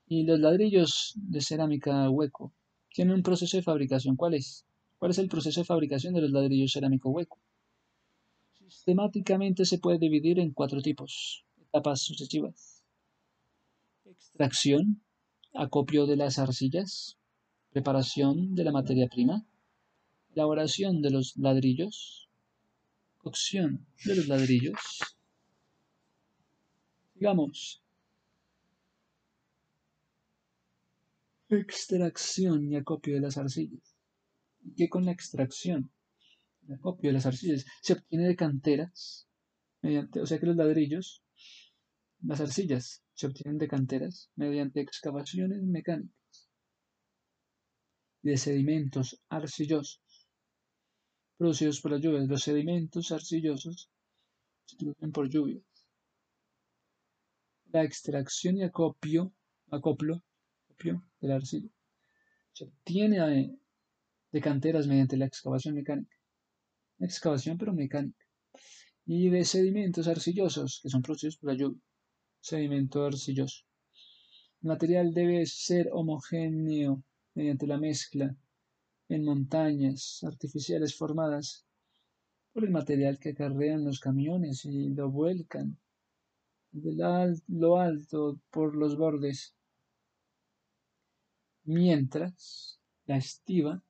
Y 0.07 0.25
los 0.25 0.39
ladrillos 0.39 1.15
de 1.17 1.41
cerámica 1.41 2.11
hueco 2.11 2.53
tienen 2.93 3.15
un 3.15 3.23
proceso 3.23 3.57
de 3.57 3.63
fabricación. 3.63 4.17
¿Cuál 4.17 4.35
es? 4.35 4.67
¿Cuál 4.99 5.13
es 5.13 5.19
el 5.19 5.29
proceso 5.29 5.61
de 5.61 5.65
fabricación 5.65 6.13
de 6.13 6.21
los 6.21 6.31
ladrillos 6.31 6.73
cerámico 6.73 7.09
hueco? 7.09 7.39
Sistemáticamente 8.73 9.67
se 9.67 9.79
puede 9.79 9.99
dividir 9.99 10.41
en 10.41 10.51
cuatro 10.53 10.81
tipos, 10.81 11.45
etapas 11.61 12.01
sucesivas. 12.01 12.83
Extracción, 14.07 15.03
acopio 15.53 16.07
de 16.07 16.17
las 16.17 16.39
arcillas, 16.39 17.19
preparación 17.71 18.55
de 18.55 18.65
la 18.65 18.73
materia 18.73 19.09
prima, 19.09 19.45
elaboración 20.35 21.03
de 21.03 21.11
los 21.11 21.37
ladrillos, 21.37 22.31
cocción 23.19 23.87
de 24.07 24.17
los 24.17 24.27
ladrillos. 24.27 24.81
Digamos, 27.15 27.83
extracción 31.51 32.73
y 32.73 32.77
acopio 32.77 33.15
de 33.15 33.21
las 33.21 33.37
arcillas. 33.37 33.95
¿Qué 34.77 34.89
con 34.89 35.05
la 35.05 35.13
extracción? 35.13 35.91
El 36.67 36.75
acopio 36.75 37.11
de 37.11 37.15
las 37.15 37.27
arcillas, 37.27 37.65
se 37.81 37.95
obtiene 37.95 38.27
de 38.27 38.37
canteras, 38.37 39.29
mediante, 39.83 40.21
o 40.21 40.27
sea 40.27 40.39
que 40.39 40.47
los 40.47 40.57
ladrillos, 40.57 41.23
las 42.23 42.41
arcillas, 42.41 43.03
se 43.15 43.27
obtienen 43.27 43.59
de 43.59 43.69
canteras 43.69 44.31
mediante 44.37 44.81
excavaciones 44.81 45.63
mecánicas 45.63 46.51
de 48.23 48.37
sedimentos 48.37 49.21
arcillosos 49.29 50.01
producidos 51.37 51.81
por 51.81 51.91
las 51.91 52.01
lluvias. 52.01 52.29
Los 52.29 52.43
sedimentos 52.43 53.11
arcillosos 53.11 53.91
se 54.65 54.77
producen 54.77 55.11
por 55.11 55.29
lluvias. 55.29 55.65
La 57.73 57.83
extracción 57.83 58.59
y 58.59 58.63
acopio, 58.63 59.33
acoplo, 59.71 60.23
acopio 60.69 61.05
de 61.21 61.29
la 61.29 61.37
arcilla 61.37 61.71
se 62.53 62.65
obtiene 62.65 63.59
de 64.31 64.41
canteras 64.41 64.87
mediante 64.87 65.17
la 65.17 65.27
excavación 65.27 65.75
mecánica 65.75 66.17
excavación 67.07 67.59
pero 67.59 67.73
mecánica, 67.73 68.25
y 69.07 69.29
de 69.31 69.45
sedimentos 69.45 70.09
arcillosos 70.09 70.81
que 70.83 70.89
son 70.89 71.03
producidos 71.03 71.37
por 71.37 71.51
la 71.51 71.57
lluvia. 71.57 71.81
Sedimento 72.41 73.05
arcilloso. 73.05 73.65
El 74.63 74.69
material 74.69 75.13
debe 75.13 75.45
ser 75.47 75.89
homogéneo 75.93 77.03
mediante 77.35 77.67
la 77.67 77.79
mezcla 77.79 78.37
en 79.09 79.25
montañas 79.25 80.23
artificiales 80.25 80.97
formadas 80.97 81.65
por 82.53 82.65
el 82.65 82.71
material 82.71 83.19
que 83.19 83.31
acarrean 83.31 83.85
los 83.85 84.01
camiones 84.01 84.65
y 84.65 84.91
lo 84.91 85.11
vuelcan 85.11 85.79
de 86.73 87.37
lo 87.49 87.79
alto 87.79 88.41
por 88.51 88.77
los 88.77 88.97
bordes, 88.97 89.55
mientras 91.65 92.81
la 93.07 93.17
estiva 93.19 93.83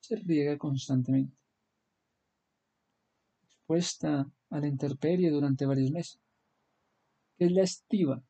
se 0.00 0.16
riega 0.16 0.58
constantemente 0.58 1.36
expuesta 3.66 4.30
a 4.50 4.60
la 4.60 4.68
intemperie 4.68 5.28
durante 5.28 5.66
varios 5.66 5.90
meses, 5.90 6.20
que 7.36 7.46
es 7.46 7.52
la 7.52 7.62
estiva, 7.62 8.22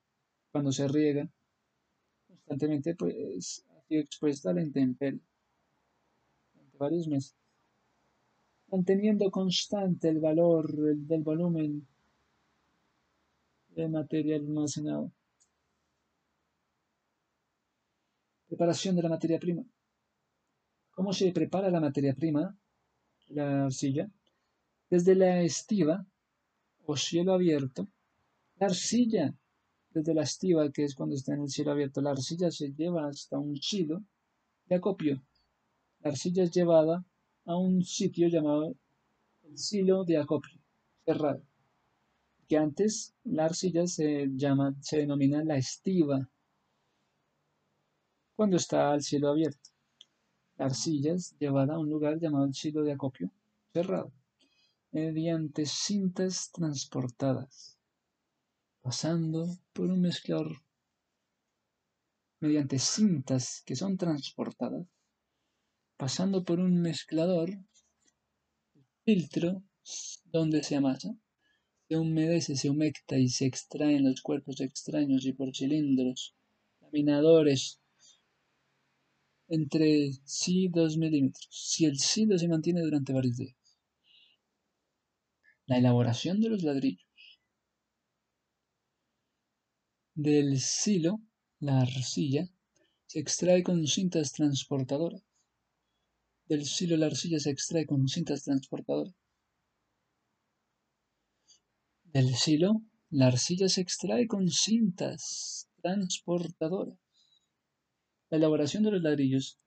cuando 0.51 0.73
se 0.73 0.89
riega 0.89 1.29
constantemente, 2.27 2.95
pues 2.95 3.67
ha 3.69 3.83
sido 3.83 4.01
expuesta 4.01 4.51
a 4.51 4.55
la 4.55 4.63
intemperie 4.63 5.21
durante 6.55 6.79
varios 6.79 7.07
meses, 7.07 7.37
manteniendo 8.69 9.31
constante 9.31 10.09
el 10.09 10.21
valor 10.21 10.73
del 10.73 11.23
volumen 11.23 11.87
de 13.75 13.89
materia 13.89 14.37
almacenado. 14.37 15.13
Preparación 18.49 18.97
de 18.97 19.03
la 19.03 19.11
materia 19.11 19.39
prima. 19.39 19.63
¿Cómo 20.93 21.13
se 21.13 21.31
prepara 21.31 21.69
la 21.69 21.81
materia 21.81 22.15
prima, 22.15 22.57
la 23.29 23.67
arcilla? 23.67 24.11
Desde 24.89 25.15
la 25.17 25.43
estiva 25.43 26.07
o 26.85 26.97
cielo 26.97 27.35
abierto, 27.35 27.89
la 28.59 28.67
arcilla, 28.67 29.35
desde 29.91 30.15
la 30.15 30.23
estiva, 30.23 30.71
que 30.71 30.85
es 30.85 30.95
cuando 30.95 31.17
está 31.17 31.35
en 31.35 31.43
el 31.43 31.49
cielo 31.49 31.73
abierto, 31.73 32.01
la 32.01 32.11
arcilla 32.11 32.51
se 32.51 32.73
lleva 32.73 33.09
hasta 33.09 33.39
un 33.39 33.57
silo 33.57 34.05
de 34.67 34.77
acopio. 34.77 35.23
La 36.01 36.11
arcilla 36.11 36.45
es 36.45 36.53
llevada 36.53 37.05
a 37.45 37.57
un 37.57 37.83
sitio 37.83 38.29
llamado 38.29 38.77
el 39.43 39.59
silo 39.59 40.05
de 40.05 40.19
acopio, 40.19 40.61
cerrado. 41.05 41.43
Que 42.49 42.57
antes 42.57 43.15
la 43.25 43.47
arcilla 43.47 43.87
se 43.87 44.29
llama, 44.35 44.77
se 44.81 44.99
denomina 44.99 45.43
la 45.43 45.57
estiva, 45.57 46.29
cuando 48.37 48.57
está 48.57 48.93
al 48.93 49.03
cielo 49.03 49.31
abierto. 49.31 49.71
La 50.59 50.67
arcilla 50.67 51.15
es 51.15 51.37
llevada 51.39 51.75
a 51.75 51.79
un 51.79 51.91
lugar 51.91 52.21
llamado 52.21 52.45
el 52.45 52.55
silo 52.55 52.83
de 52.83 52.93
acopio, 52.93 53.31
cerrado, 53.73 54.13
mediante 54.97 55.67
cintas 55.67 56.51
transportadas, 56.53 57.79
pasando 58.81 59.41
por 59.75 59.91
un 59.91 60.01
mezclador, 60.01 60.53
mediante 62.41 62.79
cintas 62.79 63.63
que 63.67 63.77
son 63.77 63.99
transportadas, 63.99 64.87
pasando 65.99 66.45
por 66.47 66.61
un 66.61 66.81
mezclador, 66.81 67.51
filtro 69.05 69.63
donde 70.25 70.63
se 70.63 70.77
amasa, 70.77 71.11
se 71.87 71.97
humedece, 71.99 72.57
se 72.57 72.71
humecta 72.71 73.19
y 73.19 73.29
se 73.29 73.45
extraen 73.45 74.09
los 74.09 74.23
cuerpos 74.23 74.63
extraños 74.63 75.27
y 75.27 75.35
por 75.35 75.55
cilindros, 75.55 76.35
laminadores, 76.81 77.83
entre 79.49 80.13
sí 80.25 80.69
2 80.69 80.97
milímetros, 80.97 81.49
si 81.51 81.85
el 81.85 81.99
silo 81.99 82.39
se 82.39 82.49
mantiene 82.49 82.81
durante 82.81 83.13
varios 83.13 83.37
días. 83.37 83.66
La 85.67 85.79
elaboración 85.79 86.41
de 86.41 86.49
los 86.49 86.63
ladrillos. 86.63 87.05
Del 90.15 90.61
silo, 90.61 91.21
la 91.59 91.81
arcilla, 91.81 92.49
se 93.07 93.19
extrae 93.19 93.65
con 93.65 93.85
cintas 93.87 94.33
transportadoras. 94.33 95.23
Del 96.49 96.65
silo, 96.65 96.97
la 96.97 97.07
arcilla 97.07 97.41
se 97.41 97.51
extrae 97.51 97.85
con 97.85 98.07
cintas 98.07 98.45
transportadoras. 98.45 99.15
Del 102.05 102.35
silo, 102.37 102.83
la 103.11 103.27
arcilla 103.27 103.69
se 103.69 103.81
extrae 103.81 104.29
con 104.29 104.49
cintas 104.49 105.69
transportadoras. 105.83 106.99
La 108.31 108.39
elaboración 108.39 108.85
de 108.85 108.93
los 108.93 109.03
ladrillos. 109.03 109.59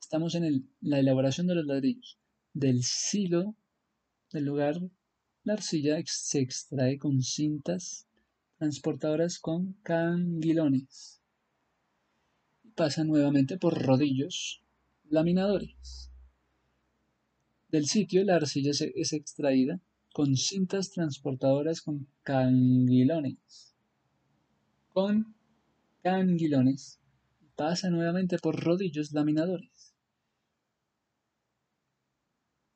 Estamos 0.00 0.36
en 0.36 0.72
la 0.80 1.00
elaboración 1.00 1.48
de 1.48 1.56
los 1.56 1.66
ladrillos. 1.66 2.18
Del 2.52 2.84
silo 2.84 3.56
del 4.34 4.44
lugar, 4.46 4.80
la 5.44 5.54
arcilla 5.54 5.96
se 6.04 6.40
extrae 6.40 6.98
con 6.98 7.22
cintas 7.22 8.06
transportadoras 8.58 9.38
con 9.38 9.74
canguilones. 9.82 11.22
Y 12.64 12.70
pasa 12.70 13.04
nuevamente 13.04 13.56
por 13.56 13.80
rodillos 13.80 14.62
laminadores. 15.08 16.10
Del 17.68 17.86
sitio, 17.86 18.24
la 18.24 18.36
arcilla 18.36 18.72
es 18.72 19.12
extraída 19.12 19.80
con 20.12 20.36
cintas 20.36 20.90
transportadoras 20.90 21.80
con 21.80 22.08
canguilones. 22.22 23.74
Con 24.92 25.34
canguilones 26.02 27.00
pasa 27.54 27.88
nuevamente 27.88 28.38
por 28.38 28.62
rodillos 28.62 29.12
laminadores. 29.12 29.93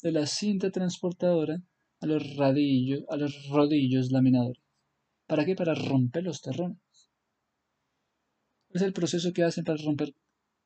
De 0.03 0.13
la 0.13 0.27
cinta 0.27 0.71
transportadora 0.71 1.63
a 2.01 2.07
los, 2.07 2.23
a 2.39 3.17
los 3.17 3.49
rodillos 3.49 4.11
laminadores. 4.13 4.63
¿Para 5.27 5.45
qué? 5.45 5.55
Para 5.55 5.75
romper 5.75 6.25
los 6.25 6.41
terrones. 6.41 6.79
Es 8.71 8.83
el 8.83 8.93
proceso 8.93 9.33
que 9.33 9.45
hacen 9.45 9.65
para 9.65 9.83
romper 9.83 10.15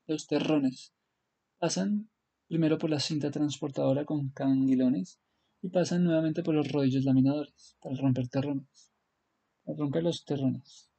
los 0.06 0.26
terrones. 0.26 0.92
Pasan 1.58 2.10
primero 2.48 2.76
por 2.76 2.90
la 2.90 3.00
cinta 3.00 3.30
transportadora 3.30 4.04
con 4.04 4.30
canguilones 4.30 5.18
y 5.62 5.68
pasan 5.68 6.04
nuevamente 6.04 6.42
por 6.42 6.54
los 6.54 6.70
rodillos 6.70 7.04
laminadores 7.04 7.76
para 7.80 7.96
romper 7.96 8.28
terrones. 8.28 8.90
Para 9.64 9.78
romper 9.78 10.02
los 10.02 10.24
terrones. 10.24 10.90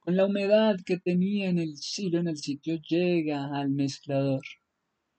Con 0.00 0.16
la 0.16 0.26
humedad 0.26 0.76
que 0.84 0.98
tenía 0.98 1.48
en 1.48 1.58
el 1.58 1.76
silo, 1.76 2.18
en 2.18 2.28
el 2.28 2.36
sitio, 2.36 2.76
llega 2.76 3.56
al 3.56 3.70
mezclador. 3.70 4.42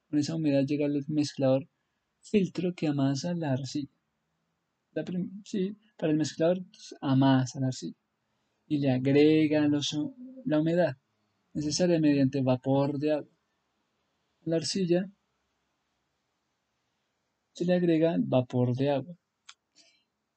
Con 0.09 0.19
esa 0.19 0.36
humedad 0.36 0.65
llega 0.65 0.86
al 0.86 1.05
mezclador, 1.07 1.67
filtro 2.22 2.74
que 2.74 2.88
amasa 2.88 3.34
la 3.34 3.53
arcilla. 3.53 3.91
sí, 5.43 5.78
para 5.97 6.11
el 6.11 6.17
mezclador 6.17 6.63
pues, 6.65 6.95
amasa 7.01 7.59
la 7.59 7.67
arcilla 7.67 7.97
y 8.67 8.78
le 8.78 8.91
agrega 8.91 9.67
la 10.45 10.59
humedad 10.59 10.97
necesaria 11.53 11.99
mediante 11.99 12.41
vapor 12.41 12.97
de 12.99 13.11
agua. 13.11 13.36
La 14.43 14.55
arcilla 14.57 15.09
se 17.53 17.65
le 17.65 17.74
agrega 17.74 18.15
vapor 18.17 18.76
de 18.76 18.91
agua 18.91 19.15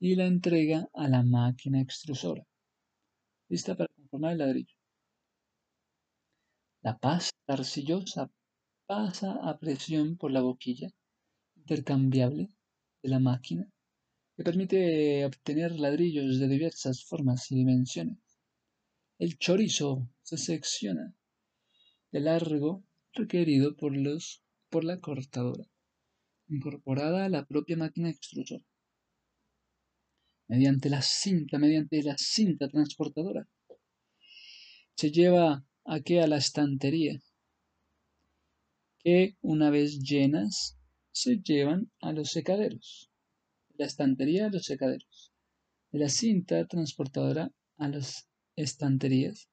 y 0.00 0.16
la 0.16 0.26
entrega 0.26 0.88
a 0.92 1.08
la 1.08 1.22
máquina 1.22 1.80
extrusora, 1.80 2.44
lista 3.48 3.76
para 3.76 3.88
el 4.32 4.38
ladrillo. 4.38 4.74
La 6.82 6.98
pasta 6.98 7.38
arcillosa 7.46 8.30
pasa 8.86 9.38
a 9.42 9.58
presión 9.58 10.16
por 10.16 10.30
la 10.32 10.42
boquilla 10.42 10.90
intercambiable 11.64 12.50
de 13.02 13.08
la 13.08 13.18
máquina 13.18 13.66
que 14.36 14.44
permite 14.44 15.24
obtener 15.24 15.78
ladrillos 15.78 16.38
de 16.38 16.48
diversas 16.48 17.04
formas 17.04 17.50
y 17.50 17.56
dimensiones. 17.56 18.18
El 19.18 19.38
chorizo 19.38 20.10
se 20.22 20.36
secciona 20.36 21.14
de 22.12 22.20
largo 22.20 22.84
requerido 23.12 23.76
por, 23.76 23.96
los, 23.96 24.42
por 24.68 24.84
la 24.84 25.00
cortadora, 25.00 25.64
incorporada 26.48 27.24
a 27.24 27.28
la 27.28 27.46
propia 27.46 27.76
máquina 27.76 28.10
extrusora. 28.10 28.64
Mediante 30.48 30.90
la 30.90 31.00
cinta, 31.00 31.58
mediante 31.58 32.02
la 32.02 32.18
cinta 32.18 32.68
transportadora, 32.68 33.48
se 34.96 35.10
lleva 35.10 35.64
a 35.84 36.00
qué 36.00 36.20
a 36.20 36.26
la 36.26 36.36
estantería, 36.36 37.20
que 38.98 39.36
una 39.40 39.70
vez 39.70 40.00
llenas 40.00 40.76
se 41.14 41.38
llevan 41.38 41.90
a 42.00 42.12
los 42.12 42.32
secaderos. 42.32 43.08
la 43.76 43.86
estantería 43.86 44.46
a 44.46 44.50
los 44.50 44.64
secaderos. 44.64 45.32
De 45.92 46.00
la 46.00 46.08
cinta 46.08 46.66
transportadora 46.66 47.52
a 47.76 47.88
las 47.88 48.28
estanterías. 48.56 49.48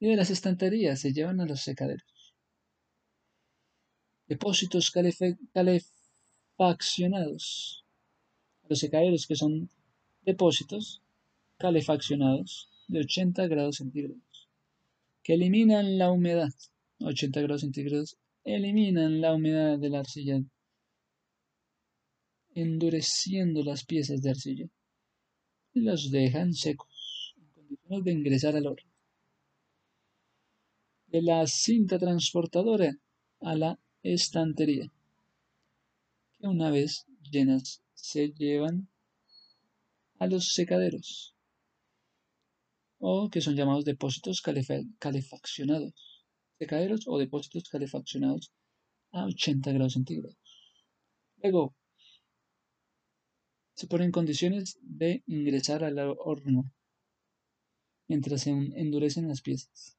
Y 0.00 0.08
de 0.08 0.16
las 0.16 0.30
estanterías 0.30 0.98
se 1.00 1.12
llevan 1.12 1.40
a 1.40 1.46
los 1.46 1.60
secaderos. 1.60 2.34
Depósitos 4.26 4.92
calefaccionados. 5.52 7.84
Los 8.68 8.80
secaderos 8.80 9.28
que 9.28 9.36
son 9.36 9.70
depósitos 10.22 11.04
calefaccionados 11.56 12.68
de 12.88 12.98
80 13.00 13.46
grados 13.46 13.76
centígrados, 13.76 14.48
que 15.22 15.34
eliminan 15.34 15.98
la 15.98 16.10
humedad. 16.10 16.52
80 16.98 17.42
grados 17.42 17.60
centígrados 17.60 18.18
eliminan 18.46 19.20
la 19.20 19.34
humedad 19.34 19.76
de 19.76 19.90
la 19.90 19.98
arcilla, 19.98 20.40
endureciendo 22.54 23.64
las 23.64 23.84
piezas 23.84 24.22
de 24.22 24.30
arcilla 24.30 24.66
y 25.74 25.80
los 25.80 26.10
dejan 26.12 26.54
secos, 26.54 27.34
en 27.36 27.48
condiciones 27.48 28.04
de 28.04 28.12
ingresar 28.12 28.56
al 28.56 28.66
horno. 28.68 28.90
De 31.08 31.22
la 31.22 31.44
cinta 31.46 31.98
transportadora 31.98 32.96
a 33.40 33.56
la 33.56 33.80
estantería, 34.02 34.92
que 36.38 36.46
una 36.46 36.70
vez 36.70 37.04
llenas 37.30 37.82
se 37.94 38.28
llevan 38.28 38.88
a 40.18 40.28
los 40.28 40.54
secaderos 40.54 41.34
o 42.98 43.28
que 43.28 43.40
son 43.40 43.56
llamados 43.56 43.84
depósitos 43.84 44.40
calefaccionados, 44.98 46.15
secaderos 46.58 47.06
o 47.06 47.18
depósitos 47.18 47.68
calefaccionados 47.68 48.52
a 49.12 49.24
80 49.24 49.72
grados 49.72 49.94
centígrados. 49.94 50.36
Luego, 51.42 51.74
se 53.74 53.86
ponen 53.86 54.10
condiciones 54.10 54.78
de 54.82 55.22
ingresar 55.26 55.84
al 55.84 55.98
horno 55.98 56.72
mientras 58.08 58.42
se 58.42 58.50
endurecen 58.50 59.28
las 59.28 59.42
piezas. 59.42 59.98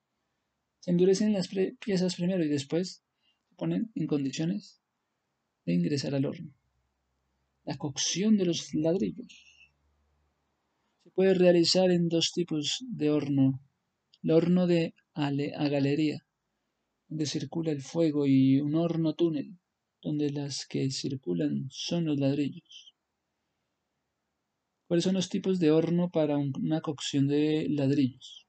Se 0.80 0.92
endurecen 0.92 1.34
las 1.34 1.50
piezas 1.80 2.16
primero 2.16 2.44
y 2.44 2.48
después 2.48 3.04
se 3.50 3.56
ponen 3.56 3.92
en 3.96 4.08
condiciones 4.08 4.82
de 5.66 5.74
ingresar 5.74 6.16
al 6.16 6.26
horno. 6.26 6.54
La 7.66 7.78
cocción 7.78 8.38
de 8.38 8.46
los 8.46 8.74
ladrillos. 8.74 9.72
puede 11.14 11.34
realizar 11.34 11.90
en 11.92 12.10
dos 12.10 12.32
tipos 12.32 12.84
de 12.88 13.10
horno. 13.10 13.60
El 14.24 14.32
horno 14.32 14.68
de 14.68 14.94
a 15.14 15.32
galería, 15.32 16.27
donde 17.08 17.26
circula 17.26 17.72
el 17.72 17.82
fuego, 17.82 18.26
y 18.26 18.60
un 18.60 18.76
horno 18.76 19.16
túnel, 19.16 19.58
donde 20.02 20.30
las 20.32 20.66
que 20.66 20.92
circulan 20.92 21.68
son 21.70 22.06
los 22.06 22.20
ladrillos. 22.20 22.96
¿Cuáles 24.88 25.04
son 25.04 25.16
los 25.16 25.30
tipos 25.30 25.60
de 25.60 25.72
horno 25.72 26.10
para 26.10 26.38
una 26.38 26.82
cocción 26.82 27.28
de 27.28 27.68
ladrillos? 27.70 28.48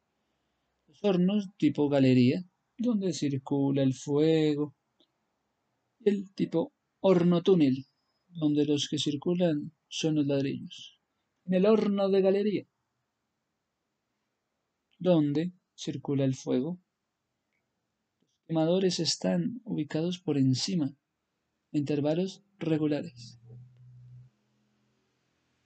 Los 0.87 1.03
hornos 1.03 1.49
tipo 1.57 1.89
galería, 1.89 2.45
donde 2.77 3.13
circula 3.13 3.83
el 3.83 3.95
fuego. 3.95 4.75
El 6.05 6.33
tipo 6.35 6.73
horno 7.01 7.43
túnel, 7.43 7.87
donde 8.29 8.65
los 8.65 8.89
que 8.89 8.99
circulan 8.99 9.73
son 9.89 10.17
los 10.17 10.27
ladrillos. 10.27 11.01
En 11.45 11.55
el 11.55 11.67
horno 11.67 12.09
de 12.09 12.21
galería, 12.21 12.69
donde 14.99 15.53
circula 15.75 16.25
el 16.25 16.35
fuego. 16.35 16.79
Los 18.49 18.55
quemadores 18.55 18.99
están 18.99 19.61
ubicados 19.64 20.20
por 20.20 20.38
encima, 20.38 20.90
intervalos 21.70 22.42
regulares. 22.59 23.38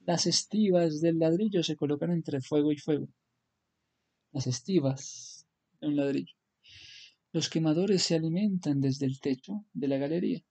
Las 0.01 0.27
estivas 0.27 0.99
del 0.99 1.17
ladrillo 1.17 1.63
se 1.63 1.77
colocan 1.77 2.11
entre 2.11 2.41
fuego 2.41 2.73
y 2.73 2.77
fuego. 2.77 3.07
Las 4.33 4.47
estivas 4.47 5.47
de 5.79 5.87
un 5.87 5.95
ladrillo. 5.95 6.33
Los 7.31 7.47
quemadores 7.47 8.03
se 8.03 8.15
alimentan 8.15 8.81
desde 8.81 9.05
el 9.05 9.21
techo 9.21 9.63
de 9.73 9.87
la 9.87 9.97
galería 9.97 10.43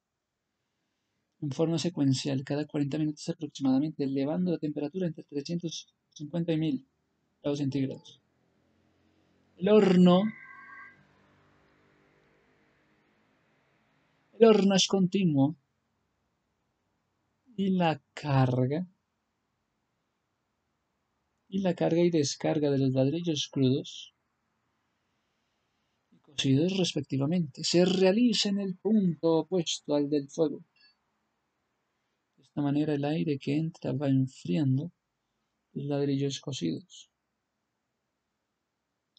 en 1.42 1.50
forma 1.50 1.76
secuencial 1.76 2.44
cada 2.44 2.64
40 2.66 2.96
minutos 2.96 3.28
aproximadamente, 3.28 4.04
elevando 4.04 4.52
la 4.52 4.58
temperatura 4.58 5.06
entre 5.06 5.24
350 5.24 6.50
y 6.50 6.56
1000 6.56 6.88
grados 7.42 7.58
centígrados. 7.58 8.22
El 9.58 9.68
horno 9.68 10.22
horno 14.45 14.74
es 14.74 14.86
continuo 14.86 15.57
y 17.57 17.70
la 17.70 18.03
carga 18.14 18.88
y 21.49 21.59
la 21.61 21.74
carga 21.74 22.01
y 22.03 22.11
descarga 22.11 22.70
de 22.70 22.78
los 22.78 22.93
ladrillos 22.93 23.49
crudos 23.53 24.14
y 26.11 26.18
cocidos 26.18 26.76
respectivamente 26.78 27.62
se 27.62 27.84
realiza 27.84 28.49
en 28.49 28.61
el 28.61 28.76
punto 28.76 29.40
opuesto 29.40 29.95
al 29.95 30.09
del 30.09 30.28
fuego. 30.28 30.64
De 32.36 32.43
esta 32.45 32.62
manera 32.62 32.95
el 32.95 33.05
aire 33.05 33.38
que 33.38 33.57
entra 33.57 33.93
va 33.93 34.09
enfriando 34.09 34.93
los 35.74 35.84
ladrillos 35.86 36.40
cocidos. 36.40 37.11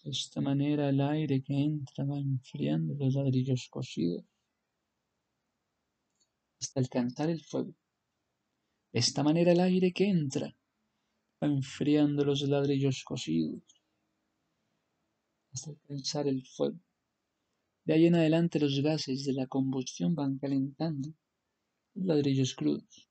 De 0.03 0.11
esta 0.11 0.41
manera 0.41 0.89
el 0.89 0.99
aire 1.01 1.41
que 1.41 1.53
entra 1.53 2.03
va 2.03 2.17
enfriando 2.17 2.95
los 2.95 3.13
ladrillos 3.13 3.67
cocidos 3.69 4.25
hasta 6.63 6.79
alcanzar 6.79 7.29
el 7.29 7.41
fuego. 7.43 7.73
De 8.93 8.99
esta 8.99 9.21
manera 9.21 9.51
el 9.51 9.59
aire 9.59 9.91
que 9.91 10.05
entra 10.07 10.55
enfriando 11.41 12.23
los 12.23 12.41
ladrillos 12.43 13.03
cocidos 13.03 13.63
hasta 15.51 15.71
alcanzar 15.71 16.25
el 16.27 16.41
fuego. 16.45 16.79
De 17.83 17.93
ahí 17.93 18.05
en 18.05 18.15
adelante 18.15 18.61
los 18.61 18.79
gases 18.79 19.25
de 19.25 19.33
la 19.33 19.47
combustión 19.47 20.15
van 20.15 20.37
calentando 20.37 21.09
los 21.95 22.05
ladrillos 22.05 22.55
crudos. 22.55 23.09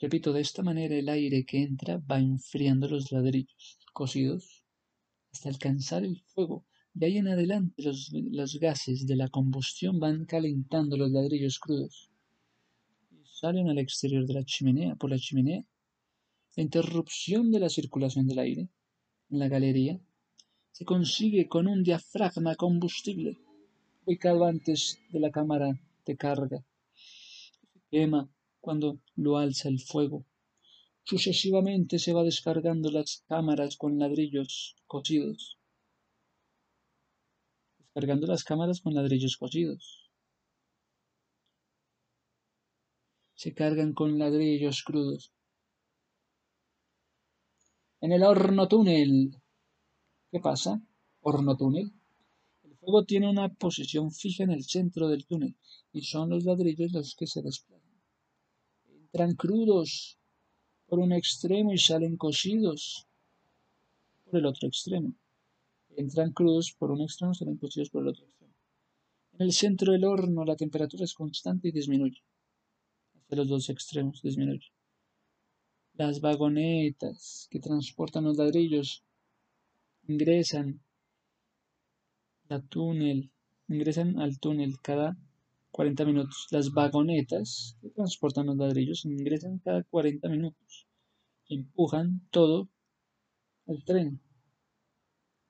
Repito, 0.00 0.32
de 0.32 0.40
esta 0.40 0.64
manera 0.64 0.96
el 0.96 1.08
aire 1.08 1.46
que 1.46 1.62
entra 1.62 1.98
va 1.98 2.18
enfriando 2.18 2.88
los 2.88 3.12
ladrillos 3.12 3.78
cocidos 3.92 4.64
hasta 5.32 5.48
alcanzar 5.48 6.04
el 6.04 6.20
fuego. 6.34 6.66
De 6.92 7.06
ahí 7.06 7.18
en 7.18 7.28
adelante 7.28 7.82
los, 7.84 8.10
los 8.12 8.58
gases 8.58 9.06
de 9.06 9.14
la 9.14 9.28
combustión 9.28 10.00
van 10.00 10.26
calentando 10.26 10.96
los 10.96 11.12
ladrillos 11.12 11.60
crudos 11.60 12.10
salen 13.40 13.68
al 13.68 13.78
exterior 13.78 14.24
de 14.26 14.34
la 14.34 14.44
chimenea, 14.44 14.96
por 14.96 15.10
la 15.10 15.18
chimenea 15.18 15.62
la 16.56 16.62
interrupción 16.62 17.50
de 17.52 17.60
la 17.60 17.68
circulación 17.68 18.26
del 18.26 18.38
aire 18.38 18.70
en 19.28 19.38
la 19.38 19.48
galería 19.48 20.00
se 20.72 20.86
consigue 20.86 21.48
con 21.48 21.66
un 21.66 21.82
diafragma 21.82 22.54
combustible 22.54 23.36
ubicado 24.06 24.46
antes 24.46 24.98
de 25.10 25.20
la 25.20 25.30
cámara 25.30 25.78
de 26.06 26.16
carga. 26.16 26.64
Se 26.94 27.80
quema 27.90 28.30
cuando 28.58 29.00
lo 29.16 29.36
alza 29.36 29.68
el 29.68 29.80
fuego. 29.80 30.24
Sucesivamente 31.04 31.98
se 31.98 32.14
va 32.14 32.24
descargando 32.24 32.90
las 32.90 33.22
cámaras 33.28 33.76
con 33.76 33.98
ladrillos 33.98 34.76
cocidos. 34.86 35.58
Descargando 37.80 38.26
las 38.26 38.44
cámaras 38.44 38.80
con 38.80 38.94
ladrillos 38.94 39.36
cocidos. 39.36 40.05
Se 43.36 43.54
cargan 43.54 43.92
con 43.92 44.18
ladrillos 44.18 44.82
crudos 44.82 45.32
en 48.00 48.12
el 48.12 48.22
horno 48.22 48.68
túnel. 48.68 49.36
¿Qué 50.30 50.40
pasa? 50.40 50.80
Horno 51.20 51.56
túnel. 51.56 51.92
El 52.62 52.76
fuego 52.76 53.04
tiene 53.04 53.28
una 53.28 53.52
posición 53.52 54.10
fija 54.10 54.44
en 54.44 54.52
el 54.52 54.64
centro 54.64 55.08
del 55.08 55.26
túnel 55.26 55.56
y 55.92 56.02
son 56.02 56.30
los 56.30 56.44
ladrillos 56.44 56.92
los 56.92 57.14
que 57.14 57.26
se 57.26 57.42
desplazan. 57.42 58.00
Entran 58.88 59.34
crudos 59.34 60.18
por 60.86 60.98
un 60.98 61.12
extremo 61.12 61.72
y 61.72 61.78
salen 61.78 62.16
cocidos 62.16 63.06
por 64.24 64.36
el 64.36 64.46
otro 64.46 64.68
extremo. 64.68 65.12
Entran 65.96 66.32
crudos 66.32 66.74
por 66.78 66.90
un 66.90 67.00
extremo 67.00 67.32
y 67.32 67.36
salen 67.36 67.56
cocidos 67.56 67.90
por 67.90 68.02
el 68.02 68.08
otro 68.08 68.24
extremo. 68.24 68.54
En 69.32 69.42
el 69.42 69.52
centro 69.52 69.92
del 69.92 70.04
horno 70.04 70.44
la 70.44 70.56
temperatura 70.56 71.04
es 71.04 71.14
constante 71.14 71.68
y 71.68 71.72
disminuye. 71.72 72.22
Hacia 73.26 73.36
los 73.38 73.48
dos 73.48 73.68
extremos. 73.70 74.22
Las 75.94 76.20
vagonetas 76.20 77.48
que 77.50 77.58
transportan 77.58 78.24
los 78.24 78.36
ladrillos 78.36 79.02
ingresan 80.06 80.80
túnel, 82.68 83.32
ingresan 83.66 84.20
al 84.20 84.38
túnel 84.38 84.80
cada 84.80 85.16
40 85.72 86.04
minutos. 86.04 86.46
Las 86.52 86.72
vagonetas 86.72 87.76
que 87.80 87.90
transportan 87.90 88.46
los 88.46 88.56
ladrillos 88.56 89.04
ingresan 89.04 89.58
cada 89.58 89.82
40 89.82 90.28
minutos. 90.28 90.86
Empujan 91.48 92.28
todo 92.30 92.68
el 93.66 93.84
tren. 93.84 94.20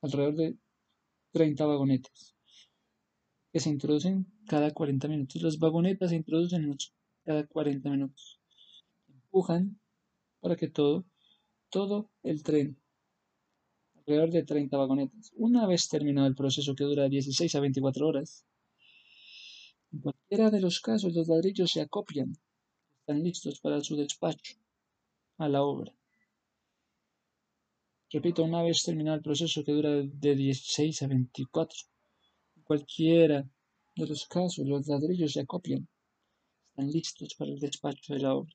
Alrededor 0.00 0.36
de 0.36 0.56
30 1.32 1.66
vagonetas 1.66 2.34
que 3.52 3.60
se 3.60 3.68
introducen 3.68 4.26
cada 4.46 4.70
40 4.70 5.08
minutos. 5.08 5.42
Las 5.42 5.58
vagonetas 5.58 6.10
se 6.10 6.16
introducen 6.16 6.68
cada 7.26 7.44
40 7.44 7.90
minutos. 7.90 8.40
Empujan 9.08 9.80
para 10.40 10.54
que 10.54 10.68
todo, 10.68 11.04
todo 11.70 12.08
el 12.22 12.44
tren, 12.44 12.78
alrededor 13.96 14.30
de 14.30 14.44
30 14.44 14.76
vagonetas, 14.76 15.32
una 15.34 15.66
vez 15.66 15.88
terminado 15.88 16.28
el 16.28 16.36
proceso 16.36 16.76
que 16.76 16.84
dura 16.84 17.08
16 17.08 17.52
a 17.56 17.60
24 17.60 18.06
horas, 18.06 18.46
en 19.92 20.00
cualquiera 20.00 20.50
de 20.50 20.60
los 20.60 20.80
casos 20.80 21.14
los 21.14 21.26
ladrillos 21.26 21.72
se 21.72 21.80
acopian, 21.80 22.32
están 23.00 23.22
listos 23.24 23.60
para 23.60 23.80
su 23.80 23.96
despacho 23.96 24.54
a 25.38 25.48
la 25.48 25.62
obra. 25.62 25.92
Repito, 28.12 28.44
una 28.44 28.62
vez 28.62 28.84
terminado 28.84 29.16
el 29.16 29.22
proceso 29.22 29.64
que 29.64 29.72
dura 29.72 29.90
de 29.90 30.36
16 30.36 31.02
a 31.02 31.08
24, 31.08 31.76
en 32.56 32.62
cualquiera 32.62 33.48
de 33.96 34.06
los 34.06 34.26
casos 34.26 34.64
los 34.64 34.86
ladrillos 34.86 35.32
se 35.32 35.40
acopian, 35.40 35.88
están 36.76 36.92
listos 36.92 37.34
para 37.38 37.50
el 37.50 37.58
despacho 37.58 38.12
de 38.12 38.20
la 38.20 38.34
obra. 38.34 38.52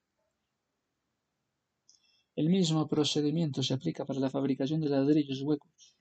El 2.35 2.49
mismo 2.49 2.87
procedimiento 2.87 3.63
se 3.63 3.73
aplica 3.73 4.05
para 4.05 4.19
la 4.19 4.29
fabricación 4.29 4.79
de 4.79 4.89
ladrillos 4.89 5.41
huecos 5.41 5.97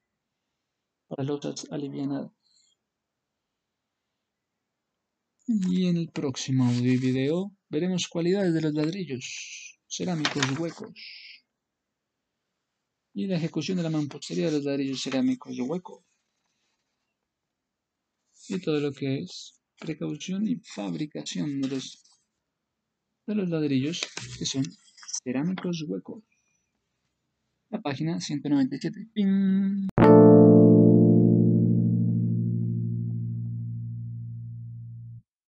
para 1.08 1.24
losas 1.24 1.66
alivianadas. 1.70 2.30
Y 5.46 5.86
en 5.88 5.96
el 5.96 6.10
próximo 6.10 6.70
video 6.70 7.52
veremos 7.70 8.06
cualidades 8.06 8.52
de 8.52 8.60
los 8.60 8.74
ladrillos 8.74 9.80
cerámicos 9.88 10.58
huecos 10.58 10.92
y 13.14 13.26
la 13.26 13.36
ejecución 13.36 13.78
de 13.78 13.82
la 13.82 13.90
mampostería 13.90 14.46
de 14.46 14.52
los 14.52 14.64
ladrillos 14.64 15.02
cerámicos 15.02 15.58
huecos 15.58 16.04
y 18.48 18.60
todo 18.60 18.78
lo 18.78 18.92
que 18.92 19.20
es 19.20 19.60
precaución 19.80 20.46
y 20.46 20.56
fabricación 20.56 21.60
de 21.62 21.68
los, 21.68 22.09
de 23.30 23.36
los 23.36 23.48
ladrillos 23.48 24.00
que 24.38 24.44
son 24.44 24.64
cerámicos 25.22 25.84
huecos. 25.88 26.24
La 27.70 27.80
página 27.80 28.20
197. 28.20 29.06
¡Ping! 29.14 29.86